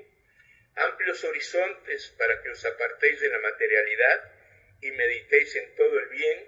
amplios 0.76 1.24
horizontes 1.24 2.14
para 2.20 2.39
que 2.43 2.52
os 2.52 2.64
apartéis 2.66 3.20
de 3.20 3.30
la 3.30 3.39
materialidad 3.39 4.38
y 4.82 4.91
meditéis 4.91 5.55
en 5.55 5.75
todo 5.75 5.99
el 5.99 6.09
bien 6.09 6.47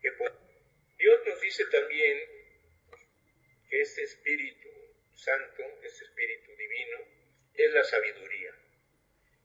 que 0.00 0.10
Dios 0.98 1.20
nos 1.26 1.40
dice 1.40 1.64
también 1.66 2.18
que 3.68 3.80
este 3.80 4.02
Espíritu 4.02 4.68
Santo, 5.14 5.62
este 5.82 6.04
Espíritu 6.04 6.56
Divino, 6.56 6.98
es 7.54 7.72
la 7.72 7.84
sabiduría. 7.84 8.54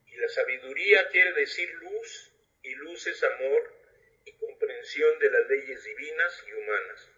Y 0.06 0.16
la 0.16 0.28
sabiduría 0.28 1.08
quiere 1.10 1.32
decir 1.32 1.72
luz, 1.74 2.32
y 2.62 2.74
luz 2.74 3.06
es 3.06 3.22
amor 3.22 3.82
y 4.24 4.32
comprensión 4.36 5.18
de 5.18 5.30
las 5.30 5.48
leyes 5.48 5.84
divinas 5.84 6.44
y 6.46 6.52
humanas. 6.52 7.10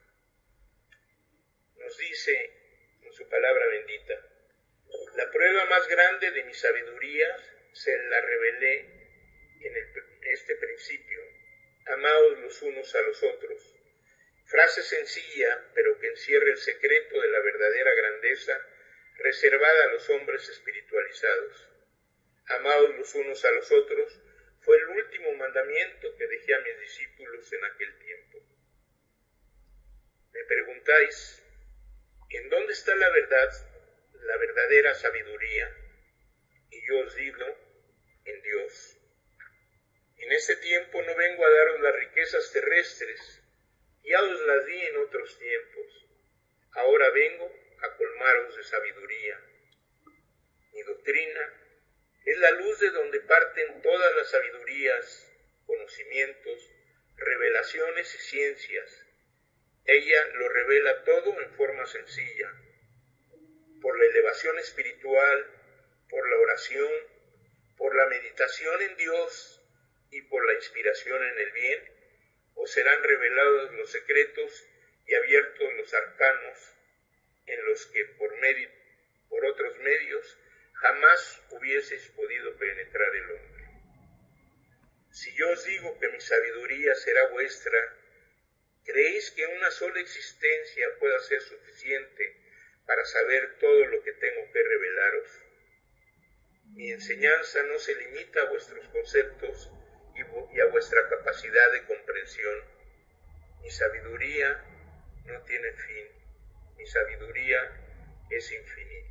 Nos 1.77 1.99
dice 1.99 2.99
en 3.03 3.13
su 3.13 3.29
palabra 3.29 3.67
bendita, 3.67 4.15
la 5.17 5.31
prueba 5.31 5.67
más 5.67 5.87
grande 5.89 6.31
de 6.31 6.45
mi 6.45 6.55
sabiduría 6.55 7.37
se 7.73 7.97
la 8.09 8.21
revelé 8.21 8.79
en, 9.61 9.77
este 10.27 10.57
principio. 10.57 11.21
Amaos 11.87 12.41
los 12.41 12.63
unos 12.63 12.95
a 12.95 13.03
los 13.03 13.23
otros. 13.23 13.75
Frase 14.47 14.83
sencilla, 14.83 15.71
pero 15.75 15.99
que 15.99 16.09
encierra 16.09 16.51
el 16.51 16.59
secreto 16.59 17.21
de 17.21 17.29
la 17.29 17.41
verdadera 17.41 17.95
grandeza 17.95 18.61
reservada 19.17 19.85
a 19.85 19.93
los 19.93 20.09
hombres 20.11 20.49
espiritualizados. 20.49 21.69
Amaos 22.47 22.97
los 22.97 23.15
unos 23.15 23.45
a 23.45 23.51
los 23.53 23.71
otros 23.73 24.21
fue 24.61 24.77
el 24.77 24.89
último 24.89 25.33
mandamiento 25.35 26.17
que 26.17 26.27
dejé 26.27 26.55
a 26.55 26.61
mis 26.61 26.81
discípulos 26.81 27.53
en 27.53 27.65
aquel 27.65 27.99
tiempo. 27.99 28.39
Me 30.33 30.45
preguntáis, 30.45 31.43
¿en 32.31 32.49
dónde 32.49 32.73
está 32.73 32.95
la 32.97 33.11
verdad, 33.11 33.51
la 34.21 34.37
verdadera 34.39 34.95
sabiduría? 34.95 35.77
Y 36.71 36.87
yo 36.87 36.99
os 37.01 37.15
digo, 37.15 37.45
en 38.25 38.43
Dios. 38.43 38.94
En 40.25 40.33
este 40.33 40.57
tiempo 40.57 41.03
no 41.03 41.15
vengo 41.17 41.45
a 41.45 41.51
daros 41.51 41.81
las 41.81 41.97
riquezas 41.97 42.51
terrestres, 42.51 43.43
ya 44.05 44.23
os 44.23 44.41
las 44.47 44.65
di 44.65 44.81
en 44.81 44.97
otros 44.97 45.39
tiempos. 45.39 46.07
Ahora 46.73 47.11
vengo 47.11 47.53
a 47.83 47.97
colmaros 47.99 48.57
de 48.57 48.65
sabiduría. 48.65 49.39
Mi 50.73 50.83
doctrina 50.83 51.53
es 52.25 52.39
la 52.39 52.53
luz 52.53 52.81
de 52.81 52.91
donde 52.93 53.21
parten 53.21 53.83
todas 53.83 54.17
las 54.17 54.31
sabidurías, 54.31 55.31
conocimientos, 55.67 56.71
revelaciones 57.17 58.15
y 58.15 58.19
ciencias. 58.19 59.07
Ella 59.85 60.27
lo 60.37 60.49
revela 60.49 61.05
todo 61.05 61.39
en 61.39 61.55
forma 61.55 61.85
sencilla. 61.85 62.51
Por 63.83 63.99
la 63.99 64.07
elevación 64.07 64.59
espiritual, 64.59 65.51
por 66.09 66.27
la 66.31 66.39
oración, 66.39 66.93
por 67.77 67.95
la 67.95 68.07
meditación 68.07 68.81
en 68.81 68.97
Dios 68.97 69.61
y 70.15 70.23
por 70.23 70.47
la 70.47 70.55
inspiración 70.55 71.21
en 71.25 71.39
el 71.41 71.51
bien, 71.51 71.81
os 72.55 72.71
serán 72.71 73.03
revelados 73.03 73.75
los 73.75 73.91
secretos 73.91 74.65
y 75.07 75.15
abiertos 75.15 75.75
los 75.75 75.93
arcanos 75.93 76.77
en 77.47 77.65
los 77.67 77.85
que 77.87 78.05
por, 78.17 78.37
medio, 78.39 78.71
por 79.29 79.45
otros 79.45 79.77
medios 79.81 80.39
jamás 80.75 81.43
hubieseis 81.51 82.09
podido 82.11 82.57
penetrar 82.57 83.13
el 83.17 83.31
hombre. 83.33 83.65
Si 85.11 85.35
yo 85.35 85.51
os 85.51 85.65
digo 85.65 85.99
que 85.99 86.09
mi 86.09 86.21
sabiduría 86.21 86.95
será 86.95 87.27
vuestra, 87.31 87.79
¿creéis 88.85 89.33
que 89.33 89.47
una 89.47 89.73
sola 89.73 89.99
existencia 89.99 90.87
pueda 91.01 91.19
ser 91.19 91.41
suficiente 91.41 92.37
para 92.87 93.05
saber 93.05 93.59
todo 93.59 93.85
lo 93.87 94.01
que 94.05 94.13
tengo 94.13 94.53
que 94.53 94.63
revelaros? 94.63 95.41
Mi 96.67 96.93
enseñanza 96.93 97.65
no 97.65 97.81
se 97.81 97.97
limita 97.97 98.43
a 98.43 98.51
vuestros 98.51 98.89
conceptos 98.91 99.71
y 100.17 100.61
a 100.61 100.67
vuestra 100.67 101.01
capacidad 101.09 101.73
de 101.73 101.85
comprensión. 101.85 102.55
Mi 103.63 103.71
sabiduría 103.71 104.63
no 105.25 105.41
tiene 105.43 105.73
fin, 105.73 106.07
mi 106.77 106.87
sabiduría 106.87 107.59
es 108.31 108.53
infinita 108.53 109.05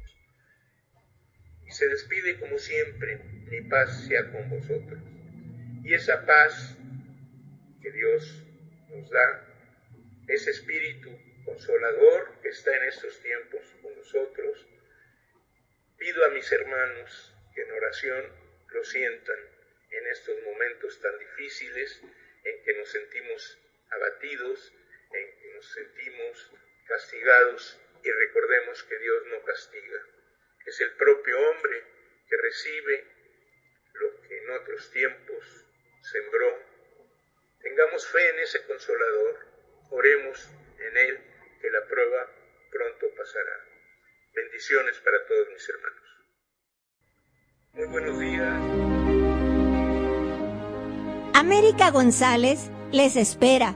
se 1.74 1.88
despide 1.88 2.39
como 2.39 2.58
siempre, 2.60 3.18
mi 3.47 3.62
paz 3.62 4.06
sea 4.08 4.32
con 4.32 4.47
vosotros. 4.49 4.99
Y 5.84 5.93
esa 5.93 6.24
paz 6.26 6.78
que 7.82 7.91
Dios 7.91 8.43
nos 8.89 9.10
da, 9.10 9.47
ese 10.28 10.51
espíritu 10.51 11.10
consolador 11.45 12.39
que 12.41 12.49
está 12.49 12.76
en 12.78 12.84
estos 12.84 13.20
tiempos 13.22 13.62
con 13.82 13.95
nosotros, 13.95 14.68
pido 15.97 16.26
a 16.26 16.30
mis 16.30 16.49
hermanos 16.51 17.36
que 17.56 17.62
en 17.64 17.72
oración 17.72 18.24
lo 18.70 18.84
sientan 18.84 19.53
en 19.98 20.08
estos 20.08 20.41
momentos 20.44 21.00
tan 21.02 21.18
difíciles 21.18 22.02
en 22.44 22.64
que 22.64 22.74
nos 22.74 22.89
sentimos 22.89 23.60
abatidos, 23.89 24.74
en 25.12 25.39
que 25.39 25.54
nos 25.54 25.72
sentimos 25.72 26.52
castigados 26.88 27.80
y 28.04 28.12
recordemos 28.12 28.84
que 28.84 29.00
Dios 29.00 29.24
no 29.28 29.44
castiga 29.44 30.14
es 30.66 30.80
el 30.82 30.91
propio 30.94 31.39
hombre 31.50 31.84
que 32.28 32.38
recibe 32.38 33.06
lo 33.94 34.22
que 34.22 34.38
en 34.38 34.50
otros 34.52 34.91
tiempos 34.91 35.66
sembró. 36.02 36.60
Tengamos 37.62 38.08
fe 38.08 38.30
en 38.30 38.39
ese 38.39 38.66
consolador, 38.66 39.39
oremos 39.91 40.50
en 40.80 40.98
él, 40.98 41.20
que 41.62 41.70
la 41.70 41.86
prueba 41.88 42.30
pronto 42.72 43.08
pasará. 43.16 43.66
Bendiciones 44.34 45.00
para 45.00 45.26
todos 45.26 45.50
mis 45.50 45.70
hermanos. 45.70 46.04
Muy 47.74 47.88
buenos 47.88 48.20
días. 48.20 48.93
América 51.44 51.91
González 51.91 52.72
les 52.94 53.18
espera 53.18 53.76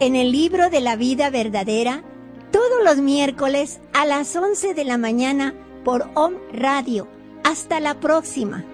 en 0.00 0.16
el 0.16 0.32
libro 0.32 0.70
de 0.70 0.80
la 0.80 0.96
vida 0.96 1.30
verdadera 1.30 2.02
todos 2.50 2.82
los 2.84 2.96
miércoles 2.96 3.78
a 3.94 4.04
las 4.06 4.34
11 4.34 4.74
de 4.74 4.84
la 4.84 4.98
mañana 4.98 5.54
por 5.84 6.10
OM 6.14 6.34
Radio. 6.52 7.06
Hasta 7.44 7.78
la 7.78 8.00
próxima. 8.00 8.64